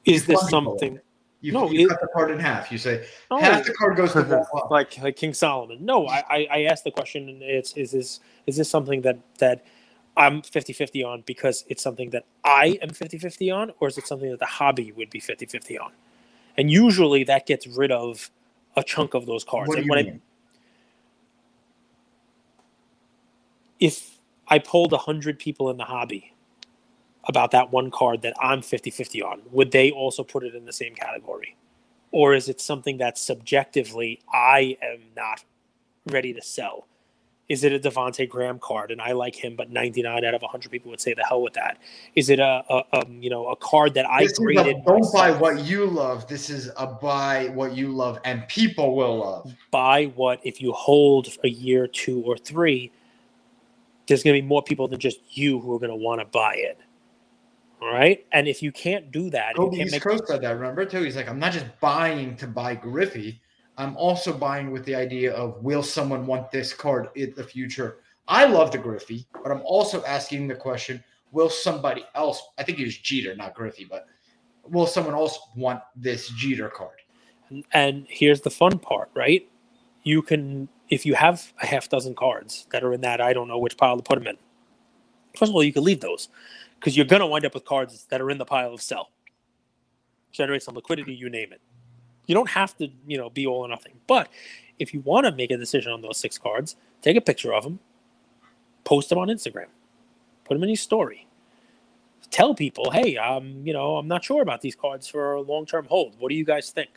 is 0.06 0.26
this 0.26 0.50
something 0.50 1.00
You, 1.42 1.52
No, 1.54 1.70
you 1.72 1.88
it- 1.88 1.90
cut 1.90 2.02
the 2.02 2.08
card 2.08 2.32
in 2.32 2.40
half. 2.40 2.72
You 2.72 2.78
say 2.78 3.06
No, 3.32 3.40
half 3.40 3.66
the 3.66 3.74
card 3.74 3.98
goes 3.98 4.14
to 4.14 4.46
like 4.70 4.98
like 5.02 5.16
King 5.16 5.34
Solomon? 5.34 5.84
No, 5.84 6.08
I, 6.08 6.24
I, 6.30 6.48
I 6.52 6.64
asked 6.64 6.84
the 6.84 6.92
question, 6.92 7.28
and 7.30 7.42
it's 7.42 7.74
is 7.74 7.92
this 7.92 8.20
is 8.46 8.58
this 8.58 8.70
something 8.70 9.02
that 9.02 9.18
that 9.40 9.66
I'm 10.18 10.42
50 10.44 10.74
50 10.74 11.04
on 11.04 11.24
because 11.26 11.64
it's 11.68 11.82
something 11.82 12.12
that 12.12 12.26
I 12.44 12.78
am 12.82 12.90
50 12.90 13.18
50 13.18 13.50
on, 13.50 13.72
or 13.80 13.88
is 13.88 13.98
it 13.98 14.06
something 14.06 14.30
that 14.30 14.40
the 14.40 14.46
hobby 14.46 14.92
would 14.92 15.10
be 15.10 15.20
50 15.20 15.46
50 15.48 15.80
on? 15.80 15.92
And 16.58 16.70
usually 16.70 17.24
that 17.24 17.48
gets 17.48 17.66
rid 17.66 17.92
of 17.92 18.30
a 18.76 18.84
chunk 18.84 19.14
of 19.16 19.26
those 19.26 19.44
cards. 19.44 19.68
What 19.70 19.76
do 19.76 19.82
and 19.82 19.90
when 19.90 20.00
I- 20.00 20.04
mean? 20.04 20.22
if 23.80 24.20
I 24.48 24.60
polled 24.60 24.92
100 24.92 25.40
people 25.40 25.70
in 25.72 25.78
the 25.78 25.86
hobby 25.86 26.31
about 27.26 27.52
that 27.52 27.72
one 27.72 27.92
card 27.92 28.22
that 28.24 28.34
I'm 28.42 28.62
50 28.62 28.90
50 28.90 29.22
on, 29.22 29.42
would 29.52 29.72
they 29.72 29.92
also 29.92 30.24
put 30.24 30.44
it 30.44 30.56
in 30.56 30.66
the 30.66 30.74
same 30.74 30.96
category? 30.96 31.56
Or 32.12 32.34
is 32.34 32.50
it 32.50 32.60
something 32.60 32.98
that 32.98 33.18
subjectively 33.18 34.22
I 34.34 34.78
am 34.82 35.00
not 35.16 35.44
ready 36.08 36.34
to 36.34 36.42
sell? 36.42 36.88
Is 37.48 37.66
it 37.66 37.74
a 37.74 37.80
Devonte 37.80 38.30
Graham 38.30 38.60
card 38.60 38.92
and 38.92 39.02
I 39.02 39.12
like 39.12 39.36
him, 39.36 39.58
but 39.58 39.70
99 39.70 40.24
out 40.24 40.34
of 40.34 40.42
100 40.42 40.72
people 40.72 40.90
would 40.90 41.02
say 41.02 41.14
the 41.14 41.24
hell 41.24 41.42
with 41.42 41.54
that? 41.54 41.80
Is 42.16 42.30
it 42.30 42.40
a, 42.40 42.64
a, 42.70 42.84
um, 42.94 43.18
you 43.22 43.30
know 43.30 43.48
a 43.48 43.58
card 43.58 43.94
that 43.96 44.10
I 44.10 44.22
This 44.24 44.32
is 44.32 44.40
a 44.40 44.44
graded 44.44 44.86
don't 44.86 45.14
buy 45.14 45.32
what 45.32 45.60
you 45.60 45.86
love. 45.86 46.28
This 46.28 46.50
is 46.50 46.72
a 46.78 46.88
buy 46.88 47.50
what 47.54 47.76
you 47.76 47.90
love 47.90 48.20
and 48.24 48.48
people 48.48 48.96
will 48.96 49.18
love. 49.18 49.54
buy 49.70 50.06
what 50.16 50.40
if 50.44 50.62
you 50.62 50.72
hold 50.72 51.28
a 51.44 51.50
year, 51.50 51.88
two, 51.88 52.22
or 52.22 52.38
three, 52.38 52.90
there's 54.08 54.24
going 54.24 54.36
to 54.36 54.42
be 54.42 54.48
more 54.48 54.64
people 54.64 54.88
than 54.88 55.00
just 55.00 55.20
you 55.38 55.60
who 55.60 55.76
are 55.76 55.80
going 55.80 55.90
to 55.90 55.96
want 55.96 56.22
to 56.22 56.26
buy 56.26 56.56
it. 56.56 56.78
Right, 57.82 58.26
and 58.32 58.48
if 58.48 58.62
you 58.62 58.72
can't 58.72 59.12
do 59.12 59.32
that, 59.32 59.56
you 59.56 59.64
Kobe 59.64 59.78
can't 59.78 59.88
East 59.88 59.94
make 59.94 60.04
Coast 60.04 60.28
said 60.28 60.42
that. 60.42 60.52
Remember 60.52 60.86
too? 60.86 61.02
He's 61.02 61.16
like, 61.16 61.28
I'm 61.28 61.40
not 61.40 61.52
just 61.52 61.66
buying 61.80 62.36
to 62.38 62.46
buy 62.46 62.76
Griffey. 62.76 63.42
I'm 63.78 63.98
also 63.98 64.32
buying 64.32 64.70
with 64.70 64.86
the 64.86 64.94
idea 64.94 65.34
of 65.34 65.64
will 65.64 65.82
someone 65.82 66.28
want 66.28 66.52
this 66.52 66.74
card 66.74 67.10
in 67.16 67.34
the 67.36 67.44
future? 67.44 67.98
I 68.28 68.46
love 68.46 68.72
the 68.72 68.78
Griffey, 68.78 69.26
but 69.32 69.52
I'm 69.52 69.64
also 69.66 70.04
asking 70.06 70.48
the 70.48 70.56
question: 70.56 71.04
Will 71.32 71.50
somebody 71.50 72.06
else? 72.14 72.42
I 72.60 72.64
think 72.64 72.78
it 72.78 72.84
was 72.84 72.98
Jeter, 72.98 73.36
not 73.36 73.56
Griffey, 73.56 73.88
but 73.90 74.06
will 74.70 74.86
someone 74.86 75.16
else 75.16 75.40
want 75.56 75.82
this 75.96 76.30
Jeter 76.30 76.70
card? 76.70 76.98
And 77.74 78.06
here's 78.08 78.42
the 78.42 78.52
fun 78.52 78.78
part, 78.78 79.10
right? 79.16 79.48
You 80.04 80.22
can, 80.22 80.70
if 80.90 81.06
you 81.06 81.16
have 81.16 81.52
a 81.62 81.66
half 81.66 81.90
dozen 81.90 82.16
cards 82.16 82.68
that 82.72 82.84
are 82.84 82.94
in 82.94 83.02
that, 83.02 83.20
I 83.22 83.34
don't 83.34 83.48
know 83.48 83.58
which 83.58 83.76
pile 83.76 83.98
to 83.98 84.04
put 84.04 84.20
them 84.20 84.28
in. 84.28 84.38
First 85.36 85.50
of 85.50 85.56
all, 85.56 85.64
you 85.64 85.74
can 85.74 85.84
leave 85.84 86.02
those 86.02 86.30
because 86.82 86.98
you're 86.98 87.06
going 87.06 87.20
to 87.20 87.28
wind 87.28 87.46
up 87.46 87.54
with 87.54 87.64
cards 87.64 88.06
that 88.10 88.20
are 88.20 88.32
in 88.32 88.40
the 88.40 88.46
pile 88.46 88.74
of 88.74 88.82
sell. 88.82 89.12
Generate 90.32 90.64
some 90.64 90.74
liquidity, 90.74 91.14
you 91.14 91.30
name 91.30 91.54
it. 91.54 91.62
You 92.26 92.34
don't 92.34 92.50
have 92.50 92.76
to, 92.78 92.90
you 93.06 93.20
know, 93.20 93.30
be 93.30 93.46
all 93.46 93.60
or 93.60 93.68
nothing. 93.68 93.94
But 94.08 94.30
if 94.80 94.92
you 94.92 95.02
want 95.02 95.28
to 95.28 95.32
make 95.32 95.52
a 95.52 95.58
decision 95.58 95.92
on 95.92 96.02
those 96.02 96.18
six 96.18 96.40
cards, 96.40 96.76
take 97.04 97.16
a 97.16 97.22
picture 97.22 97.54
of 97.54 97.64
them, 97.64 97.80
post 98.84 99.10
them 99.10 99.20
on 99.20 99.28
Instagram, 99.28 99.68
put 100.44 100.56
them 100.56 100.64
in 100.64 100.70
your 100.70 100.76
story. 100.76 101.28
tell 102.32 102.56
people, 102.56 102.90
hey, 102.92 103.18
um, 103.18 103.62
you 103.64 103.74
know, 103.74 103.98
I'm 103.98 104.08
not 104.08 104.24
sure 104.24 104.42
about 104.42 104.62
these 104.62 104.76
cards 104.76 105.08
for 105.08 105.34
a 105.34 105.42
long 105.42 105.66
term 105.66 105.86
hold. 105.86 106.16
What 106.18 106.30
do 106.30 106.36
you 106.36 106.46
guys 106.46 106.72
think? 106.72 106.90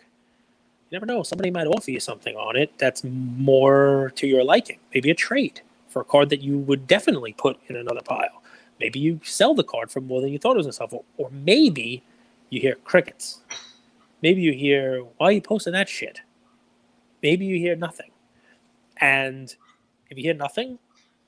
You 0.91 0.97
never 0.97 1.07
know. 1.07 1.22
Somebody 1.22 1.51
might 1.51 1.66
offer 1.66 1.91
you 1.91 2.01
something 2.01 2.37
on 2.37 2.57
it 2.57 2.72
that's 2.78 3.03
more 3.05 4.12
to 4.16 4.26
your 4.26 4.45
liking. 4.45 4.78
Maybe 4.95 5.11
a 5.11 5.14
trade 5.14 5.61
for 5.89 6.03
a 6.03 6.05
card 6.05 6.30
that 6.30 6.41
you 6.43 6.59
would 6.59 6.87
definitely 6.87 7.35
put 7.35 7.59
in 7.68 7.76
another 7.76 8.03
pile. 8.03 8.43
Maybe 8.81 8.99
you 8.99 9.20
sell 9.25 9.55
the 9.55 9.64
card 9.64 9.91
for 9.91 10.01
more 10.01 10.20
than 10.20 10.31
you 10.31 10.39
thought 10.39 10.53
it 10.53 10.59
was 10.59 10.66
going 10.66 10.72
to 10.72 10.77
sell 10.77 10.89
for. 10.89 11.05
Or 11.16 11.31
maybe 11.31 12.03
you 12.51 12.61
hear 12.61 12.75
crickets. 12.85 13.41
Maybe 14.22 14.43
you 14.43 14.53
hear, 14.53 15.01
why 15.18 15.27
are 15.29 15.33
you 15.33 15.41
posting 15.41 15.72
that 15.75 15.89
shit? 15.89 16.20
Maybe 17.22 17.45
you 17.47 17.59
hear 17.59 17.77
nothing. 17.77 18.11
And 19.01 19.55
if 20.11 20.16
you 20.18 20.25
hear 20.25 20.35
nothing, 20.35 20.79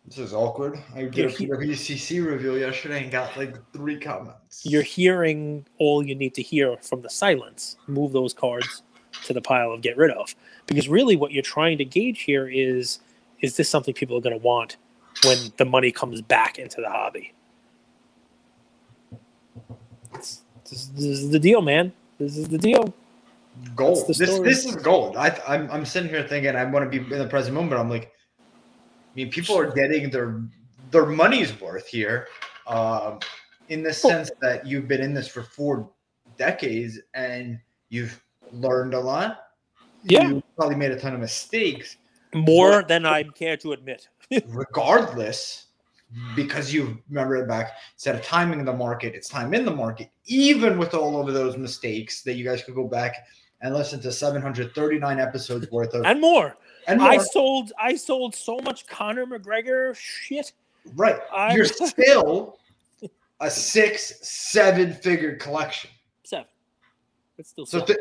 This 0.07 0.19
is 0.19 0.33
awkward. 0.33 0.79
I 0.95 1.05
did 1.05 1.27
a 1.27 1.29
PWCC 1.29 2.25
reveal 2.25 2.57
yesterday 2.59 3.03
and 3.03 3.11
got 3.11 3.37
like 3.37 3.57
three 3.73 3.99
comments. 3.99 4.65
you're 4.65 4.83
hearing 4.83 5.67
all 5.79 6.05
you 6.07 6.15
need 6.15 6.35
to 6.35 6.43
hear 6.43 6.77
from 6.79 7.03
the 7.03 7.11
silence. 7.11 7.77
Move 7.87 8.13
those 8.13 8.33
cards 8.33 8.83
to 9.25 9.33
the 9.33 9.41
pile 9.41 9.73
of 9.73 9.83
get 9.83 9.97
rid 9.97 10.11
of. 10.13 10.35
Because 10.67 10.89
really 10.89 11.17
what 11.17 11.33
you're 11.33 11.43
trying 11.43 11.79
to 11.79 11.85
gauge 11.85 12.21
here 12.23 12.49
is 12.49 13.01
is 13.41 13.57
this 13.57 13.69
something 13.69 13.93
people 13.95 14.17
are 14.17 14.21
going 14.21 14.39
to 14.39 14.43
want 14.45 14.77
when 15.25 15.39
the 15.57 15.65
money 15.65 15.91
comes 15.93 16.23
back 16.23 16.59
into 16.59 16.81
the 16.81 16.89
hobby? 16.89 17.33
It's, 20.17 20.43
this, 20.69 20.87
this 20.87 21.05
is 21.05 21.31
the 21.31 21.39
deal, 21.39 21.63
man. 21.63 21.93
This 22.19 22.37
is 22.37 22.49
the 22.49 22.59
deal. 22.59 22.95
gold. 23.75 24.07
The 24.07 24.15
This 24.15 24.39
this 24.41 24.65
is 24.65 24.77
gold. 24.77 25.17
I 25.17 25.39
I'm 25.47 25.71
I'm 25.71 25.85
sitting 25.85 26.09
here 26.09 26.27
thinking 26.27 26.57
I 26.57 26.65
want 26.65 26.91
to 26.91 26.99
be 26.99 27.05
in 27.15 27.19
the 27.19 27.29
present 27.29 27.55
moment. 27.55 27.79
I'm 27.81 27.91
like, 27.91 28.07
I 28.07 29.15
mean, 29.15 29.31
people 29.31 29.57
are 29.57 29.71
getting 29.71 30.11
their 30.11 30.43
their 30.91 31.07
money's 31.07 31.59
worth 31.61 31.87
here, 31.87 32.29
um, 32.67 33.21
in 33.69 33.83
the 33.83 33.93
sense 33.93 34.31
that 34.41 34.67
you've 34.67 34.89
been 34.89 35.03
in 35.03 35.15
this 35.15 35.29
for 35.29 35.43
four 35.43 35.91
decades 36.39 36.99
and 37.15 37.59
you've 37.89 38.21
learned 38.53 38.95
a 38.95 39.01
lot. 39.01 39.43
Yeah. 40.05 40.29
You 40.29 40.43
probably 40.57 40.77
made 40.77 40.93
a 40.93 40.99
ton 40.99 41.15
of 41.15 41.21
mistakes. 41.21 41.97
More 42.35 42.83
than 42.83 43.07
I 43.07 43.23
care 43.25 43.57
to 43.59 43.73
admit. 43.73 44.09
regardless, 44.47 45.66
because 46.35 46.73
you 46.73 46.99
remember 47.09 47.37
it 47.37 47.49
back, 47.49 47.73
instead 47.95 48.15
of 48.15 48.23
timing 48.23 48.65
the 48.65 48.73
market, 48.73 49.15
it's 49.15 49.29
time 49.29 49.53
in 49.55 49.65
the 49.65 49.71
market, 49.75 50.09
even 50.27 50.79
with 50.79 50.95
all 50.95 51.21
of 51.27 51.33
those 51.35 51.57
mistakes 51.57 52.23
that 52.23 52.35
you 52.35 52.45
guys 52.45 52.63
could 52.63 52.75
go 52.75 52.87
back 52.87 53.27
and 53.63 53.75
listen 53.75 54.01
to 54.03 54.13
739 54.13 55.19
episodes 55.19 55.71
worth 55.71 55.95
of 55.95 56.05
And 56.05 56.21
more. 56.21 56.57
and 56.87 57.03
I 57.03 57.19
sold 57.19 57.73
I 57.79 57.97
sold 57.97 58.35
so 58.35 58.59
much 58.65 58.87
Conor 58.87 59.27
McGregor 59.27 59.95
shit. 59.97 60.53
right. 60.95 61.19
I- 61.33 61.55
You're 61.55 61.65
still 61.65 62.59
a 63.41 63.51
six, 63.51 64.15
seven 64.27 64.93
figure 64.95 65.37
collection. 65.37 65.91
Seven. 66.25 66.47
It's 67.39 67.51
still 67.51 67.67
So, 67.67 67.81
seven. 67.81 67.97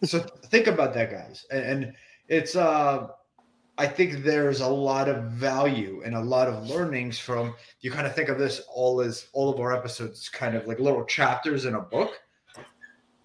th- 0.00 0.10
so 0.10 0.20
think 0.20 0.66
about 0.68 0.94
that, 0.94 1.10
guys, 1.10 1.44
and, 1.50 1.62
and 1.84 1.92
it's 2.28 2.56
uh, 2.56 3.08
I 3.78 3.86
think 3.86 4.22
there's 4.24 4.60
a 4.60 4.68
lot 4.68 5.08
of 5.08 5.24
value 5.32 6.02
and 6.04 6.14
a 6.14 6.20
lot 6.20 6.48
of 6.48 6.68
learnings 6.68 7.18
from. 7.18 7.54
You 7.80 7.90
kind 7.90 8.06
of 8.06 8.14
think 8.14 8.28
of 8.28 8.38
this 8.38 8.60
all 8.72 9.00
as 9.00 9.28
all 9.32 9.52
of 9.52 9.58
our 9.60 9.74
episodes 9.74 10.28
kind 10.28 10.54
of 10.54 10.66
like 10.66 10.78
little 10.78 11.04
chapters 11.04 11.64
in 11.64 11.74
a 11.74 11.80
book. 11.80 12.20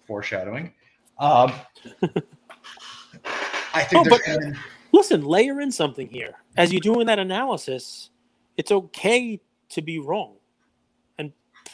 Foreshadowing. 0.06 0.72
Um, 1.18 1.52
I 3.74 3.82
think 3.84 4.06
Oh, 4.06 4.10
but- 4.10 4.22
Listen, 4.92 5.22
layer 5.24 5.60
in 5.60 5.70
something 5.70 6.08
here. 6.08 6.34
As 6.56 6.72
you're 6.72 6.80
doing 6.80 7.06
that 7.06 7.18
analysis, 7.18 8.10
it's 8.56 8.70
okay 8.72 9.38
to 9.70 9.82
be 9.82 9.98
wrong. 9.98 10.36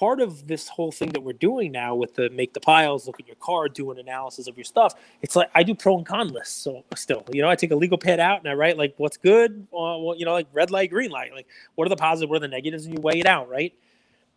Part 0.03 0.21
of 0.21 0.49
this 0.49 0.69
whole 0.69 0.93
thing 0.93 1.11
that 1.11 1.23
we're 1.23 1.35
doing 1.51 1.73
now 1.73 1.95
with 1.95 2.17
the 2.17 2.29
make 2.31 2.55
the 2.55 2.61
piles, 2.61 3.07
look 3.07 3.21
at 3.21 3.29
your 3.29 3.37
card, 3.37 3.75
do 3.75 3.93
an 3.93 4.01
analysis 4.01 4.49
of 4.49 4.57
your 4.59 4.65
stuff, 4.65 4.95
it's 5.23 5.37
like 5.37 5.51
I 5.55 5.63
do 5.63 5.77
pro 5.77 5.97
and 5.99 6.07
con 6.07 6.29
lists. 6.29 6.57
So 6.65 6.85
still, 6.97 7.25
you 7.33 7.43
know, 7.43 7.49
I 7.49 7.57
take 7.57 7.71
a 7.71 7.77
legal 7.77 7.99
pad 7.99 8.21
out 8.21 8.41
and 8.41 8.49
I 8.49 8.55
write 8.55 8.79
like 8.79 8.95
what's 8.99 9.19
good, 9.19 9.69
uh, 9.73 9.97
well, 10.03 10.17
you 10.19 10.27
know, 10.27 10.33
like 10.33 10.49
red 10.53 10.73
light, 10.73 10.91
green 10.91 11.11
light, 11.13 11.33
like 11.33 11.47
what 11.77 11.87
are 11.87 11.91
the 11.91 11.97
positives, 11.97 12.31
what 12.31 12.39
are 12.39 12.41
the 12.41 12.49
negatives, 12.49 12.87
and 12.87 12.95
you 12.97 13.01
weigh 13.03 13.21
it 13.21 13.27
out, 13.27 13.49
right? 13.49 13.75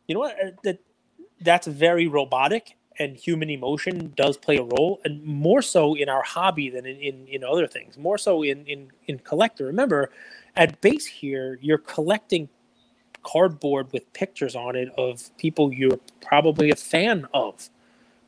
You 0.07 0.15
know 0.15 0.21
what? 0.21 0.35
Uh, 0.43 0.51
That 0.63 0.79
that's 1.41 1.67
very 1.67 2.07
robotic 2.07 2.77
and 2.99 3.17
human 3.17 3.49
emotion 3.49 4.13
does 4.15 4.37
play 4.37 4.57
a 4.57 4.63
role 4.63 5.01
and 5.05 5.23
more 5.23 5.61
so 5.61 5.95
in 5.95 6.09
our 6.09 6.23
hobby 6.23 6.69
than 6.69 6.85
in, 6.85 6.97
in, 6.97 7.27
in 7.27 7.43
other 7.43 7.67
things 7.67 7.97
more 7.97 8.17
so 8.17 8.43
in, 8.43 8.65
in 8.65 8.91
in 9.07 9.19
collector 9.19 9.65
remember 9.65 10.11
at 10.55 10.81
base 10.81 11.05
here 11.05 11.59
you're 11.61 11.77
collecting 11.79 12.49
cardboard 13.25 13.91
with 13.91 14.11
pictures 14.13 14.55
on 14.55 14.75
it 14.75 14.89
of 14.97 15.35
people 15.37 15.73
you're 15.73 15.99
probably 16.21 16.69
a 16.69 16.75
fan 16.75 17.27
of 17.33 17.69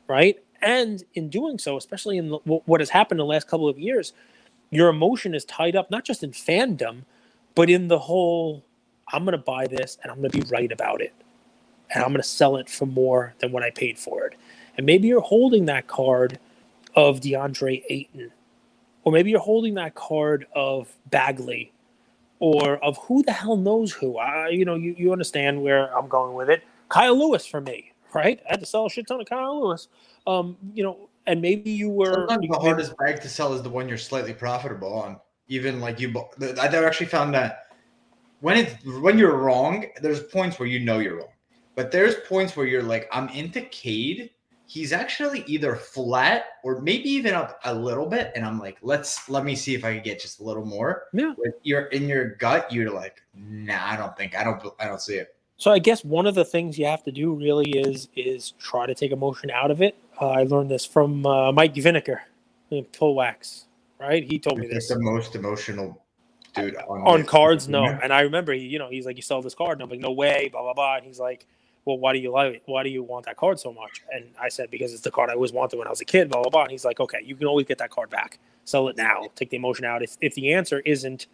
right 0.08 0.42
and 0.62 1.04
in 1.14 1.30
doing 1.30 1.58
so 1.58 1.76
especially 1.76 2.18
in 2.18 2.30
what 2.44 2.80
has 2.80 2.90
happened 2.90 3.20
in 3.20 3.26
the 3.26 3.32
last 3.32 3.48
couple 3.48 3.68
of 3.68 3.78
years 3.78 4.12
your 4.70 4.88
emotion 4.88 5.34
is 5.34 5.44
tied 5.46 5.76
up 5.76 5.90
not 5.90 6.04
just 6.04 6.22
in 6.22 6.32
fandom 6.32 7.02
but 7.54 7.70
in 7.70 7.88
the 7.88 7.98
whole 7.98 8.64
i'm 9.12 9.24
going 9.24 9.32
to 9.32 9.38
buy 9.38 9.66
this 9.66 9.98
and 10.02 10.12
i'm 10.12 10.18
going 10.18 10.30
to 10.30 10.40
be 10.40 10.46
right 10.50 10.72
about 10.72 11.00
it 11.00 11.14
and 11.90 12.02
I'm 12.02 12.10
going 12.10 12.22
to 12.22 12.28
sell 12.28 12.56
it 12.56 12.68
for 12.68 12.86
more 12.86 13.34
than 13.38 13.52
what 13.52 13.62
I 13.62 13.70
paid 13.70 13.98
for 13.98 14.26
it. 14.26 14.34
And 14.76 14.86
maybe 14.86 15.08
you're 15.08 15.20
holding 15.20 15.66
that 15.66 15.86
card 15.86 16.38
of 16.94 17.20
DeAndre 17.20 17.82
Ayton, 17.88 18.30
or 19.04 19.12
maybe 19.12 19.30
you're 19.30 19.40
holding 19.40 19.74
that 19.74 19.94
card 19.94 20.46
of 20.54 20.94
Bagley, 21.06 21.72
or 22.40 22.82
of 22.84 22.98
who 22.98 23.22
the 23.22 23.32
hell 23.32 23.56
knows 23.56 23.92
who. 23.92 24.18
I, 24.18 24.48
you 24.48 24.64
know, 24.64 24.74
you, 24.74 24.94
you 24.96 25.12
understand 25.12 25.62
where 25.62 25.96
I'm 25.96 26.08
going 26.08 26.34
with 26.34 26.50
it. 26.50 26.62
Kyle 26.88 27.18
Lewis 27.18 27.46
for 27.46 27.60
me, 27.60 27.92
right? 28.14 28.40
I 28.46 28.52
had 28.52 28.60
to 28.60 28.66
sell 28.66 28.86
a 28.86 28.90
shit 28.90 29.06
ton 29.06 29.20
of 29.20 29.26
Kyle 29.26 29.60
Lewis. 29.60 29.88
Um, 30.26 30.56
you 30.74 30.82
know, 30.82 31.08
and 31.26 31.42
maybe 31.42 31.70
you 31.70 31.90
were. 31.90 32.26
Sometimes 32.28 32.48
the 32.48 32.58
hardest 32.58 32.96
bag 32.98 33.20
to 33.20 33.28
sell 33.28 33.52
is 33.52 33.62
the 33.62 33.68
one 33.68 33.88
you're 33.88 33.98
slightly 33.98 34.32
profitable 34.32 34.92
on. 34.92 35.18
Even 35.48 35.80
like 35.80 35.98
you, 35.98 36.12
I 36.60 36.66
actually 36.66 37.06
found 37.06 37.32
that 37.34 37.68
when 38.40 38.56
it's 38.56 38.84
when 38.84 39.18
you're 39.18 39.36
wrong, 39.36 39.86
there's 40.00 40.22
points 40.24 40.58
where 40.58 40.68
you 40.68 40.80
know 40.80 40.98
you're 40.98 41.16
wrong, 41.16 41.32
but 41.74 41.90
there's 41.90 42.16
points 42.26 42.56
where 42.56 42.66
you're 42.66 42.82
like, 42.82 43.08
I'm 43.12 43.28
into 43.30 43.62
Cade. 43.62 44.30
He's 44.70 44.92
actually 44.92 45.44
either 45.46 45.74
flat 45.76 46.44
or 46.62 46.82
maybe 46.82 47.08
even 47.08 47.32
up 47.32 47.58
a 47.64 47.74
little 47.74 48.04
bit, 48.04 48.32
and 48.36 48.44
I'm 48.44 48.58
like, 48.58 48.76
let's 48.82 49.28
let 49.28 49.42
me 49.42 49.56
see 49.56 49.74
if 49.74 49.82
I 49.82 49.94
can 49.94 50.02
get 50.02 50.20
just 50.20 50.40
a 50.40 50.44
little 50.44 50.64
more. 50.64 51.04
Yeah. 51.14 51.32
With 51.38 51.54
your 51.62 51.86
in 51.86 52.06
your 52.06 52.34
gut, 52.34 52.70
you're 52.70 52.90
like, 52.90 53.22
nah, 53.34 53.80
I 53.82 53.96
don't 53.96 54.14
think 54.16 54.36
I 54.36 54.44
don't 54.44 54.62
I 54.78 54.86
don't 54.86 55.00
see 55.00 55.14
it. 55.14 55.34
So 55.56 55.72
I 55.72 55.78
guess 55.78 56.04
one 56.04 56.26
of 56.26 56.34
the 56.34 56.44
things 56.44 56.78
you 56.78 56.84
have 56.84 57.02
to 57.04 57.10
do 57.10 57.34
really 57.34 57.70
is 57.70 58.08
is 58.14 58.52
try 58.58 58.84
to 58.84 58.94
take 58.94 59.10
emotion 59.10 59.50
out 59.50 59.70
of 59.70 59.80
it. 59.80 59.96
Uh, 60.20 60.28
I 60.28 60.42
learned 60.42 60.70
this 60.70 60.84
from 60.84 61.24
uh, 61.24 61.50
Mike 61.50 61.74
Vinegar, 61.74 62.20
in 62.70 62.84
Pull 62.84 63.14
Wax, 63.14 63.66
right? 63.98 64.22
He 64.22 64.38
told 64.38 64.58
me 64.58 64.66
He's 64.66 64.74
this 64.74 64.88
the 64.88 64.98
most 65.00 65.34
emotional 65.34 66.04
dude 66.54 66.76
on, 66.76 67.00
on 67.02 67.24
cards. 67.24 67.68
No, 67.68 67.84
and 68.02 68.12
I 68.12 68.20
remember 68.20 68.52
he, 68.52 68.66
you 68.66 68.78
know, 68.78 68.90
he's 68.90 69.06
like, 69.06 69.16
"You 69.16 69.22
sell 69.22 69.42
this 69.42 69.54
card," 69.54 69.72
and 69.78 69.82
I'm 69.82 69.90
like, 69.90 70.00
"No 70.00 70.12
way," 70.12 70.48
blah 70.52 70.62
blah 70.62 70.74
blah. 70.74 70.96
And 70.96 71.06
he's 71.06 71.18
like, 71.20 71.46
"Well, 71.84 71.98
why 71.98 72.12
do 72.12 72.18
you 72.18 72.30
like? 72.30 72.62
Why 72.66 72.82
do 72.82 72.90
you 72.90 73.02
want 73.02 73.26
that 73.26 73.36
card 73.36 73.60
so 73.60 73.72
much?" 73.72 74.02
And 74.12 74.26
I 74.40 74.48
said, 74.48 74.70
"Because 74.70 74.92
it's 74.92 75.02
the 75.02 75.10
card 75.10 75.30
I 75.30 75.34
always 75.34 75.52
wanted 75.52 75.76
when 75.76 75.86
I 75.86 75.90
was 75.90 76.00
a 76.00 76.04
kid." 76.04 76.30
Blah 76.30 76.42
blah 76.42 76.50
blah. 76.50 76.62
And 76.62 76.70
he's 76.70 76.84
like, 76.84 77.00
"Okay, 77.00 77.20
you 77.24 77.36
can 77.36 77.46
always 77.46 77.66
get 77.66 77.78
that 77.78 77.90
card 77.90 78.10
back. 78.10 78.38
Sell 78.64 78.88
it 78.88 78.96
now. 78.96 79.26
Take 79.36 79.50
the 79.50 79.56
emotion 79.56 79.84
out. 79.84 80.02
If 80.02 80.16
if 80.20 80.34
the 80.34 80.52
answer 80.52 80.80
isn't 80.84 81.26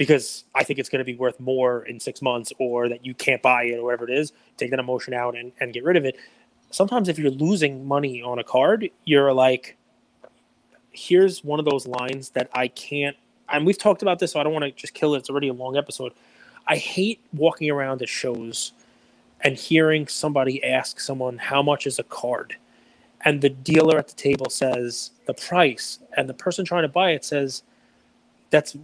because 0.00 0.44
I 0.54 0.64
think 0.64 0.78
it's 0.78 0.88
going 0.88 1.00
to 1.00 1.04
be 1.04 1.14
worth 1.14 1.38
more 1.38 1.84
in 1.84 2.00
six 2.00 2.22
months 2.22 2.54
or 2.58 2.88
that 2.88 3.04
you 3.04 3.12
can't 3.12 3.42
buy 3.42 3.64
it 3.64 3.74
or 3.74 3.84
whatever 3.84 4.08
it 4.08 4.18
is, 4.18 4.32
take 4.56 4.70
that 4.70 4.78
emotion 4.78 5.12
out 5.12 5.36
and, 5.36 5.52
and 5.60 5.74
get 5.74 5.84
rid 5.84 5.98
of 5.98 6.06
it. 6.06 6.16
Sometimes 6.70 7.10
if 7.10 7.18
you're 7.18 7.30
losing 7.30 7.86
money 7.86 8.22
on 8.22 8.38
a 8.38 8.44
card, 8.44 8.88
you're 9.04 9.34
like, 9.34 9.76
here's 10.90 11.44
one 11.44 11.58
of 11.58 11.66
those 11.66 11.86
lines 11.86 12.30
that 12.30 12.48
I 12.54 12.68
can't, 12.68 13.14
and 13.52 13.66
we've 13.66 13.76
talked 13.76 14.00
about 14.00 14.20
this, 14.20 14.32
so 14.32 14.40
I 14.40 14.42
don't 14.42 14.54
want 14.54 14.64
to 14.64 14.70
just 14.70 14.94
kill 14.94 15.14
it. 15.14 15.18
It's 15.18 15.28
already 15.28 15.48
a 15.48 15.52
long 15.52 15.76
episode. 15.76 16.12
I 16.66 16.76
hate 16.76 17.20
walking 17.34 17.70
around 17.70 18.00
at 18.00 18.08
shows 18.08 18.72
and 19.42 19.56
hearing 19.56 20.06
somebody 20.06 20.62
ask 20.62 21.00
someone, 21.00 21.38
how 21.38 21.62
much 21.62 21.86
is 21.86 21.98
a 21.98 22.04
card? 22.04 22.56
And 23.24 23.40
the 23.40 23.50
dealer 23.50 23.98
at 23.98 24.08
the 24.08 24.14
table 24.14 24.50
says 24.50 25.10
the 25.26 25.34
price, 25.34 25.98
and 26.16 26.28
the 26.28 26.34
person 26.34 26.64
trying 26.64 26.82
to 26.82 26.88
buy 26.88 27.10
it 27.10 27.24
says, 27.24 27.62
that's 28.50 28.76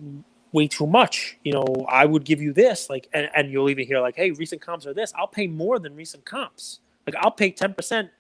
way 0.53 0.69
too 0.69 0.87
much. 0.87 1.37
You 1.43 1.53
know, 1.53 1.87
I 1.89 2.07
would 2.07 2.25
give 2.25 2.41
you 2.41 2.53
this, 2.53 2.89
like, 2.89 3.09
and, 3.13 3.29
and 3.35 3.51
you'll 3.51 3.71
even 3.71 3.87
hear 3.87 4.01
like, 4.01 4.17
hey, 4.17 4.31
recent 4.31 4.61
comps 4.61 4.87
are 4.87 4.95
this. 4.95 5.13
I'll 5.17 5.27
pay 5.27 5.47
more 5.47 5.79
than 5.79 5.95
recent 5.97 6.25
comps. 6.25 6.81
Like, 7.07 7.17
I'll 7.17 7.31
pay 7.31 7.51
ten 7.51 7.75
percent 7.75 8.11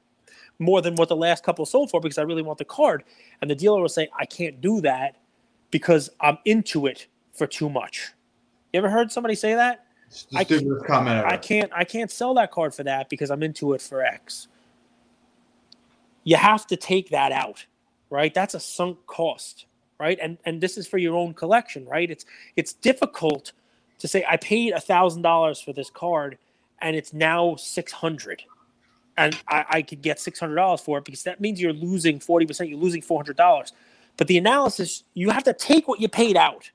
more 0.58 0.80
than 0.82 0.94
what 0.96 1.08
the 1.08 1.16
last 1.16 1.44
couple 1.44 1.66
sold 1.66 1.90
for 1.90 2.00
because 2.00 2.18
I 2.18 2.22
really 2.22 2.42
want 2.42 2.58
the 2.58 2.64
card. 2.64 3.04
And 3.40 3.50
the 3.50 3.54
dealer 3.54 3.80
will 3.80 3.88
say, 3.88 4.08
I 4.18 4.26
can't 4.26 4.60
do 4.60 4.80
that 4.82 5.16
because 5.70 6.10
I'm 6.20 6.38
into 6.44 6.86
it 6.86 7.06
for 7.32 7.46
too 7.46 7.68
much. 7.68 8.12
You 8.72 8.78
ever 8.78 8.90
heard 8.90 9.12
somebody 9.12 9.34
say 9.34 9.54
that? 9.54 9.85
I 10.34 10.44
the 10.44 10.60
stupidest 10.60 10.86
comment 10.86 11.18
ever. 11.18 11.26
I 11.26 11.38
can't 11.38 11.72
I 11.74 11.84
can't 11.84 12.10
sell 12.10 12.34
that 12.34 12.52
card 12.52 12.74
for 12.74 12.84
that 12.84 13.10
because 13.10 13.30
I'm 13.30 13.42
into 13.42 13.74
it 13.74 13.82
for 13.82 14.02
X. 14.02 14.48
You 16.24 16.36
have 16.36 16.66
to 16.68 16.76
take 16.76 17.10
that 17.10 17.32
out, 17.32 17.66
right? 18.10 18.34
That's 18.34 18.54
a 18.54 18.60
sunk 18.60 18.98
cost, 19.06 19.66
right? 20.00 20.18
And 20.22 20.38
and 20.46 20.60
this 20.60 20.78
is 20.78 20.86
for 20.88 20.98
your 20.98 21.16
own 21.16 21.34
collection, 21.34 21.86
right? 21.86 22.10
It's 22.10 22.26
it's 22.56 22.72
difficult 22.74 23.52
to 24.00 24.08
say 24.08 24.24
I 24.28 24.36
paid 24.38 24.72
a 24.74 24.80
thousand 24.80 25.22
dollars 25.22 25.60
for 25.60 25.72
this 25.72 25.90
card 25.90 26.38
and 26.80 26.96
it's 26.96 27.12
now 27.14 27.56
six 27.56 27.92
hundred. 27.92 28.42
and 29.18 29.38
I, 29.48 29.66
I 29.70 29.82
could 29.82 30.02
get 30.02 30.20
six 30.20 30.40
hundred 30.40 30.56
dollars 30.56 30.82
for 30.82 30.98
it 30.98 31.06
because 31.06 31.24
that 31.24 31.40
means 31.40 31.60
you're 31.60 31.74
losing 31.74 32.20
forty 32.20 32.46
percent. 32.46 32.70
You're 32.70 32.80
losing 32.80 33.02
four 33.02 33.20
hundred 33.20 33.38
dollars. 33.38 33.72
But 34.18 34.28
the 34.28 34.38
analysis, 34.38 35.04
you 35.14 35.30
have 35.30 35.44
to 35.44 35.54
take 35.54 35.88
what 35.88 36.00
you 36.00 36.08
paid 36.08 36.36
out, 36.36 36.70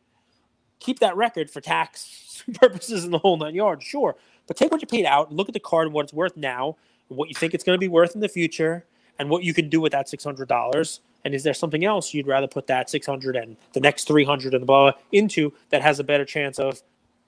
keep 0.80 1.00
that 1.00 1.16
record 1.18 1.52
for 1.52 1.62
tax 1.62 2.06
purposes 2.54 3.04
and 3.04 3.14
the 3.14 3.18
whole 3.18 3.38
nine 3.38 3.56
yards, 3.56 3.84
sure. 3.84 4.16
But 4.48 4.58
take 4.58 4.72
what 4.72 4.82
you 4.82 4.88
paid 4.88 5.06
out 5.06 5.30
and 5.30 5.38
look 5.38 5.50
at 5.50 5.54
the 5.54 5.60
card 5.60 5.88
and 5.88 5.94
what 5.94 6.04
it's 6.06 6.14
worth 6.14 6.36
now, 6.38 6.78
and 7.10 7.18
what 7.18 7.30
you 7.30 7.36
think 7.36 7.54
it's 7.54 7.64
going 7.64 7.76
to 7.76 7.80
be 7.80 7.88
worth 7.88 8.16
in 8.16 8.22
the 8.22 8.30
future, 8.30 8.86
and 9.20 9.30
what 9.30 9.44
you 9.44 9.54
can 9.54 9.70
do 9.70 9.80
with 9.82 9.92
that 9.92 10.10
six 10.10 10.24
hundred 10.24 10.48
dollars. 10.48 11.02
And 11.24 11.36
is 11.36 11.44
there 11.44 11.54
something 11.54 11.86
else 11.86 12.14
you'd 12.14 12.28
rather 12.28 12.48
put 12.48 12.68
that 12.68 12.90
six 12.90 13.06
hundred 13.06 13.36
and 13.36 13.56
the 13.74 13.80
next 13.80 14.08
three 14.08 14.26
hundred 14.26 14.54
and 14.54 14.66
blah 14.66 14.94
into 15.12 15.54
that 15.70 15.82
has 15.82 16.00
a 16.00 16.04
better 16.04 16.26
chance 16.26 16.58
of, 16.60 16.82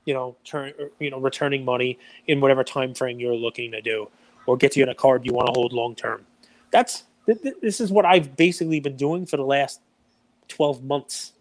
you 0.05 0.13
know, 0.13 0.35
turn 0.43 0.73
you 0.99 1.09
know 1.09 1.19
returning 1.19 1.63
money 1.63 1.99
in 2.27 2.41
whatever 2.41 2.63
time 2.63 2.93
frame 2.93 3.19
you're 3.19 3.35
looking 3.35 3.71
to 3.71 3.81
do, 3.81 4.09
or 4.47 4.57
gets 4.57 4.75
you 4.75 4.83
in 4.83 4.89
a 4.89 4.95
card 4.95 5.25
you 5.25 5.33
want 5.33 5.47
to 5.47 5.53
hold 5.53 5.73
long 5.73 5.95
term. 5.95 6.25
That's 6.71 7.03
th- 7.25 7.41
th- 7.41 7.55
this 7.61 7.79
is 7.79 7.91
what 7.91 8.05
I've 8.05 8.35
basically 8.35 8.79
been 8.79 8.97
doing 8.97 9.25
for 9.25 9.37
the 9.37 9.45
last 9.45 9.79
12 10.49 10.83
months. 10.83 11.33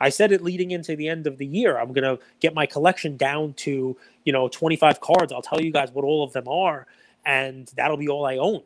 I 0.00 0.10
said 0.10 0.32
it 0.32 0.42
leading 0.42 0.72
into 0.72 0.94
the 0.94 1.08
end 1.08 1.26
of 1.26 1.38
the 1.38 1.46
year. 1.46 1.78
I'm 1.78 1.92
going 1.92 2.04
to 2.04 2.22
get 2.40 2.54
my 2.54 2.66
collection 2.66 3.16
down 3.16 3.54
to, 3.54 3.96
you 4.24 4.32
know, 4.32 4.48
25 4.48 5.00
cards. 5.00 5.32
I'll 5.32 5.42
tell 5.42 5.60
you 5.60 5.72
guys 5.72 5.90
what 5.90 6.04
all 6.04 6.22
of 6.22 6.32
them 6.32 6.48
are, 6.48 6.86
and 7.24 7.70
that'll 7.76 7.96
be 7.96 8.08
all 8.08 8.26
I 8.26 8.36
own. 8.36 8.62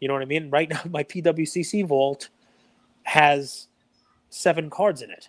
You 0.00 0.08
know 0.08 0.14
what 0.14 0.22
I 0.22 0.26
mean? 0.26 0.50
Right 0.50 0.68
now, 0.68 0.80
my 0.88 1.04
PWCC 1.04 1.86
vault 1.86 2.28
has 3.02 3.68
seven 4.30 4.70
cards 4.70 5.02
in 5.02 5.10
it. 5.10 5.28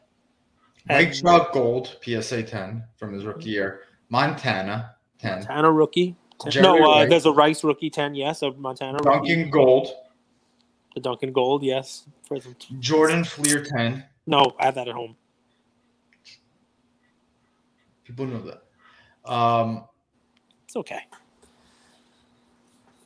Mike 0.88 1.14
Trout 1.14 1.54
Gold, 1.54 1.98
PSA 2.04 2.44
10 2.44 2.84
from 2.96 3.14
his 3.14 3.26
rookie 3.26 3.50
year. 3.50 3.82
Montana 4.10 4.96
10. 5.20 5.40
Montana 5.40 5.72
rookie. 5.72 6.16
Jerry 6.50 6.64
no, 6.64 6.92
uh, 6.92 7.06
there's 7.06 7.28
a 7.28 7.32
Rice 7.32 7.64
rookie 7.64 7.92
10, 7.92 8.16
yes. 8.16 8.42
A 8.42 8.52
Montana 8.52 8.98
rookie. 9.04 9.36
Duncan 9.36 9.50
Gold. 9.52 9.90
The 10.96 11.02
Duncan 11.02 11.32
Gold, 11.32 11.64
yes. 11.64 12.08
Jordan 12.80 13.24
Fleer 13.24 13.64
10. 13.64 14.04
No, 14.26 14.56
I 14.60 14.66
have 14.66 14.76
that 14.76 14.88
at 14.88 14.96
home. 14.96 15.16
People 18.12 18.26
know 18.28 18.42
that. 18.42 19.32
Um, 19.32 19.86
It's 20.66 20.76
okay. 20.76 21.00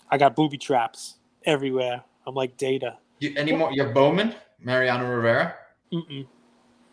I 0.10 0.18
got 0.18 0.36
booby 0.36 0.58
traps 0.58 1.18
everywhere. 1.45 2.03
I'm 2.26 2.34
like 2.34 2.58
data. 2.58 2.97
you, 3.20 3.34
any 3.38 3.53
more? 3.53 3.72
You 3.72 3.84
have 3.84 3.93
Bowman, 3.93 4.34
Mariano 4.60 5.08
Rivera. 5.08 5.56
Mm-mm. 5.93 6.26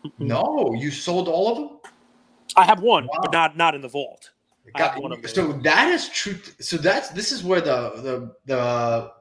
Mm-mm. 0.05 0.11
No, 0.19 0.75
you 0.77 0.91
sold 0.91 1.27
all 1.27 1.51
of 1.51 1.57
them. 1.57 1.79
I 2.55 2.65
have 2.65 2.81
one, 2.81 3.05
Wow. 3.05 3.19
but 3.23 3.31
not 3.33 3.57
not 3.57 3.73
in 3.73 3.81
the 3.81 3.87
vault. 3.87 4.29
I 4.75 4.81
have 4.83 4.97
one 4.99 5.11
of 5.11 5.21
them. 5.23 5.31
so 5.31 5.53
that 5.63 5.89
is 5.89 6.09
true. 6.09 6.35
So 6.59 6.77
that's 6.77 7.09
this 7.09 7.31
is 7.31 7.43
where 7.43 7.61
the 7.61 7.93
the 8.03 8.35
the 8.45 9.11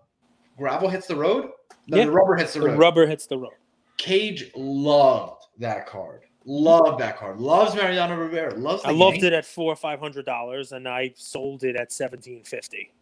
gravel 0.59 0.89
hits 0.91 1.07
the 1.07 1.17
road. 1.17 1.51
No, 1.89 1.97
Yeah. 1.97 2.05
the 2.05 2.11
rubber 2.13 2.37
hits 2.37 2.53
the 2.53 2.61
The 2.61 2.67
road. 2.69 2.79
rubber 2.79 3.07
hits 3.07 3.27
the 3.27 3.39
road. 3.39 3.53
Cage 3.97 4.51
loved 4.55 5.45
that 5.59 5.87
card. 5.87 6.25
Loved 6.45 7.01
that 7.01 7.19
card. 7.19 7.39
Loves 7.39 7.75
Mariano 7.75 8.17
Rivera. 8.17 8.55
Loves. 8.55 8.83
I 8.85 8.91
loved 8.91 9.15
Yankees. 9.15 9.25
it 9.25 9.33
at 9.33 9.47
four 9.47 9.73
or 9.73 9.77
five 9.77 10.01
hundred 10.01 10.27
dollars, 10.27 10.73
and 10.73 10.89
I 10.89 11.13
sold 11.17 11.63
it 11.65 11.77
at 11.77 11.93
seventeen 11.93 12.43
fifty, 12.43 12.93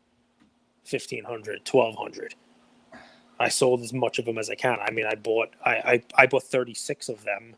fifteen 0.85 1.25
hundred, 1.25 1.65
twelve 1.65 1.97
hundred. 1.97 2.35
I 3.39 3.49
sold 3.49 3.81
as 3.81 3.95
much 3.95 4.19
of 4.19 4.27
them 4.27 4.37
as 4.37 4.51
I 4.51 4.55
can. 4.55 4.79
I 4.81 4.91
mean, 4.91 5.07
I 5.07 5.15
bought 5.15 5.51
I 5.65 5.71
I, 5.71 6.03
I 6.17 6.27
bought 6.27 6.43
thirty 6.43 6.75
six 6.75 7.09
of 7.09 7.25
them. 7.25 7.55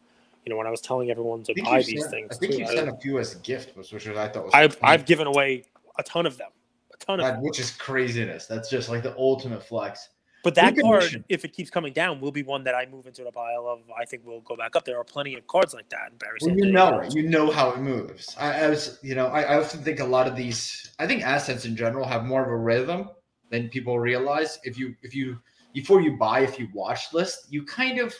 You 0.46 0.50
know, 0.50 0.56
when 0.56 0.66
I 0.66 0.70
was 0.70 0.80
telling 0.80 1.10
everyone 1.10 1.42
to 1.44 1.54
buy 1.64 1.82
these 1.82 2.00
sent- 2.00 2.10
things, 2.10 2.36
I 2.36 2.38
think 2.38 2.52
too, 2.52 2.58
you 2.58 2.66
sent 2.66 2.88
a 2.88 2.96
few 2.96 3.18
as 3.18 3.34
a 3.34 3.38
gift, 3.38 3.76
which 3.76 3.92
I 4.08 4.28
thought 4.28 4.44
was. 4.44 4.54
I've. 4.54 4.76
I've 4.82 5.04
given 5.04 5.26
away 5.26 5.64
a 5.98 6.02
ton 6.04 6.26
of 6.26 6.36
them, 6.38 6.50
a 6.92 6.96
ton 7.04 7.20
of 7.20 7.26
them. 7.26 7.42
Which 7.42 7.58
is 7.58 7.72
craziness. 7.72 8.46
That's 8.46 8.70
just 8.70 8.88
like 8.88 9.02
the 9.02 9.16
ultimate 9.16 9.64
flex. 9.64 10.08
But 10.42 10.56
that 10.56 10.76
card, 10.76 11.24
if 11.28 11.44
it 11.44 11.52
keeps 11.52 11.70
coming 11.70 11.92
down, 11.92 12.20
will 12.20 12.32
be 12.32 12.42
one 12.42 12.64
that 12.64 12.74
I 12.74 12.86
move 12.86 13.06
into 13.06 13.22
the 13.22 13.30
pile 13.30 13.66
of. 13.68 13.80
I 13.96 14.04
think 14.04 14.22
we'll 14.24 14.40
go 14.40 14.56
back 14.56 14.74
up. 14.74 14.84
There 14.84 14.98
are 14.98 15.04
plenty 15.04 15.34
of 15.34 15.46
cards 15.46 15.72
like 15.72 15.88
that. 15.90 16.18
Barry 16.18 16.38
Well, 16.40 16.56
you 16.56 16.72
know 16.72 16.90
cards. 16.90 17.14
You 17.14 17.28
know 17.28 17.50
how 17.50 17.70
it 17.70 17.78
moves. 17.78 18.34
I, 18.38 18.64
I 18.64 18.68
was, 18.68 18.98
you 19.02 19.14
know, 19.14 19.26
I, 19.28 19.42
I 19.42 19.60
often 19.60 19.82
think 19.84 20.00
a 20.00 20.04
lot 20.04 20.26
of 20.26 20.34
these. 20.34 20.92
I 20.98 21.06
think 21.06 21.22
assets 21.22 21.64
in 21.64 21.76
general 21.76 22.04
have 22.06 22.24
more 22.24 22.42
of 22.42 22.48
a 22.48 22.56
rhythm 22.56 23.10
than 23.50 23.68
people 23.68 24.00
realize. 24.00 24.58
If 24.64 24.76
you, 24.78 24.96
if 25.02 25.14
you, 25.14 25.38
before 25.72 26.00
you 26.00 26.16
buy, 26.16 26.40
if 26.40 26.58
you 26.58 26.68
watch 26.74 27.12
list, 27.12 27.46
you 27.50 27.64
kind 27.64 27.98
of. 28.00 28.14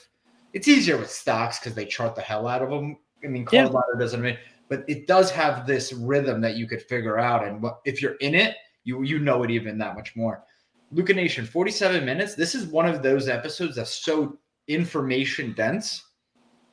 It's 0.53 0.69
easier 0.69 0.99
with 0.99 1.11
stocks 1.11 1.59
because 1.59 1.75
they 1.75 1.87
chart 1.87 2.15
the 2.15 2.21
hell 2.21 2.47
out 2.47 2.63
of 2.63 2.71
them. 2.71 2.99
I 3.25 3.29
mean, 3.29 3.47
Yeah. 3.51 3.63
card 3.63 3.75
ladder 3.75 3.99
doesn't 3.99 4.21
mean, 4.21 4.37
but 4.69 4.85
it 4.87 5.07
does 5.07 5.31
have 5.31 5.67
this 5.67 5.93
rhythm 5.93 6.41
that 6.43 6.57
you 6.57 6.69
could 6.69 6.83
figure 6.83 7.19
out, 7.19 7.47
and 7.47 7.63
what, 7.63 7.81
if 7.85 8.03
you're 8.03 8.17
in 8.17 8.35
it, 8.35 8.57
you 8.85 9.03
you 9.03 9.19
know 9.19 9.43
it 9.43 9.51
even 9.51 9.79
that 9.79 9.95
much 9.95 10.15
more. 10.15 10.45
Luca 10.93 11.15
Nation, 11.15 11.47
47 11.47 12.05
minutes. 12.05 12.35
This 12.35 12.55
is 12.55 12.67
one 12.67 12.87
of 12.87 13.03
those 13.03 13.29
episodes 13.29 13.77
that's 13.77 14.05
so 14.05 14.39
information 14.69 15.55
dense 15.55 16.05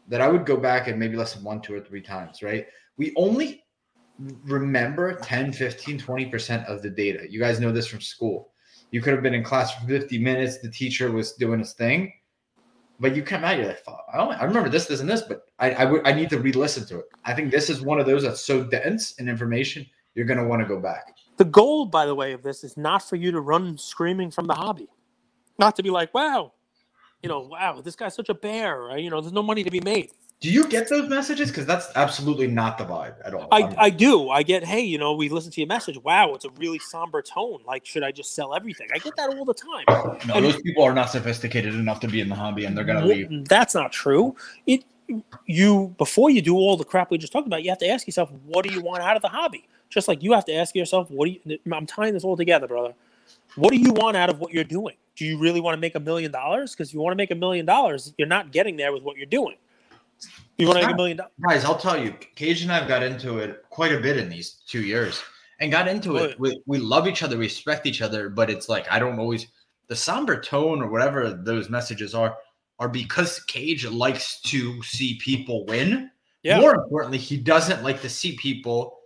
that 0.09 0.19
I 0.19 0.27
would 0.27 0.45
go 0.45 0.57
back 0.57 0.87
and 0.87 0.99
maybe 0.99 1.15
listen 1.15 1.43
one, 1.43 1.61
two, 1.61 1.75
or 1.75 1.79
three 1.79 2.01
times, 2.01 2.43
right? 2.43 2.67
We 2.97 3.13
only 3.15 3.63
remember 4.43 5.15
10, 5.15 5.53
15, 5.53 5.99
20% 5.99 6.65
of 6.65 6.81
the 6.81 6.89
data. 6.89 7.25
You 7.29 7.39
guys 7.39 7.61
know 7.61 7.71
this 7.71 7.87
from 7.87 8.01
school. 8.01 8.51
You 8.91 9.01
could 9.01 9.13
have 9.13 9.23
been 9.23 9.33
in 9.33 9.43
class 9.43 9.73
for 9.73 9.87
50 9.87 10.17
minutes, 10.17 10.59
the 10.59 10.69
teacher 10.69 11.11
was 11.11 11.33
doing 11.33 11.59
his 11.59 11.73
thing, 11.73 12.11
but 12.99 13.15
you 13.15 13.23
come 13.23 13.43
out, 13.45 13.57
you're 13.57 13.67
like, 13.67 13.83
I, 14.13 14.17
only, 14.17 14.35
I 14.35 14.43
remember 14.43 14.67
this, 14.67 14.87
this, 14.87 14.99
and 14.99 15.07
this, 15.07 15.21
but 15.21 15.43
I, 15.59 15.71
I, 15.71 15.85
would, 15.85 16.05
I 16.05 16.11
need 16.11 16.29
to 16.31 16.39
re 16.39 16.51
listen 16.51 16.85
to 16.87 16.99
it. 16.99 17.05
I 17.23 17.33
think 17.33 17.51
this 17.51 17.69
is 17.69 17.81
one 17.81 17.99
of 17.99 18.05
those 18.05 18.23
that's 18.23 18.41
so 18.41 18.63
dense 18.63 19.13
in 19.13 19.29
information, 19.29 19.85
you're 20.15 20.25
going 20.25 20.39
to 20.39 20.45
want 20.45 20.61
to 20.61 20.67
go 20.67 20.79
back. 20.79 21.15
The 21.39 21.45
goal, 21.45 21.85
by 21.85 22.05
the 22.05 22.13
way, 22.13 22.33
of 22.33 22.43
this 22.43 22.65
is 22.65 22.75
not 22.75 23.07
for 23.07 23.15
you 23.15 23.31
to 23.31 23.39
run 23.39 23.77
screaming 23.77 24.29
from 24.29 24.45
the 24.45 24.53
hobby, 24.53 24.89
not 25.57 25.73
to 25.77 25.83
be 25.83 25.89
like, 25.89 26.13
"Wow, 26.13 26.51
you 27.23 27.29
know, 27.29 27.39
wow, 27.39 27.79
this 27.79 27.95
guy's 27.95 28.13
such 28.13 28.27
a 28.27 28.33
bear." 28.33 28.81
Right? 28.83 29.01
You 29.01 29.09
know, 29.09 29.21
there's 29.21 29.31
no 29.31 29.41
money 29.41 29.63
to 29.63 29.71
be 29.71 29.79
made. 29.79 30.11
Do 30.41 30.51
you 30.51 30.67
get 30.67 30.89
those 30.89 31.07
messages? 31.07 31.47
Because 31.47 31.65
that's 31.65 31.87
absolutely 31.95 32.47
not 32.47 32.77
the 32.77 32.83
vibe 32.83 33.15
at 33.23 33.33
all. 33.33 33.47
I, 33.53 33.61
I'm- 33.61 33.95
do. 33.95 34.29
I 34.29 34.43
get, 34.43 34.65
hey, 34.65 34.81
you 34.81 34.97
know, 34.97 35.13
we 35.13 35.29
listen 35.29 35.49
to 35.51 35.61
your 35.61 35.67
message. 35.69 35.97
Wow, 36.03 36.33
it's 36.33 36.43
a 36.43 36.49
really 36.57 36.79
somber 36.79 37.21
tone. 37.21 37.59
Like, 37.65 37.85
should 37.85 38.03
I 38.03 38.11
just 38.11 38.35
sell 38.35 38.53
everything? 38.53 38.89
I 38.93 38.97
get 38.97 39.15
that 39.15 39.29
all 39.29 39.45
the 39.45 39.53
time. 39.53 39.85
No, 40.27 40.35
And- 40.35 40.45
those 40.45 40.61
people 40.61 40.83
are 40.83 40.93
not 40.93 41.09
sophisticated 41.09 41.73
enough 41.73 42.01
to 42.01 42.09
be 42.09 42.19
in 42.19 42.27
the 42.27 42.35
hobby, 42.35 42.65
and 42.65 42.77
they're 42.77 42.83
gonna 42.83 43.05
leave. 43.05 43.45
That's 43.47 43.73
not 43.73 43.93
true. 43.93 44.35
It 44.67 44.83
you 45.45 45.95
before 45.97 46.29
you 46.29 46.41
do 46.41 46.55
all 46.55 46.75
the 46.75 46.83
crap 46.83 47.11
we 47.11 47.17
just 47.17 47.31
talked 47.31 47.47
about, 47.47 47.63
you 47.63 47.69
have 47.69 47.79
to 47.79 47.87
ask 47.87 48.05
yourself, 48.07 48.29
what 48.45 48.65
do 48.65 48.73
you 48.73 48.81
want 48.81 49.01
out 49.01 49.15
of 49.15 49.21
the 49.21 49.29
hobby? 49.29 49.67
Just 49.89 50.07
like 50.07 50.21
you 50.21 50.33
have 50.33 50.45
to 50.45 50.53
ask 50.53 50.75
yourself, 50.75 51.09
what 51.09 51.25
do 51.27 51.37
you? 51.43 51.59
I'm 51.71 51.85
tying 51.85 52.13
this 52.13 52.23
all 52.23 52.37
together, 52.37 52.67
brother. 52.67 52.93
What 53.55 53.71
do 53.71 53.77
you 53.77 53.91
want 53.93 54.15
out 54.15 54.29
of 54.29 54.39
what 54.39 54.53
you're 54.53 54.63
doing? 54.63 54.95
Do 55.15 55.25
you 55.25 55.37
really 55.37 55.59
want 55.59 55.75
to 55.75 55.81
make 55.81 55.95
a 55.95 55.99
million 55.99 56.31
dollars? 56.31 56.73
Because 56.73 56.93
you 56.93 56.99
want 56.99 57.11
to 57.11 57.17
make 57.17 57.31
a 57.31 57.35
million 57.35 57.65
dollars, 57.65 58.13
you're 58.17 58.27
not 58.27 58.51
getting 58.51 58.77
there 58.77 58.93
with 58.93 59.03
what 59.03 59.17
you're 59.17 59.25
doing. 59.25 59.55
You 60.57 60.67
want 60.67 60.79
to 60.79 60.85
make 60.85 60.93
a 60.93 60.97
million 60.97 61.17
dollars? 61.17 61.31
guys, 61.47 61.65
I'll 61.65 61.77
tell 61.77 62.01
you, 62.01 62.13
Cage 62.35 62.61
and 62.61 62.71
I've 62.71 62.87
got 62.87 63.03
into 63.03 63.39
it 63.39 63.63
quite 63.69 63.91
a 63.93 63.99
bit 63.99 64.17
in 64.17 64.29
these 64.29 64.57
two 64.67 64.83
years, 64.83 65.21
and 65.59 65.71
got 65.71 65.87
into 65.87 66.17
it. 66.17 66.39
We, 66.39 66.61
we 66.65 66.77
love 66.77 67.07
each 67.07 67.23
other, 67.23 67.37
respect 67.37 67.85
each 67.85 68.01
other, 68.01 68.29
but 68.29 68.49
it's 68.49 68.69
like 68.69 68.89
I 68.91 68.99
don't 68.99 69.19
always 69.19 69.47
the 69.87 69.95
somber 69.95 70.39
tone 70.39 70.81
or 70.81 70.89
whatever 70.89 71.31
those 71.31 71.69
messages 71.69 72.13
are 72.13 72.37
are 72.79 72.89
because 72.89 73.41
Cage 73.43 73.85
likes 73.85 74.39
to 74.41 74.81
see 74.83 75.15
people 75.15 75.65
win. 75.65 76.09
Yeah. 76.43 76.59
More 76.59 76.75
importantly, 76.75 77.17
he 77.17 77.35
doesn't 77.35 77.83
like 77.83 78.01
to 78.01 78.09
see 78.09 78.37
people 78.37 78.98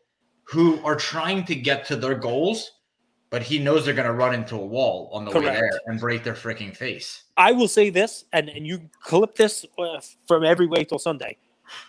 who 0.53 0.79
are 0.83 0.95
trying 0.95 1.43
to 1.45 1.55
get 1.55 1.83
to 1.83 1.95
their 1.95 2.13
goals, 2.13 2.73
but 3.31 3.41
he 3.41 3.57
knows 3.57 3.85
they're 3.85 3.95
going 3.95 4.05
to 4.05 4.13
run 4.13 4.35
into 4.35 4.55
a 4.55 4.63
wall 4.63 5.09
on 5.11 5.25
the 5.25 5.31
way 5.31 5.45
there 5.45 5.71
and 5.87 5.99
break 5.99 6.23
their 6.23 6.35
freaking 6.35 6.75
face. 6.77 7.23
I 7.35 7.51
will 7.51 7.67
say 7.67 7.89
this, 7.89 8.25
and, 8.33 8.49
and 8.49 8.67
you 8.67 8.87
clip 9.01 9.33
this 9.33 9.65
uh, 9.79 9.99
from 10.27 10.43
every 10.43 10.67
way 10.67 10.83
till 10.83 10.99
Sunday. 10.99 11.37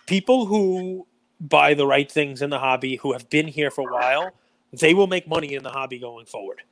People 0.07 0.47
who 0.47 1.05
buy 1.39 1.75
the 1.75 1.85
right 1.85 2.11
things 2.11 2.41
in 2.41 2.49
the 2.49 2.57
hobby, 2.57 2.95
who 2.95 3.13
have 3.13 3.29
been 3.29 3.47
here 3.47 3.69
for 3.69 3.87
a 3.87 3.93
while, 3.93 4.31
they 4.73 4.95
will 4.95 5.05
make 5.05 5.27
money 5.27 5.53
in 5.53 5.61
the 5.61 5.69
hobby 5.69 5.99
going 5.99 6.25
forward. 6.25 6.63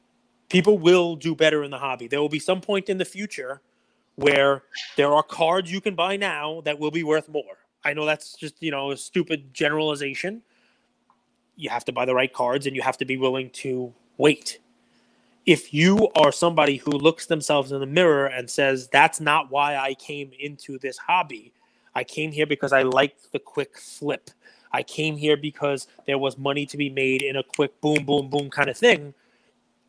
People 0.50 0.80
will 0.80 1.16
do 1.16 1.36
better 1.36 1.64
in 1.64 1.70
the 1.70 1.78
hobby. 1.78 2.08
There 2.08 2.20
will 2.20 2.28
be 2.28 2.40
some 2.40 2.60
point 2.60 2.90
in 2.90 2.98
the 2.98 3.06
future 3.06 3.62
where 4.16 4.64
there 4.96 5.14
are 5.14 5.22
cards 5.22 5.72
you 5.72 5.80
can 5.80 5.94
buy 5.94 6.18
now 6.18 6.62
that 6.62 6.80
will 6.80 6.90
be 6.90 7.04
worth 7.04 7.30
more. 7.30 7.60
I 7.86 7.94
know 7.94 8.06
that's 8.08 8.34
just, 8.34 8.56
you 8.64 8.72
know, 8.72 8.90
a 8.90 8.98
stupid 8.98 9.54
generalization. 9.54 10.42
You 11.56 11.70
have 11.70 11.86
to 11.86 11.92
buy 11.92 12.06
the 12.06 12.16
right 12.16 12.32
cards 12.32 12.66
and 12.66 12.76
you 12.76 12.82
have 12.82 12.98
to 12.98 13.06
be 13.06 13.18
willing 13.18 13.50
to 13.52 13.94
wait 14.18 14.60
if 15.46 15.74
you 15.74 16.10
are 16.16 16.32
somebody 16.32 16.78
who 16.78 16.92
looks 16.92 17.26
themselves 17.26 17.72
in 17.72 17.80
the 17.80 17.86
mirror 17.86 18.28
and 18.28 18.50
says 18.50 18.88
that's 18.88 19.20
not 19.20 19.52
why 19.52 19.76
I 19.76 19.94
came 19.96 20.32
into 20.40 20.78
this 20.80 20.98
hobby. 20.98 21.52
I 21.96 22.04
came 22.04 22.32
here 22.32 22.46
because 22.46 22.72
I 22.72 22.84
liked 22.84 23.32
the 23.32 23.40
quick 23.40 23.78
flip. 23.78 24.30
I 24.72 24.84
came 24.84 25.18
here 25.18 25.38
because 25.38 25.88
there 26.08 26.18
was 26.18 26.38
money 26.38 26.66
to 26.68 26.78
be 26.78 26.90
made 26.90 27.22
in 27.22 27.36
a 27.36 27.44
quick 27.44 27.80
boom 27.82 28.06
boom 28.06 28.30
boom 28.30 28.50
kind 28.50 28.70
of 28.70 28.78
thing. 28.78 29.14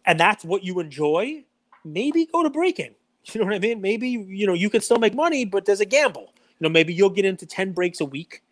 And 0.05 0.19
that's 0.21 0.45
what 0.45 0.65
you 0.65 0.81
enjoy. 0.81 1.45
Maybe 1.85 2.27
go 2.27 2.43
to 2.43 2.51
breaking. 2.51 2.95
You 3.33 3.41
know 3.41 3.47
what 3.47 3.55
I 3.55 3.59
mean? 3.59 3.81
Maybe 3.81 4.11
you 4.11 4.47
know 4.47 4.53
you 4.53 4.69
can 4.69 4.83
still 4.83 4.99
make 4.99 5.15
money, 5.15 5.47
but 5.47 5.65
there's 5.65 5.81
a 5.81 5.87
gamble. 5.87 6.31
You 6.37 6.65
know, 6.65 6.69
maybe 6.69 6.93
you'll 6.93 7.09
get 7.09 7.25
into 7.25 7.47
10 7.47 7.73
breaks 7.73 8.03
a 8.03 8.05
week 8.05 8.43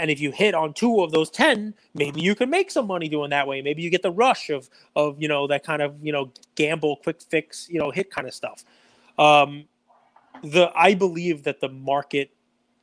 And 0.00 0.10
if 0.10 0.18
you 0.18 0.30
hit 0.30 0.54
on 0.54 0.72
two 0.72 1.02
of 1.02 1.12
those 1.12 1.30
10, 1.30 1.74
maybe 1.94 2.22
you 2.22 2.34
can 2.34 2.48
make 2.48 2.70
some 2.70 2.86
money 2.86 3.08
doing 3.08 3.30
that 3.30 3.46
way. 3.46 3.60
Maybe 3.60 3.82
you 3.82 3.90
get 3.90 4.02
the 4.02 4.10
rush 4.10 4.48
of, 4.48 4.70
of 4.96 5.20
you 5.20 5.28
know, 5.28 5.46
that 5.46 5.62
kind 5.62 5.82
of, 5.82 5.94
you 6.02 6.10
know, 6.10 6.32
gamble, 6.54 6.96
quick 6.96 7.20
fix, 7.20 7.68
you 7.68 7.78
know, 7.78 7.90
hit 7.90 8.10
kind 8.10 8.26
of 8.26 8.32
stuff. 8.32 8.64
Um, 9.18 9.64
the 10.42 10.70
I 10.74 10.94
believe 10.94 11.42
that 11.44 11.60
the 11.60 11.68
market, 11.68 12.30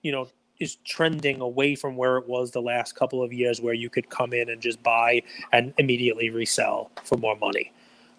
you 0.04 0.12
know, 0.12 0.30
is 0.60 0.78
trending 0.86 1.42
away 1.42 1.76
from 1.76 1.96
where 1.96 2.18
it 2.18 2.28
was 2.28 2.52
the 2.52 2.62
last 2.62 2.96
couple 2.96 3.24
of 3.24 3.34
years 3.34 3.62
where 3.62 3.74
you 3.74 3.90
could 3.90 4.10
come 4.10 4.34
in 4.34 4.50
and 4.50 4.62
just 4.62 4.82
buy 4.84 5.22
and 5.52 5.74
immediately 5.78 6.30
resell 6.30 6.92
for 7.04 7.18
more 7.18 7.36
money. 7.36 7.72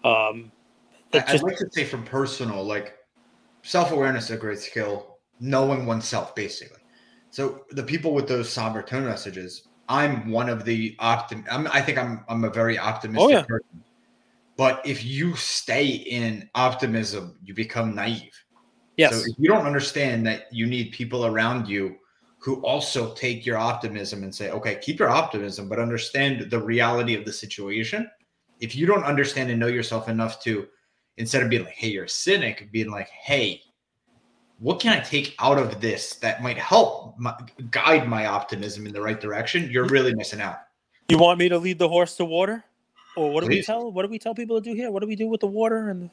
Um, 0.03 0.51
I'd 1.13 1.27
just- 1.27 1.43
like 1.43 1.57
to 1.57 1.69
say 1.71 1.85
from 1.85 2.03
personal, 2.03 2.63
like 2.63 2.97
self 3.63 3.91
awareness 3.91 4.25
is 4.25 4.31
a 4.31 4.37
great 4.37 4.59
skill, 4.59 5.19
knowing 5.39 5.85
oneself 5.85 6.35
basically. 6.35 6.79
So 7.31 7.65
the 7.71 7.83
people 7.83 8.13
with 8.13 8.27
those 8.27 8.49
somber 8.49 8.81
tone 8.81 9.05
messages, 9.05 9.67
I'm 9.87 10.29
one 10.29 10.49
of 10.49 10.65
the 10.65 10.95
optim. 10.99 11.45
I'm, 11.49 11.67
I 11.67 11.81
think 11.81 11.97
I'm 11.97 12.23
I'm 12.27 12.43
a 12.43 12.49
very 12.49 12.77
optimistic 12.77 13.23
oh, 13.23 13.29
yeah. 13.29 13.43
person. 13.43 13.83
But 14.57 14.81
if 14.85 15.05
you 15.05 15.35
stay 15.35 15.87
in 15.87 16.49
optimism, 16.53 17.37
you 17.43 17.53
become 17.53 17.95
naive. 17.95 18.33
yes. 18.97 19.13
So 19.13 19.19
if 19.19 19.35
you 19.37 19.47
don't 19.47 19.65
understand 19.65 20.27
that 20.27 20.51
you 20.51 20.65
need 20.65 20.91
people 20.91 21.25
around 21.25 21.67
you 21.67 21.95
who 22.39 22.61
also 22.61 23.13
take 23.13 23.45
your 23.45 23.57
optimism 23.57 24.23
and 24.23 24.33
say, 24.33 24.49
okay, 24.49 24.75
keep 24.81 24.99
your 24.99 25.09
optimism, 25.09 25.69
but 25.69 25.79
understand 25.79 26.49
the 26.49 26.59
reality 26.59 27.15
of 27.15 27.25
the 27.25 27.33
situation. 27.33 28.09
If 28.59 28.75
you 28.75 28.85
don't 28.85 29.03
understand 29.03 29.49
and 29.49 29.59
know 29.59 29.67
yourself 29.67 30.09
enough 30.09 30.41
to, 30.43 30.67
instead 31.17 31.43
of 31.43 31.49
being 31.49 31.65
like, 31.65 31.75
hey, 31.75 31.89
you're 31.89 32.05
a 32.05 32.09
cynic, 32.09 32.69
being 32.71 32.91
like, 32.91 33.09
hey, 33.09 33.61
what 34.59 34.79
can 34.79 34.97
I 34.97 34.99
take 34.99 35.35
out 35.39 35.57
of 35.57 35.79
this 35.79 36.15
that 36.15 36.43
might 36.43 36.57
help 36.57 37.17
my, 37.17 37.33
guide 37.71 38.07
my 38.07 38.25
optimism 38.25 38.85
in 38.85 38.93
the 38.93 39.01
right 39.01 39.19
direction? 39.19 39.69
You're 39.71 39.85
mm-hmm. 39.85 39.93
really 39.93 40.15
missing 40.15 40.41
out. 40.41 40.59
You 41.07 41.17
want 41.17 41.39
me 41.39 41.49
to 41.49 41.57
lead 41.57 41.79
the 41.79 41.89
horse 41.89 42.15
to 42.17 42.25
water, 42.25 42.63
or 43.15 43.31
what 43.31 43.41
do 43.41 43.47
we 43.47 43.63
tell? 43.63 43.91
What 43.91 44.03
do 44.03 44.09
we 44.09 44.19
tell 44.19 44.35
people 44.35 44.61
to 44.61 44.69
do 44.69 44.75
here? 44.75 44.91
What 44.91 45.01
do 45.01 45.07
we 45.07 45.15
do 45.15 45.27
with 45.27 45.41
the 45.41 45.47
water? 45.47 45.89
And 45.89 46.09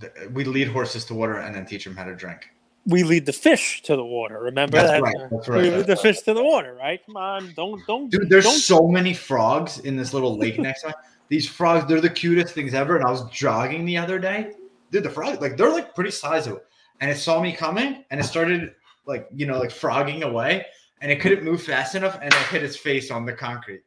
The- 0.00 0.28
We 0.32 0.44
lead 0.44 0.68
horses 0.68 1.04
to 1.06 1.14
water 1.14 1.36
and 1.36 1.54
then 1.54 1.64
teach 1.64 1.84
them 1.84 1.96
how 1.96 2.04
to 2.04 2.14
drink. 2.14 2.50
we 2.86 3.02
lead 3.02 3.24
the 3.24 3.32
fish 3.32 3.80
to 3.82 3.96
the 3.96 4.04
water. 4.04 4.38
Remember 4.40 4.76
That's 4.76 4.90
that? 4.90 5.02
right. 5.02 5.14
That's 5.30 5.48
We 5.48 5.54
right. 5.54 5.72
lead 5.72 5.86
the 5.86 5.96
fish 5.96 6.20
to 6.22 6.34
the 6.34 6.44
water, 6.44 6.74
right? 6.74 7.00
Come 7.06 7.16
on, 7.16 7.54
don't 7.56 7.80
don't 7.86 8.10
Dude, 8.10 8.28
there's 8.28 8.44
don't. 8.44 8.58
so 8.58 8.88
many 8.88 9.14
frogs 9.14 9.78
in 9.78 9.96
this 9.96 10.12
little 10.12 10.36
lake 10.36 10.58
next 10.58 10.82
to 10.82 10.88
me. 10.88 10.94
These 11.28 11.48
frogs, 11.48 11.86
they're 11.88 12.02
the 12.02 12.10
cutest 12.10 12.54
things 12.54 12.74
ever. 12.74 12.96
And 12.96 13.04
I 13.06 13.10
was 13.10 13.26
jogging 13.30 13.86
the 13.86 13.96
other 13.96 14.18
day. 14.18 14.52
Dude, 14.90 15.04
the 15.04 15.08
frogs, 15.08 15.40
like 15.40 15.56
they're 15.56 15.70
like 15.70 15.94
pretty 15.94 16.10
sizable. 16.10 16.60
And 17.00 17.10
it 17.10 17.16
saw 17.16 17.40
me 17.40 17.52
coming 17.52 18.04
and 18.10 18.20
it 18.20 18.24
started 18.24 18.74
like, 19.06 19.28
you 19.32 19.46
know, 19.46 19.58
like 19.58 19.70
frogging 19.70 20.22
away. 20.22 20.66
And 21.00 21.12
it 21.12 21.20
couldn't 21.20 21.44
move 21.44 21.62
fast 21.62 21.94
enough 21.94 22.18
and 22.22 22.32
it 22.32 22.46
hit 22.46 22.62
its 22.62 22.76
face 22.76 23.10
on 23.10 23.26
the 23.26 23.32
concrete. 23.32 23.82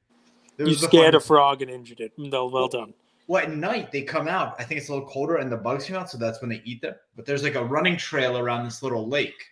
You 0.57 0.73
scared 0.75 1.15
a 1.15 1.19
frog 1.19 1.61
and 1.61 1.71
injured 1.71 1.99
it. 1.99 2.11
No, 2.17 2.47
well 2.47 2.67
done. 2.67 2.93
Well, 3.27 3.43
at 3.43 3.51
night 3.51 3.91
they 3.91 4.03
come 4.03 4.27
out. 4.27 4.55
I 4.59 4.63
think 4.63 4.79
it's 4.79 4.89
a 4.89 4.93
little 4.93 5.07
colder 5.07 5.37
and 5.37 5.51
the 5.51 5.57
bugs 5.57 5.85
come 5.85 5.97
out, 5.97 6.09
so 6.09 6.17
that's 6.17 6.41
when 6.41 6.49
they 6.49 6.61
eat 6.63 6.81
them. 6.81 6.95
But 7.15 7.25
there's 7.25 7.43
like 7.43 7.55
a 7.55 7.63
running 7.63 7.97
trail 7.97 8.37
around 8.37 8.65
this 8.65 8.83
little 8.83 9.07
lake. 9.07 9.43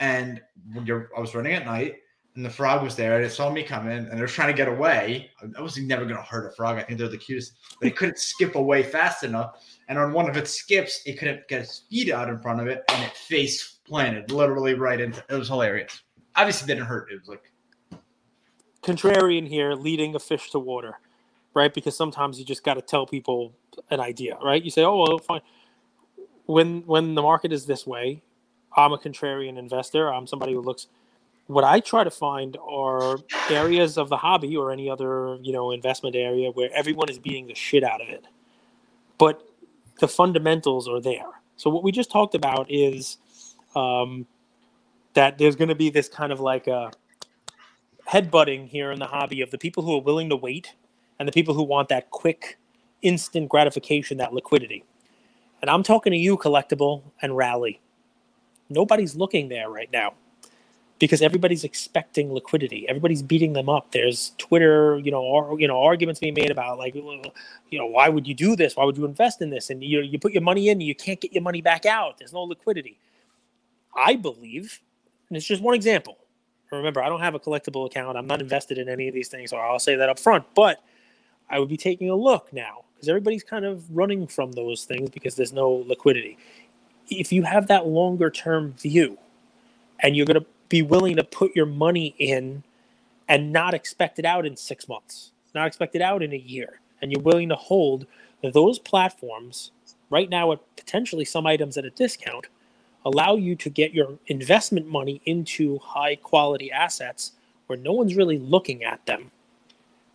And 0.00 0.40
when 0.72 0.86
you're, 0.86 1.10
I 1.16 1.20
was 1.20 1.34
running 1.34 1.52
at 1.52 1.64
night, 1.64 1.96
and 2.36 2.44
the 2.44 2.50
frog 2.50 2.82
was 2.82 2.94
there, 2.94 3.16
and 3.16 3.24
it 3.24 3.30
saw 3.30 3.50
me 3.50 3.62
coming, 3.62 3.96
and 3.96 4.18
they're 4.18 4.26
trying 4.26 4.48
to 4.48 4.56
get 4.56 4.68
away. 4.68 5.30
I 5.56 5.60
was 5.62 5.78
never 5.78 6.04
gonna 6.04 6.22
hurt 6.22 6.52
a 6.52 6.54
frog. 6.54 6.76
I 6.76 6.82
think 6.82 6.98
they're 6.98 7.08
the 7.08 7.16
cutest, 7.16 7.54
but 7.80 7.88
it 7.88 7.96
couldn't 7.96 8.18
skip 8.18 8.54
away 8.54 8.82
fast 8.82 9.24
enough. 9.24 9.64
And 9.88 9.98
on 9.98 10.12
one 10.12 10.28
of 10.28 10.36
its 10.36 10.52
skips, 10.52 11.00
it 11.06 11.18
couldn't 11.18 11.48
get 11.48 11.62
its 11.62 11.84
feet 11.90 12.12
out 12.12 12.28
in 12.28 12.38
front 12.40 12.60
of 12.60 12.66
it, 12.66 12.84
and 12.90 13.02
it 13.02 13.16
face 13.16 13.78
planted 13.86 14.30
literally 14.30 14.74
right 14.74 15.00
into. 15.00 15.24
It 15.30 15.34
was 15.34 15.48
hilarious. 15.48 16.02
Obviously, 16.36 16.66
didn't 16.66 16.86
hurt. 16.86 17.10
It 17.10 17.20
was 17.20 17.28
like 17.28 17.52
Contrarian 18.82 19.48
here, 19.48 19.72
leading 19.72 20.14
a 20.14 20.18
fish 20.18 20.50
to 20.50 20.58
water, 20.58 21.00
right? 21.54 21.72
Because 21.72 21.96
sometimes 21.96 22.38
you 22.38 22.44
just 22.44 22.62
got 22.62 22.74
to 22.74 22.82
tell 22.82 23.06
people 23.06 23.54
an 23.90 23.98
idea, 23.98 24.36
right? 24.44 24.62
You 24.62 24.70
say, 24.70 24.84
"Oh, 24.84 24.98
well, 24.98 25.18
fine." 25.18 25.40
When 26.44 26.82
when 26.82 27.14
the 27.14 27.22
market 27.22 27.50
is 27.50 27.64
this 27.64 27.86
way, 27.86 28.22
I'm 28.76 28.92
a 28.92 28.98
contrarian 28.98 29.56
investor. 29.58 30.12
I'm 30.12 30.26
somebody 30.26 30.52
who 30.52 30.60
looks. 30.60 30.88
What 31.46 31.64
I 31.64 31.80
try 31.80 32.02
to 32.02 32.10
find 32.10 32.56
are 32.56 33.18
areas 33.50 33.98
of 33.98 34.08
the 34.08 34.16
hobby 34.16 34.56
or 34.56 34.72
any 34.72 34.90
other 34.90 35.38
you 35.42 35.52
know 35.52 35.70
investment 35.70 36.16
area 36.16 36.50
where 36.50 36.70
everyone 36.74 37.08
is 37.08 37.18
beating 37.18 37.46
the 37.46 37.54
shit 37.54 37.84
out 37.84 38.00
of 38.00 38.08
it, 38.08 38.24
but 39.18 39.42
the 40.00 40.08
fundamentals 40.08 40.88
are 40.88 41.00
there. 41.00 41.30
So 41.56 41.70
what 41.70 41.82
we 41.82 41.92
just 41.92 42.10
talked 42.10 42.34
about 42.34 42.66
is 42.68 43.18
um, 43.74 44.26
that 45.14 45.38
there's 45.38 45.56
going 45.56 45.68
to 45.68 45.74
be 45.74 45.88
this 45.88 46.08
kind 46.08 46.32
of 46.32 46.40
like 46.40 46.66
a 46.66 46.90
headbutting 48.08 48.68
here 48.68 48.92
in 48.92 48.98
the 48.98 49.06
hobby 49.06 49.40
of 49.40 49.50
the 49.50 49.58
people 49.58 49.82
who 49.82 49.96
are 49.96 50.02
willing 50.02 50.28
to 50.30 50.36
wait 50.36 50.74
and 51.18 51.26
the 51.26 51.32
people 51.32 51.54
who 51.54 51.62
want 51.62 51.88
that 51.88 52.10
quick, 52.10 52.58
instant 53.02 53.48
gratification, 53.48 54.18
that 54.18 54.32
liquidity. 54.32 54.84
And 55.62 55.70
I'm 55.70 55.82
talking 55.82 56.12
to 56.12 56.18
you, 56.18 56.36
Collectable 56.36 57.02
and 57.22 57.36
rally. 57.36 57.80
Nobody's 58.68 59.16
looking 59.16 59.48
there 59.48 59.70
right 59.70 59.90
now 59.90 60.14
because 60.98 61.20
everybody's 61.20 61.64
expecting 61.64 62.32
liquidity. 62.32 62.88
Everybody's 62.88 63.22
beating 63.22 63.52
them 63.52 63.68
up. 63.68 63.92
There's 63.92 64.32
Twitter, 64.38 64.98
you 64.98 65.10
know, 65.10 65.56
you 65.58 65.68
know, 65.68 65.82
arguments 65.82 66.20
being 66.20 66.34
made 66.34 66.50
about 66.50 66.78
like, 66.78 66.94
you 66.94 67.32
know, 67.72 67.86
why 67.86 68.08
would 68.08 68.26
you 68.26 68.34
do 68.34 68.56
this? 68.56 68.76
Why 68.76 68.84
would 68.84 68.96
you 68.96 69.04
invest 69.04 69.42
in 69.42 69.50
this? 69.50 69.70
And 69.70 69.82
you 69.82 70.00
you 70.00 70.18
put 70.18 70.32
your 70.32 70.42
money 70.42 70.68
in, 70.68 70.80
you 70.80 70.94
can't 70.94 71.20
get 71.20 71.32
your 71.32 71.42
money 71.42 71.60
back 71.60 71.84
out. 71.84 72.18
There's 72.18 72.32
no 72.32 72.42
liquidity. 72.42 72.98
I 73.94 74.16
believe, 74.16 74.80
and 75.28 75.36
it's 75.36 75.46
just 75.46 75.62
one 75.62 75.74
example. 75.74 76.18
Remember, 76.72 77.02
I 77.02 77.08
don't 77.08 77.20
have 77.20 77.34
a 77.34 77.40
Collectable 77.40 77.86
account. 77.86 78.18
I'm 78.18 78.26
not 78.26 78.40
invested 78.40 78.76
in 78.76 78.88
any 78.88 79.08
of 79.08 79.14
these 79.14 79.28
things, 79.28 79.50
so 79.50 79.56
I'll 79.56 79.78
say 79.78 79.96
that 79.96 80.08
up 80.08 80.18
front. 80.18 80.44
But 80.54 80.82
I 81.48 81.58
would 81.58 81.68
be 81.68 81.76
taking 81.76 82.10
a 82.10 82.14
look 82.14 82.52
now 82.52 82.84
because 82.94 83.08
everybody's 83.08 83.44
kind 83.44 83.64
of 83.64 83.84
running 83.96 84.26
from 84.26 84.52
those 84.52 84.84
things 84.84 85.10
because 85.10 85.36
there's 85.36 85.52
no 85.52 85.70
liquidity. 85.70 86.36
If 87.08 87.32
you 87.32 87.44
have 87.44 87.68
that 87.68 87.86
longer 87.86 88.30
term 88.30 88.72
view 88.72 89.16
and 90.00 90.16
you're 90.16 90.26
going 90.26 90.40
to 90.40 90.46
be 90.68 90.82
willing 90.82 91.16
to 91.16 91.24
put 91.24 91.54
your 91.54 91.66
money 91.66 92.14
in 92.18 92.62
and 93.28 93.52
not 93.52 93.74
expect 93.74 94.18
it 94.18 94.24
out 94.24 94.46
in 94.46 94.56
six 94.56 94.88
months, 94.88 95.32
not 95.54 95.66
expect 95.66 95.94
it 95.94 96.02
out 96.02 96.22
in 96.22 96.32
a 96.32 96.36
year, 96.38 96.80
and 97.00 97.10
you're 97.10 97.22
willing 97.22 97.48
to 97.48 97.56
hold 97.56 98.06
those 98.42 98.78
platforms 98.78 99.72
right 100.10 100.30
now 100.30 100.52
at 100.52 100.60
potentially 100.76 101.24
some 101.24 101.46
items 101.46 101.76
at 101.76 101.84
a 101.84 101.90
discount 101.90 102.46
allow 103.06 103.36
you 103.36 103.54
to 103.54 103.70
get 103.70 103.94
your 103.94 104.18
investment 104.26 104.88
money 104.88 105.22
into 105.24 105.78
high 105.78 106.16
quality 106.16 106.70
assets 106.72 107.32
where 107.68 107.78
no 107.78 107.92
one's 107.92 108.16
really 108.16 108.38
looking 108.38 108.82
at 108.82 109.04
them. 109.06 109.30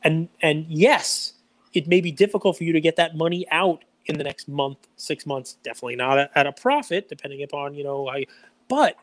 And 0.03 0.27
and 0.41 0.65
yes, 0.67 1.33
it 1.73 1.87
may 1.87 2.01
be 2.01 2.11
difficult 2.11 2.57
for 2.57 2.65
you 2.65 2.73
to 2.73 2.81
get 2.81 2.97
that 2.97 3.15
money 3.15 3.47
out 3.49 3.83
in 4.07 4.17
the 4.17 4.23
next 4.23 4.47
month, 4.47 4.77
six 4.97 5.25
months, 5.25 5.57
definitely 5.63 5.95
not 5.95 6.29
at, 6.35 6.47
a 6.47 6.51
profit, 6.51 7.07
depending 7.07 7.43
upon, 7.43 7.75
you 7.75 7.83
know, 7.83 8.13
you, 8.15 8.25
but 8.67 8.97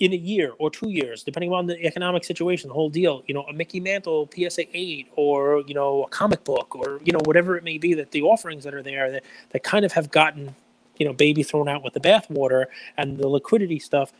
in 0.00 0.12
a 0.12 0.16
year 0.16 0.52
or 0.58 0.70
two 0.70 0.90
years, 0.90 1.24
depending 1.24 1.52
on 1.52 1.66
the 1.66 1.84
economic 1.84 2.22
situation, 2.24 2.68
the 2.68 2.74
whole 2.74 2.90
deal, 2.90 3.22
you 3.26 3.34
know, 3.34 3.42
a 3.42 3.52
Mickey 3.52 3.80
Mantle 3.80 4.30
PSA 4.32 4.64
8 4.72 5.08
or, 5.16 5.64
you 5.66 5.74
know, 5.74 6.04
a 6.04 6.08
comic 6.08 6.44
book 6.44 6.76
or, 6.76 7.00
you 7.04 7.12
know, 7.12 7.18
whatever 7.24 7.56
it 7.56 7.64
may 7.64 7.78
be 7.78 7.94
that 7.94 8.12
the 8.12 8.22
offerings 8.22 8.64
that 8.64 8.74
are 8.74 8.82
there 8.82 9.10
that, 9.10 9.24
that 9.50 9.64
kind 9.64 9.84
of 9.84 9.92
have 9.92 10.10
gotten, 10.10 10.54
you 10.98 11.06
know, 11.06 11.12
baby 11.12 11.42
thrown 11.42 11.68
out 11.68 11.82
with 11.82 11.94
the 11.94 12.00
bathwater 12.00 12.66
and 12.96 13.18
the 13.18 13.26
liquidity 13.26 13.80
stuff, 13.80 14.12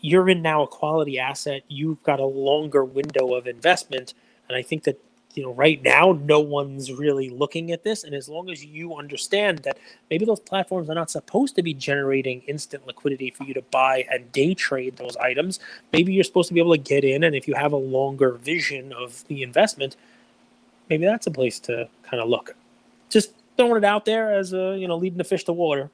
you're 0.00 0.28
in 0.28 0.40
now 0.40 0.62
a 0.62 0.66
quality 0.68 1.18
asset. 1.18 1.62
You've 1.68 2.02
got 2.04 2.20
a 2.20 2.26
longer 2.26 2.84
window 2.84 3.34
of 3.34 3.46
investment. 3.48 4.14
And 4.48 4.56
I 4.56 4.62
think 4.62 4.84
that, 4.84 5.00
you 5.34 5.42
know, 5.42 5.52
right 5.52 5.82
now, 5.82 6.18
no 6.24 6.40
one's 6.40 6.92
really 6.92 7.30
looking 7.30 7.72
at 7.72 7.84
this. 7.84 8.04
And 8.04 8.14
as 8.14 8.28
long 8.28 8.50
as 8.50 8.64
you 8.64 8.96
understand 8.96 9.60
that 9.60 9.78
maybe 10.10 10.24
those 10.24 10.40
platforms 10.40 10.90
are 10.90 10.94
not 10.94 11.10
supposed 11.10 11.54
to 11.56 11.62
be 11.62 11.74
generating 11.74 12.42
instant 12.42 12.86
liquidity 12.86 13.30
for 13.30 13.44
you 13.44 13.54
to 13.54 13.62
buy 13.70 14.06
and 14.10 14.30
day 14.32 14.54
trade 14.54 14.96
those 14.96 15.16
items, 15.16 15.60
maybe 15.92 16.12
you're 16.12 16.24
supposed 16.24 16.48
to 16.48 16.54
be 16.54 16.60
able 16.60 16.72
to 16.72 16.78
get 16.78 17.04
in. 17.04 17.24
And 17.24 17.34
if 17.34 17.46
you 17.46 17.54
have 17.54 17.72
a 17.72 17.76
longer 17.76 18.32
vision 18.32 18.92
of 18.92 19.26
the 19.28 19.42
investment, 19.42 19.96
maybe 20.88 21.04
that's 21.06 21.26
a 21.26 21.30
place 21.30 21.58
to 21.60 21.88
kind 22.02 22.22
of 22.22 22.28
look. 22.28 22.56
Just 23.08 23.34
throwing 23.56 23.76
it 23.76 23.84
out 23.84 24.04
there 24.04 24.34
as 24.34 24.52
a, 24.52 24.76
you 24.78 24.88
know, 24.88 24.96
leading 24.96 25.18
the 25.18 25.24
fish 25.24 25.44
to 25.44 25.52
water. 25.52 25.90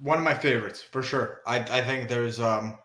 one 0.00 0.18
of 0.18 0.24
my 0.24 0.34
favorites 0.34 0.82
for 0.82 1.02
sure. 1.02 1.40
I, 1.46 1.58
I 1.60 1.80
think 1.82 2.08
there's 2.08 2.40
um 2.40 2.78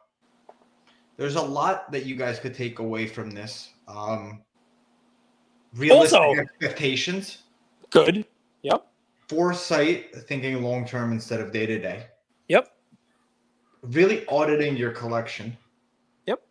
there's 1.18 1.36
a 1.36 1.42
lot 1.42 1.92
that 1.92 2.06
you 2.06 2.16
guys 2.16 2.40
could 2.40 2.56
take 2.56 2.80
away 2.80 3.06
from 3.06 3.32
this. 3.32 3.70
Um 3.96 4.42
realistic 5.76 6.20
Also- 6.20 6.42
expectations, 6.42 7.40
Good. 7.90 8.26
Yep. 8.64 8.88
foresight, 9.28 10.16
thinking 10.28 10.62
long 10.62 10.86
term 10.86 11.12
instead 11.12 11.40
of 11.42 11.52
day 11.52 11.66
to 11.66 11.80
day. 11.80 12.06
Yep. 12.48 12.68
Really 13.82 14.26
auditing 14.28 14.76
your 14.78 14.92
collection. 14.92 15.58
Yep. 16.28 16.42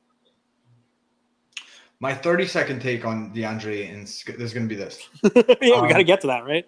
My 2.01 2.13
30 2.15 2.47
second 2.47 2.81
take 2.83 3.05
on 3.05 3.33
DeAndre 3.35 3.93
and 3.93 4.07
there's 4.39 4.53
going 4.55 4.69
to 4.69 4.75
be 4.75 4.81
this. 4.81 5.09
yeah, 5.23 5.55
we 5.61 5.73
Um, 5.73 5.89
got 5.89 5.99
to 5.99 6.05
get 6.05 6.21
to 6.23 6.27
that, 6.29 6.45
right? 6.45 6.67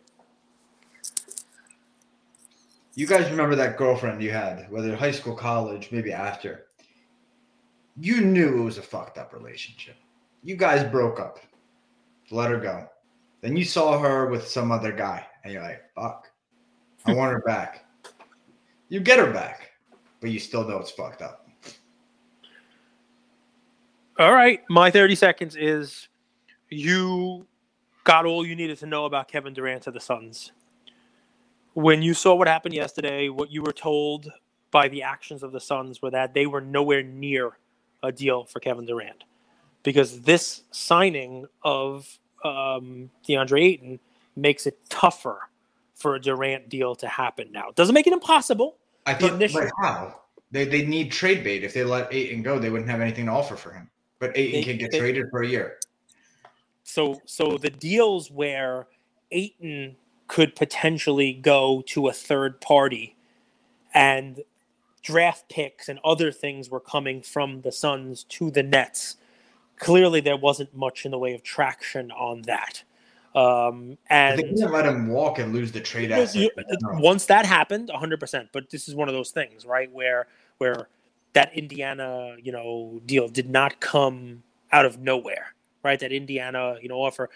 You 2.95 3.07
guys 3.07 3.31
remember 3.31 3.55
that 3.57 3.79
girlfriend 3.79 4.23
you 4.23 4.31
had, 4.33 4.71
whether 4.71 4.95
high 4.95 5.11
school, 5.13 5.35
college, 5.35 5.89
maybe 5.91 6.13
after. 6.13 6.67
you 7.99 8.21
knew 8.21 8.61
it 8.61 8.65
was 8.65 8.77
a 8.79 8.83
fucked 8.83 9.17
up 9.19 9.33
relationship. 9.33 9.97
You 10.43 10.57
guys 10.57 10.83
broke 10.91 11.21
up. 11.21 11.39
Let 12.31 12.51
her 12.51 12.59
go. 12.59 12.89
Then 13.43 13.57
you 13.57 13.65
saw 13.65 13.99
her 13.99 14.27
with 14.27 14.47
some 14.47 14.73
other 14.73 14.93
guy, 14.93 15.27
and 15.45 15.53
you're 15.53 15.63
like, 15.63 15.83
fuck. 15.95 16.31
I 17.05 17.13
want 17.13 17.33
her 17.33 17.43
back. 17.43 17.85
You 18.89 19.01
get 19.01 19.19
her 19.19 19.33
back, 19.33 19.71
but 20.21 20.31
you 20.31 20.39
still 20.39 20.67
know 20.67 20.79
it's 20.79 20.91
fucked 20.91 21.23
up. 21.23 21.49
All 24.19 24.33
right, 24.33 24.61
my 24.69 24.91
30 24.91 25.15
seconds 25.15 25.57
is 25.57 26.09
you 26.69 27.47
got 28.05 28.27
all 28.27 28.47
you 28.47 28.55
needed 28.55 28.79
to 28.79 28.87
know 28.87 29.05
about 29.05 29.29
Kevin 29.29 29.53
Durant 29.53 29.83
to 29.85 29.91
the 29.91 30.01
Suns. 30.01 30.53
When 31.75 32.03
you 32.03 32.15
saw 32.15 32.35
what 32.35 32.49
happened 32.49 32.75
yesterday, 32.75 33.29
what 33.29 33.51
you 33.51 33.63
were 33.63 33.73
told 33.73 34.31
by 34.71 34.89
the 34.89 35.03
actions 35.03 35.43
of 35.43 35.53
the 35.53 35.61
Suns 35.61 36.03
were 36.03 36.11
that 36.11 36.35
they 36.35 36.47
were 36.47 36.61
nowhere 36.61 37.03
near 37.03 37.59
a 38.03 38.13
deal 38.13 38.45
for 38.45 38.61
Kevin 38.61 38.87
Durant 38.87 39.25
because 39.83 40.21
this 40.23 40.63
signing 40.71 41.47
of 41.63 42.19
um, 42.45 43.11
DeAndre 43.29 43.63
Ayton 43.63 44.01
makes 44.37 44.67
it 44.67 44.79
tougher 44.89 45.49
for 45.95 46.15
a 46.15 46.21
Durant 46.21 46.69
deal 46.69 46.95
to 46.97 47.07
happen 47.07 47.51
now. 47.53 47.71
Doesn't 47.75 47.95
make 47.95 48.07
it 48.07 48.13
impossible. 48.13 48.77
I 49.07 49.15
thought, 49.15 49.35
initial- 49.35 49.61
but 49.63 49.71
how? 49.81 50.21
They, 50.51 50.65
they 50.65 50.85
need 50.85 51.11
trade 51.11 51.43
bait. 51.45 51.65
If 51.65 51.73
they 51.73 51.83
let 51.85 52.13
Ayton 52.13 52.43
go, 52.43 52.59
they 52.59 52.69
wouldn't 52.69 52.91
have 52.91 53.01
anything 53.01 53.27
to 53.27 53.33
offer 53.33 53.57
for 53.57 53.73
him. 53.73 53.89
But 54.19 54.37
Ayton 54.37 54.61
They- 54.61 54.65
can 54.65 54.79
get 54.79 54.91
they- 54.91 54.99
traded 54.99 55.27
for 55.31 55.43
a 55.43 55.49
year. 55.49 55.79
So 56.85 57.23
so 57.25 57.57
the 57.57 57.71
deals 57.71 58.31
where 58.31 58.87
Ayton 59.31 59.97
could 60.27 60.55
potentially 60.57 61.33
go 61.33 61.83
to 61.87 62.09
a 62.09 62.13
third 62.13 62.61
party 62.61 63.17
and 63.95 64.43
draft 65.03 65.49
picks 65.49 65.89
and 65.89 65.99
other 66.05 66.31
things 66.33 66.69
were 66.71 66.81
coming 66.81 67.23
from 67.23 67.63
the 67.63 67.73
Suns 67.73 68.25
to 68.25 68.51
the 68.51 68.63
Nets. 68.63 69.17
Clearly 69.83 70.21
there 70.21 70.37
wasn't 70.37 70.75
much 70.75 71.05
in 71.05 71.11
the 71.11 71.19
way 71.19 71.35
of 71.35 71.43
traction 71.43 72.11
on 72.13 72.43
that. 72.43 72.83
Um, 73.35 73.93
If 73.93 73.99
they 74.09 74.15
and 74.15 74.57
didn't 74.57 74.71
let 74.71 74.87
him 74.87 75.09
walk 75.09 75.39
and 75.39 75.53
lose 75.53 75.73
the 75.73 75.81
trade 75.81 76.13
asset. 76.13 76.35
you- 76.43 76.51
once 77.01 77.25
that 77.27 77.47
happened 77.47 77.89
100% 77.93 78.49
but 78.53 78.69
this 78.71 78.89
is 78.89 78.95
one 78.95 79.09
of 79.09 79.15
those 79.15 79.31
things 79.31 79.65
right 79.65 79.91
where 79.91 80.27
where 80.59 80.89
that 81.33 81.51
indiana 81.57 82.37
you 82.43 82.53
know 82.53 83.01
deal 83.07 83.27
did 83.29 83.49
not 83.49 83.81
come 83.81 84.43
out 84.71 84.85
of 84.85 84.99
nowhere 84.99 85.55
right 85.83 85.99
that 86.01 86.13
indiana 86.13 86.77
you 86.83 86.89
know 86.91 86.97
offer 87.03 87.31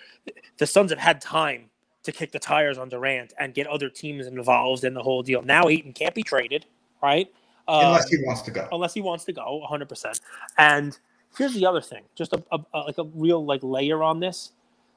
the 0.58 0.66
suns 0.66 0.90
have 0.90 0.98
had 0.98 1.18
time 1.22 1.70
to 2.02 2.12
kick 2.12 2.30
the 2.30 2.38
tires 2.38 2.76
on 2.76 2.90
durant 2.90 3.32
and 3.38 3.54
get 3.54 3.66
other 3.66 3.88
teams 3.88 4.26
involved 4.26 4.84
in 4.84 4.92
the 4.92 5.02
whole 5.02 5.22
deal 5.22 5.40
now 5.40 5.66
Ayton 5.68 5.94
can't 5.94 6.14
be 6.14 6.22
traded 6.22 6.66
right 7.02 7.32
Um, 7.68 7.86
Unless 7.86 8.10
he 8.10 8.18
wants 8.22 8.42
to 8.42 8.50
go. 8.50 8.68
unless 8.70 8.92
he 8.92 9.00
wants 9.00 9.24
to 9.24 9.32
go 9.32 9.66
100% 9.68 10.20
and 10.58 10.98
here's 11.36 11.54
the 11.54 11.66
other 11.66 11.80
thing 11.80 12.02
just 12.14 12.32
a, 12.32 12.42
a, 12.52 12.58
a- 12.74 12.80
like 12.80 12.98
a 12.98 13.04
real 13.14 13.44
like 13.44 13.60
layer 13.62 14.02
on 14.02 14.20
this. 14.20 14.52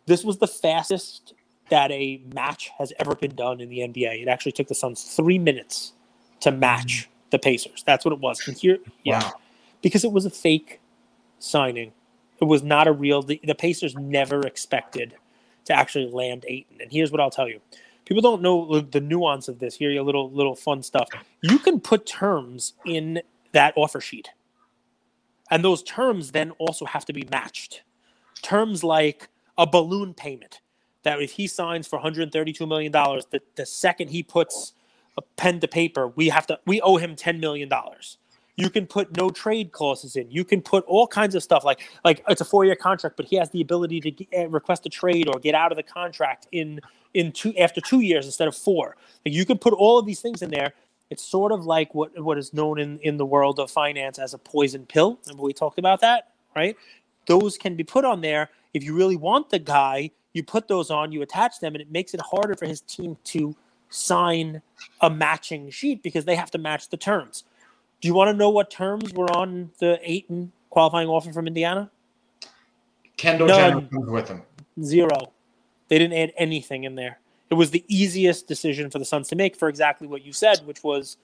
This 0.06 0.24
was 0.24 0.38
the 0.38 0.48
fastest 0.48 1.34
that 1.70 1.92
a 1.92 2.22
match 2.34 2.72
has 2.80 2.92
ever 3.00 3.16
been 3.16 3.36
done 3.36 3.62
in 3.62 3.70
the 3.70 3.80
nba 3.80 4.24
it 4.24 4.28
actually 4.28 4.52
took 4.52 4.68
the 4.68 4.76
suns 4.76 5.04
three 5.04 5.38
minutes 5.38 5.94
to 6.40 6.52
match 6.52 7.08
mm. 7.08 7.30
the 7.32 7.40
pacers. 7.40 7.84
That's 7.86 8.06
what 8.06 8.14
it 8.14 8.20
was. 8.20 8.42
And 8.48 8.58
here 8.58 8.80
yeah. 9.04 9.24
Wow. 9.24 9.34
because 9.82 10.04
it 10.04 10.12
was 10.12 10.26
a 10.26 10.30
fake 10.32 10.80
signing. 11.38 11.92
It 12.42 12.46
was 12.46 12.64
not 12.64 12.88
a 12.88 12.92
real 12.92 13.22
the, 13.22 13.40
the 13.44 13.56
pacers 13.56 13.96
never 13.96 14.42
expected 14.42 15.14
to 15.66 15.74
actually 15.74 16.10
land 16.10 16.46
Ayton. 16.48 16.78
and 16.82 16.92
here's 16.92 17.12
what 17.12 17.22
i'll 17.22 17.30
tell 17.30 17.48
you. 17.48 17.60
People 18.06 18.22
don't 18.22 18.42
know 18.42 18.80
the 18.80 19.02
nuance 19.02 19.48
of 19.48 19.60
this. 19.60 19.76
Here 19.76 19.92
a 19.92 20.02
little 20.02 20.32
little 20.32 20.56
fun 20.56 20.82
stuff. 20.82 21.08
You 21.42 21.60
can 21.60 21.80
put 21.80 22.08
terms 22.08 22.74
in 22.84 23.22
that 23.52 23.74
offer 23.76 24.02
sheet. 24.02 24.30
And 25.50 25.64
those 25.64 25.84
terms 25.84 26.32
then 26.32 26.52
also 26.52 26.86
have 26.86 27.06
to 27.06 27.14
be 27.14 27.28
matched. 27.32 27.84
Terms 28.41 28.84
like 28.84 29.30
a 29.58 29.66
balloon 29.68 30.14
payment 30.14 30.62
that 31.04 31.22
if 31.22 31.32
he 31.32 31.47
signs 31.47 31.88
for 31.88 32.00
$132 32.00 32.68
million, 32.68 32.91
the, 32.91 33.41
the 33.56 33.66
second 33.66 34.10
he 34.10 34.24
puts 34.24 34.74
a 35.18 35.22
pen 35.38 35.60
to 35.60 35.68
paper, 35.68 36.08
we 36.08 36.30
have 36.30 36.47
to 36.47 36.60
we 36.66 36.82
owe 36.82 36.97
him 36.97 37.16
$10 37.16 37.39
million. 37.39 37.70
You 38.56 38.70
can 38.70 38.86
put 38.86 39.16
no 39.16 39.30
trade 39.30 39.72
clauses 39.72 40.18
in. 40.18 40.30
You 40.30 40.43
can 40.43 40.62
put 40.62 40.84
all 40.86 41.08
kinds 41.08 41.34
of 41.34 41.41
stuff 41.41 41.64
like 41.64 41.80
like 42.04 42.24
it's 42.28 42.41
a 42.41 42.45
four 42.45 42.66
year 42.66 42.76
contract, 42.76 43.16
but 43.16 43.26
he 43.26 43.38
has 43.38 43.50
the 43.52 43.62
ability 43.62 44.02
to 44.02 44.12
get, 44.12 44.28
uh, 44.38 44.50
request 44.50 44.86
a 44.86 44.89
trade 44.89 45.30
or 45.30 45.39
get 45.39 45.56
out 45.56 45.72
of 45.72 45.78
the 45.78 45.84
contract 45.84 46.47
in 46.52 46.82
in 47.14 47.32
two 47.32 47.56
after 47.58 47.80
two 47.80 48.02
years 48.02 48.26
instead 48.26 48.50
of 48.50 48.56
four. 48.56 48.97
Like 49.26 49.34
you 49.34 49.45
can 49.45 49.58
put 49.58 49.74
all 49.74 49.97
of 49.97 50.06
these 50.06 50.20
things 50.20 50.41
in 50.41 50.50
there 50.50 50.74
it's 51.10 51.24
sort 51.24 51.51
of 51.51 51.66
like 51.66 51.93
what 51.95 52.18
what 52.20 52.38
is 52.38 52.53
known 52.53 52.80
in 52.80 52.99
in 52.99 53.18
the 53.18 53.26
world 53.26 53.60
of 53.60 53.72
finance 53.72 54.20
as 54.20 54.34
a 54.34 54.38
poison 54.38 54.86
pill. 54.86 55.20
Remember 55.26 55.43
we 55.43 55.53
talked 55.53 55.80
about 55.80 56.01
that, 56.01 56.32
right? 56.55 56.76
Those 57.28 57.57
can 57.57 57.76
be 57.76 57.84
put 57.84 58.05
on 58.05 58.22
there 58.22 58.49
if 58.74 58.84
you 58.84 58.95
really 58.95 59.16
want 59.16 59.49
the 59.49 59.60
guy. 59.60 60.12
You 60.34 60.43
put 60.43 60.68
those 60.68 60.91
on, 60.91 61.12
you 61.12 61.22
attach 61.24 61.60
them, 61.60 61.74
and 61.74 61.82
it 61.82 61.91
makes 61.91 62.14
it 62.14 62.22
harder 62.22 62.55
for 62.55 62.68
his 62.68 62.82
team 62.82 63.18
to 63.26 63.55
sign 63.89 64.62
a 65.01 65.10
matching 65.10 65.72
sheet 65.72 66.03
because 66.03 66.26
they 66.26 66.36
have 66.36 66.51
to 66.51 66.57
match 66.60 66.89
the 66.89 66.97
terms. 66.97 67.43
Do 68.01 68.07
you 68.07 68.14
want 68.14 68.30
to 68.30 68.34
know 68.34 68.49
what 68.49 68.70
terms 68.70 69.12
were 69.14 69.30
on 69.36 69.72
the 69.80 69.99
Ayton 70.03 70.51
qualifying 70.70 71.07
offer 71.07 71.34
from 71.34 71.47
Indiana? 71.47 71.89
Kendall 73.18 73.47
None. 73.47 73.57
Jenner 73.57 73.88
comes 73.88 74.10
with 74.10 74.28
him. 74.30 74.43
Zero. 74.82 75.34
They 75.89 75.97
didn't 75.97 76.18
add 76.18 76.32
anything 76.38 76.84
in 76.84 76.95
there. 76.95 77.20
It 77.50 77.56
was 77.56 77.72
the 77.72 77.84
easiest 77.88 78.47
decision 78.47 78.89
for 78.89 79.00
the 79.00 79.06
Suns 79.06 79.28
to 79.30 79.36
make 79.36 79.56
for 79.56 79.70
exactly 79.70 80.08
what 80.08 80.24
you 80.24 80.34
said, 80.34 80.60
which 80.66 80.84
was 80.84 81.18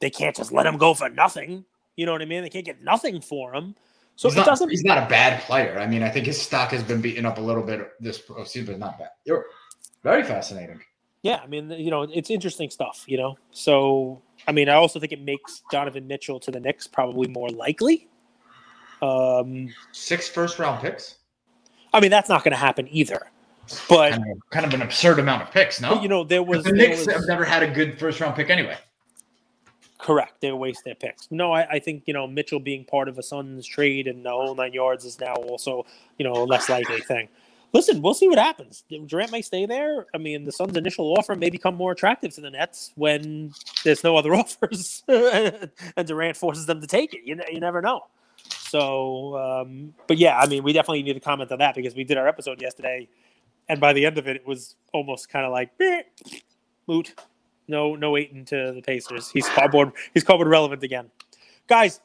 they 0.00 0.10
can't 0.10 0.34
just 0.34 0.52
let 0.52 0.66
him 0.66 0.78
go 0.78 0.94
for 0.94 1.08
nothing. 1.08 1.64
You 1.96 2.06
know 2.06 2.12
what 2.12 2.22
I 2.22 2.24
mean? 2.24 2.42
They 2.42 2.48
can't 2.48 2.64
get 2.64 2.82
nothing 2.82 3.20
for 3.20 3.54
him. 3.54 3.74
So 4.16 4.28
he's 4.28 4.36
it 4.36 4.40
not, 4.40 4.46
doesn't. 4.46 4.70
He's 4.70 4.84
not 4.84 4.98
a 4.98 5.06
bad 5.06 5.42
player. 5.42 5.78
I 5.78 5.86
mean, 5.86 6.02
I 6.02 6.10
think 6.10 6.26
his 6.26 6.40
stock 6.40 6.70
has 6.70 6.82
been 6.82 7.00
beaten 7.00 7.26
up 7.26 7.38
a 7.38 7.40
little 7.40 7.62
bit 7.62 7.92
this 8.00 8.22
season, 8.44 8.66
but 8.66 8.78
not 8.78 8.98
bad. 8.98 9.10
You're 9.24 9.46
very 10.02 10.22
fascinating. 10.22 10.80
Yeah, 11.22 11.40
I 11.42 11.46
mean, 11.46 11.70
you 11.70 11.90
know, 11.90 12.02
it's 12.02 12.30
interesting 12.30 12.70
stuff. 12.70 13.04
You 13.06 13.18
know, 13.18 13.38
so 13.50 14.22
I 14.46 14.52
mean, 14.52 14.68
I 14.68 14.74
also 14.74 14.98
think 14.98 15.12
it 15.12 15.22
makes 15.22 15.62
Donovan 15.70 16.06
Mitchell 16.06 16.40
to 16.40 16.50
the 16.50 16.60
Knicks 16.60 16.86
probably 16.86 17.28
more 17.28 17.50
likely. 17.50 18.08
Um, 19.02 19.68
Six 19.92 20.28
first 20.28 20.58
round 20.58 20.80
picks. 20.80 21.16
I 21.92 22.00
mean, 22.00 22.10
that's 22.10 22.28
not 22.28 22.44
going 22.44 22.52
to 22.52 22.58
happen 22.58 22.88
either. 22.90 23.30
But 23.88 24.12
Kind 24.12 24.24
of, 24.30 24.50
kind 24.50 24.66
of 24.66 24.74
an 24.74 24.82
absurd 24.82 25.18
amount 25.18 25.42
of 25.42 25.50
picks, 25.50 25.80
no? 25.80 25.94
but, 25.94 26.02
you 26.02 26.08
know, 26.08 26.24
there 26.24 26.42
was 26.42 26.64
the 26.64 26.72
Knicks 26.72 27.06
was- 27.06 27.14
have 27.14 27.26
never 27.26 27.44
had 27.44 27.62
a 27.62 27.68
good 27.70 27.98
first 27.98 28.20
round 28.20 28.34
pick 28.36 28.50
anyway. 28.50 28.76
Correct. 29.98 30.40
They 30.40 30.50
waste 30.50 30.84
their 30.84 30.94
picks. 30.94 31.28
No, 31.30 31.52
I, 31.52 31.72
I 31.72 31.78
think 31.78 32.04
you 32.06 32.14
know 32.14 32.26
Mitchell 32.26 32.58
being 32.58 32.84
part 32.84 33.08
of 33.08 33.18
a 33.18 33.22
Suns 33.22 33.66
trade 33.66 34.06
and 34.06 34.24
the 34.24 34.30
whole 34.30 34.54
nine 34.54 34.72
yards 34.72 35.04
is 35.04 35.20
now 35.20 35.34
also 35.34 35.84
you 36.18 36.24
know 36.24 36.32
a 36.32 36.44
less 36.44 36.68
likely 36.70 37.00
thing. 37.00 37.28
Listen, 37.72 38.02
we'll 38.02 38.14
see 38.14 38.26
what 38.26 38.38
happens. 38.38 38.82
Durant 39.06 39.30
may 39.30 39.42
stay 39.42 39.64
there. 39.66 40.06
I 40.12 40.18
mean, 40.18 40.44
the 40.44 40.50
Suns' 40.52 40.76
initial 40.76 41.14
offer 41.16 41.36
may 41.36 41.50
become 41.50 41.76
more 41.76 41.92
attractive 41.92 42.34
to 42.34 42.40
the 42.40 42.50
Nets 42.50 42.90
when 42.96 43.52
there's 43.84 44.02
no 44.02 44.16
other 44.16 44.34
offers, 44.34 45.04
and 45.08 45.70
Durant 46.06 46.36
forces 46.36 46.66
them 46.66 46.80
to 46.80 46.86
take 46.86 47.12
it. 47.14 47.20
You 47.24 47.36
ne- 47.36 47.46
you 47.52 47.60
never 47.60 47.80
know. 47.82 48.06
So, 48.48 49.36
um, 49.36 49.94
but 50.08 50.16
yeah, 50.16 50.38
I 50.38 50.46
mean, 50.46 50.62
we 50.62 50.72
definitely 50.72 51.02
need 51.02 51.12
to 51.12 51.20
comment 51.20 51.52
on 51.52 51.58
that 51.58 51.74
because 51.74 51.94
we 51.94 52.04
did 52.04 52.16
our 52.16 52.26
episode 52.26 52.60
yesterday, 52.62 53.06
and 53.70 53.80
by 53.80 53.92
the 53.92 54.04
end 54.04 54.18
of 54.18 54.26
it, 54.26 54.34
it 54.34 54.46
was 54.46 54.74
almost 54.92 55.28
kind 55.28 55.46
of 55.46 55.52
like 55.52 55.70
"Meh, 55.78 56.02
moot. 56.88 57.14
No, 57.68 57.94
no 57.94 58.16
Ayton 58.16 58.44
to 58.46 58.72
the 58.72 58.82
Pacers. 58.82 59.30
He's 59.30 59.48
cardboard. 59.48 59.92
He's 60.12 60.24
cardboard 60.24 60.48
relevant 60.48 60.82
again, 60.82 61.08
guys. 61.68 62.00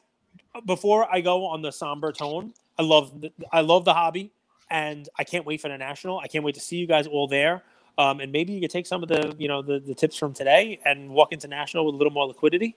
Before 0.64 1.12
I 1.12 1.20
go 1.20 1.44
on 1.44 1.60
the 1.60 1.72
somber 1.72 2.12
tone, 2.12 2.54
I 2.78 2.82
love 2.82 3.20
the, 3.20 3.32
I 3.52 3.62
love 3.62 3.84
the 3.84 3.92
hobby, 3.92 4.30
and 4.70 5.08
I 5.18 5.24
can't 5.24 5.44
wait 5.44 5.60
for 5.60 5.68
the 5.68 5.76
national. 5.76 6.20
I 6.20 6.28
can't 6.28 6.44
wait 6.44 6.54
to 6.54 6.60
see 6.60 6.76
you 6.76 6.86
guys 6.86 7.08
all 7.08 7.26
there. 7.26 7.64
Um, 7.98 8.20
and 8.20 8.30
maybe 8.30 8.52
you 8.52 8.60
could 8.60 8.70
take 8.70 8.86
some 8.86 9.02
of 9.02 9.08
the 9.08 9.34
you 9.36 9.48
know 9.48 9.60
the, 9.60 9.80
the 9.80 9.94
tips 9.94 10.16
from 10.16 10.34
today 10.34 10.78
and 10.84 11.10
walk 11.10 11.32
into 11.32 11.48
national 11.48 11.84
with 11.84 11.96
a 11.96 11.98
little 11.98 12.12
more 12.12 12.28
liquidity, 12.28 12.76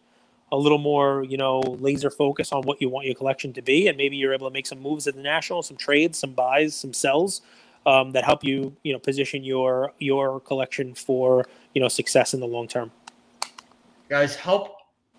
a 0.51 0.57
little 0.57 0.79
more 0.79 1.23
you 1.25 1.37
know 1.37 1.59
laser 1.59 2.09
focus 2.09 2.51
on 2.51 2.63
what 2.63 2.81
you 2.81 2.89
want 2.89 3.05
your 3.05 3.15
collection 3.15 3.53
to 3.53 3.61
be, 3.61 3.87
and 3.87 3.97
maybe 3.97 4.17
you're 4.17 4.33
able 4.33 4.49
to 4.49 4.53
make 4.53 4.65
some 4.65 4.81
moves 4.81 5.05
at 5.05 5.13
the 5.13 5.21
national, 5.21 5.61
some 5.61 5.77
trades, 5.77 6.17
some 6.17 6.33
buys, 6.33 6.73
some 6.73 6.91
sells 6.91 7.41
um, 7.85 8.11
that 8.11 8.23
help 8.23 8.43
you 8.43 8.75
you 8.83 8.93
know 8.93 8.99
position 8.99 9.43
your 9.43 9.93
your 9.99 10.39
collection 10.41 10.93
for 10.93 11.45
you 11.73 11.81
know 11.81 11.87
success 11.87 12.33
in 12.33 12.39
the 12.39 12.47
long 12.47 12.67
term. 12.67 12.91
Guys, 14.09 14.35
help 14.35 14.75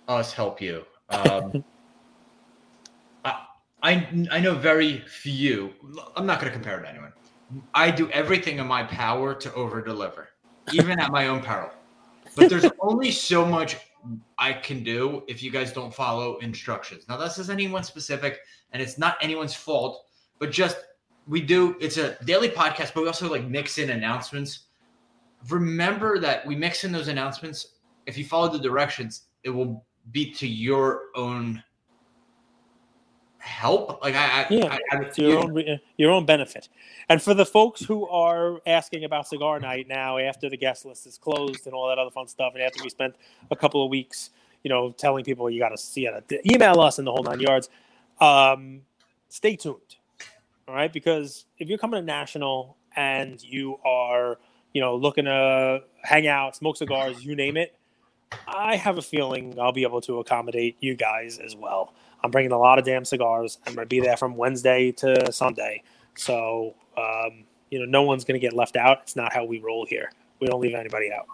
us 0.09 0.33
help 0.33 0.61
you. 0.61 0.85
Um, 1.11 1.65
I, 3.25 3.45
I 3.83 4.27
I 4.31 4.41
know 4.41 4.55
very 4.55 5.01
few. 5.01 5.73
I'm 6.17 6.27
not 6.27 6.41
going 6.41 6.51
to 6.51 6.55
compare 6.55 6.79
it 6.79 6.83
to 6.83 6.89
anyone. 6.89 7.13
I 7.75 7.91
do 7.91 8.09
everything 8.11 8.59
in 8.59 8.67
my 8.67 8.85
power 8.85 9.35
to 9.35 9.53
over 9.55 9.83
deliver, 9.83 10.29
even 10.73 11.01
at 11.01 11.11
my 11.11 11.27
own 11.27 11.41
peril. 11.41 11.71
But 12.37 12.49
there's 12.49 12.67
only 12.81 13.11
so 13.11 13.45
much 13.45 13.77
I 14.39 14.53
can 14.53 14.83
do 14.83 15.25
if 15.29 15.43
you 15.43 15.51
guys 15.51 15.73
don't 15.73 15.93
follow 15.93 16.39
instructions. 16.39 17.05
Now, 17.09 17.17
this 17.17 17.39
is 17.39 17.51
anyone 17.51 17.83
specific, 17.83 18.41
and 18.73 18.81
it's 18.81 18.99
not 18.99 19.17
anyone's 19.21 19.55
fault, 19.55 20.05
but 20.39 20.51
just 20.51 20.77
we 21.31 21.41
do. 21.41 21.77
It's 21.81 21.97
a 21.97 22.23
daily 22.25 22.49
podcast, 22.49 22.93
but 22.93 23.03
we 23.03 23.07
also 23.07 23.31
like 23.31 23.45
mix 23.45 23.79
in 23.79 23.91
announcements. 23.91 24.65
Remember 25.49 26.19
that 26.19 26.45
we 26.45 26.57
mix 26.57 26.83
in 26.85 26.91
those 26.91 27.09
announcements. 27.09 27.77
If 28.07 28.19
you 28.19 28.25
follow 28.25 28.49
the 28.49 28.59
directions, 28.59 29.23
it 29.45 29.51
will 29.51 29.85
be 30.11 30.33
to 30.33 30.47
your 30.47 31.05
own 31.15 31.63
help? 33.39 34.03
Like 34.03 34.17
I, 34.17 34.43
I, 34.43 34.47
Yeah, 34.51 34.79
I, 34.93 34.97
I 34.97 35.11
your 35.15 35.39
own 35.39 35.81
your 35.97 36.11
own 36.11 36.27
benefit. 36.27 36.69
And 37.09 37.23
for 37.23 37.33
the 37.33 37.47
folks 37.47 37.81
who 37.81 38.09
are 38.09 38.61
asking 38.67 39.05
about 39.05 39.29
cigar 39.29 39.61
night 39.61 39.87
now, 39.89 40.19
after 40.19 40.51
the 40.51 40.57
guest 40.57 40.85
list 40.85 41.07
is 41.07 41.17
closed 41.17 41.67
and 41.67 41.75
all 41.75 41.89
that 41.89 41.99
other 41.99 42.11
fun 42.11 42.27
stuff, 42.27 42.55
and 42.55 42.63
after 42.63 42.83
we 42.83 42.91
spent 42.91 43.15
a 43.53 43.57
couple 43.57 43.85
of 43.85 43.89
weeks, 43.89 44.31
you 44.65 44.69
know, 44.69 44.91
telling 44.91 45.25
people 45.25 45.49
you 45.49 45.61
got 45.61 45.71
to 45.71 45.79
see 45.79 46.07
it, 46.07 46.33
email 46.53 46.81
us 46.81 46.99
in 46.99 47.05
the 47.05 47.13
whole 47.13 47.23
nine 47.23 47.41
yards. 47.41 47.71
Um, 48.21 48.83
stay 49.29 49.55
tuned, 49.55 49.97
right? 50.73 50.93
Because 50.93 51.47
if 51.59 51.69
you're 51.69 51.79
coming 51.79 52.01
to 52.01 52.07
national 52.07 52.77
and 52.97 53.43
you 53.43 53.79
are, 53.85 54.39
you 54.73 54.81
know, 54.81 54.97
looking 54.97 55.25
to 55.25 55.83
hang 56.03 56.27
out, 56.27 56.57
smoke 56.57 56.77
cigars, 56.77 57.25
you 57.25 57.35
name 57.37 57.57
it, 57.57 57.75
I 58.47 58.77
have 58.77 58.99
a 58.99 59.03
feeling 59.03 59.59
I'll 59.59 59.73
be 59.73 59.83
able 59.83 60.01
to 60.03 60.19
accommodate 60.21 60.77
you 60.81 60.95
guys 60.95 61.39
as 61.39 61.57
well. 61.57 61.95
I'm 62.23 62.31
bringing 62.31 62.53
a 62.53 62.59
lot 62.59 62.79
of 62.79 62.85
damn 62.85 63.05
cigars. 63.05 63.59
I'm 63.67 63.75
going 63.75 63.87
to 63.87 63.89
be 63.89 64.01
there 64.01 64.17
from 64.17 64.37
Wednesday 64.37 64.93
to 64.93 65.33
Sunday. 65.33 65.83
So, 66.17 66.75
um, 66.97 67.45
you 67.71 67.79
know, 67.79 67.87
no 67.87 68.03
one's 68.03 68.25
going 68.25 68.39
to 68.39 68.45
get 68.45 68.53
left 68.53 68.77
out. 68.77 69.01
It's 69.03 69.17
not 69.17 69.33
how 69.33 69.45
we 69.45 69.59
roll 69.59 69.87
here. 69.87 70.13
We 70.41 70.47
don't 70.47 70.61
leave 70.61 70.75
anybody 70.75 71.13
out. 71.13 71.27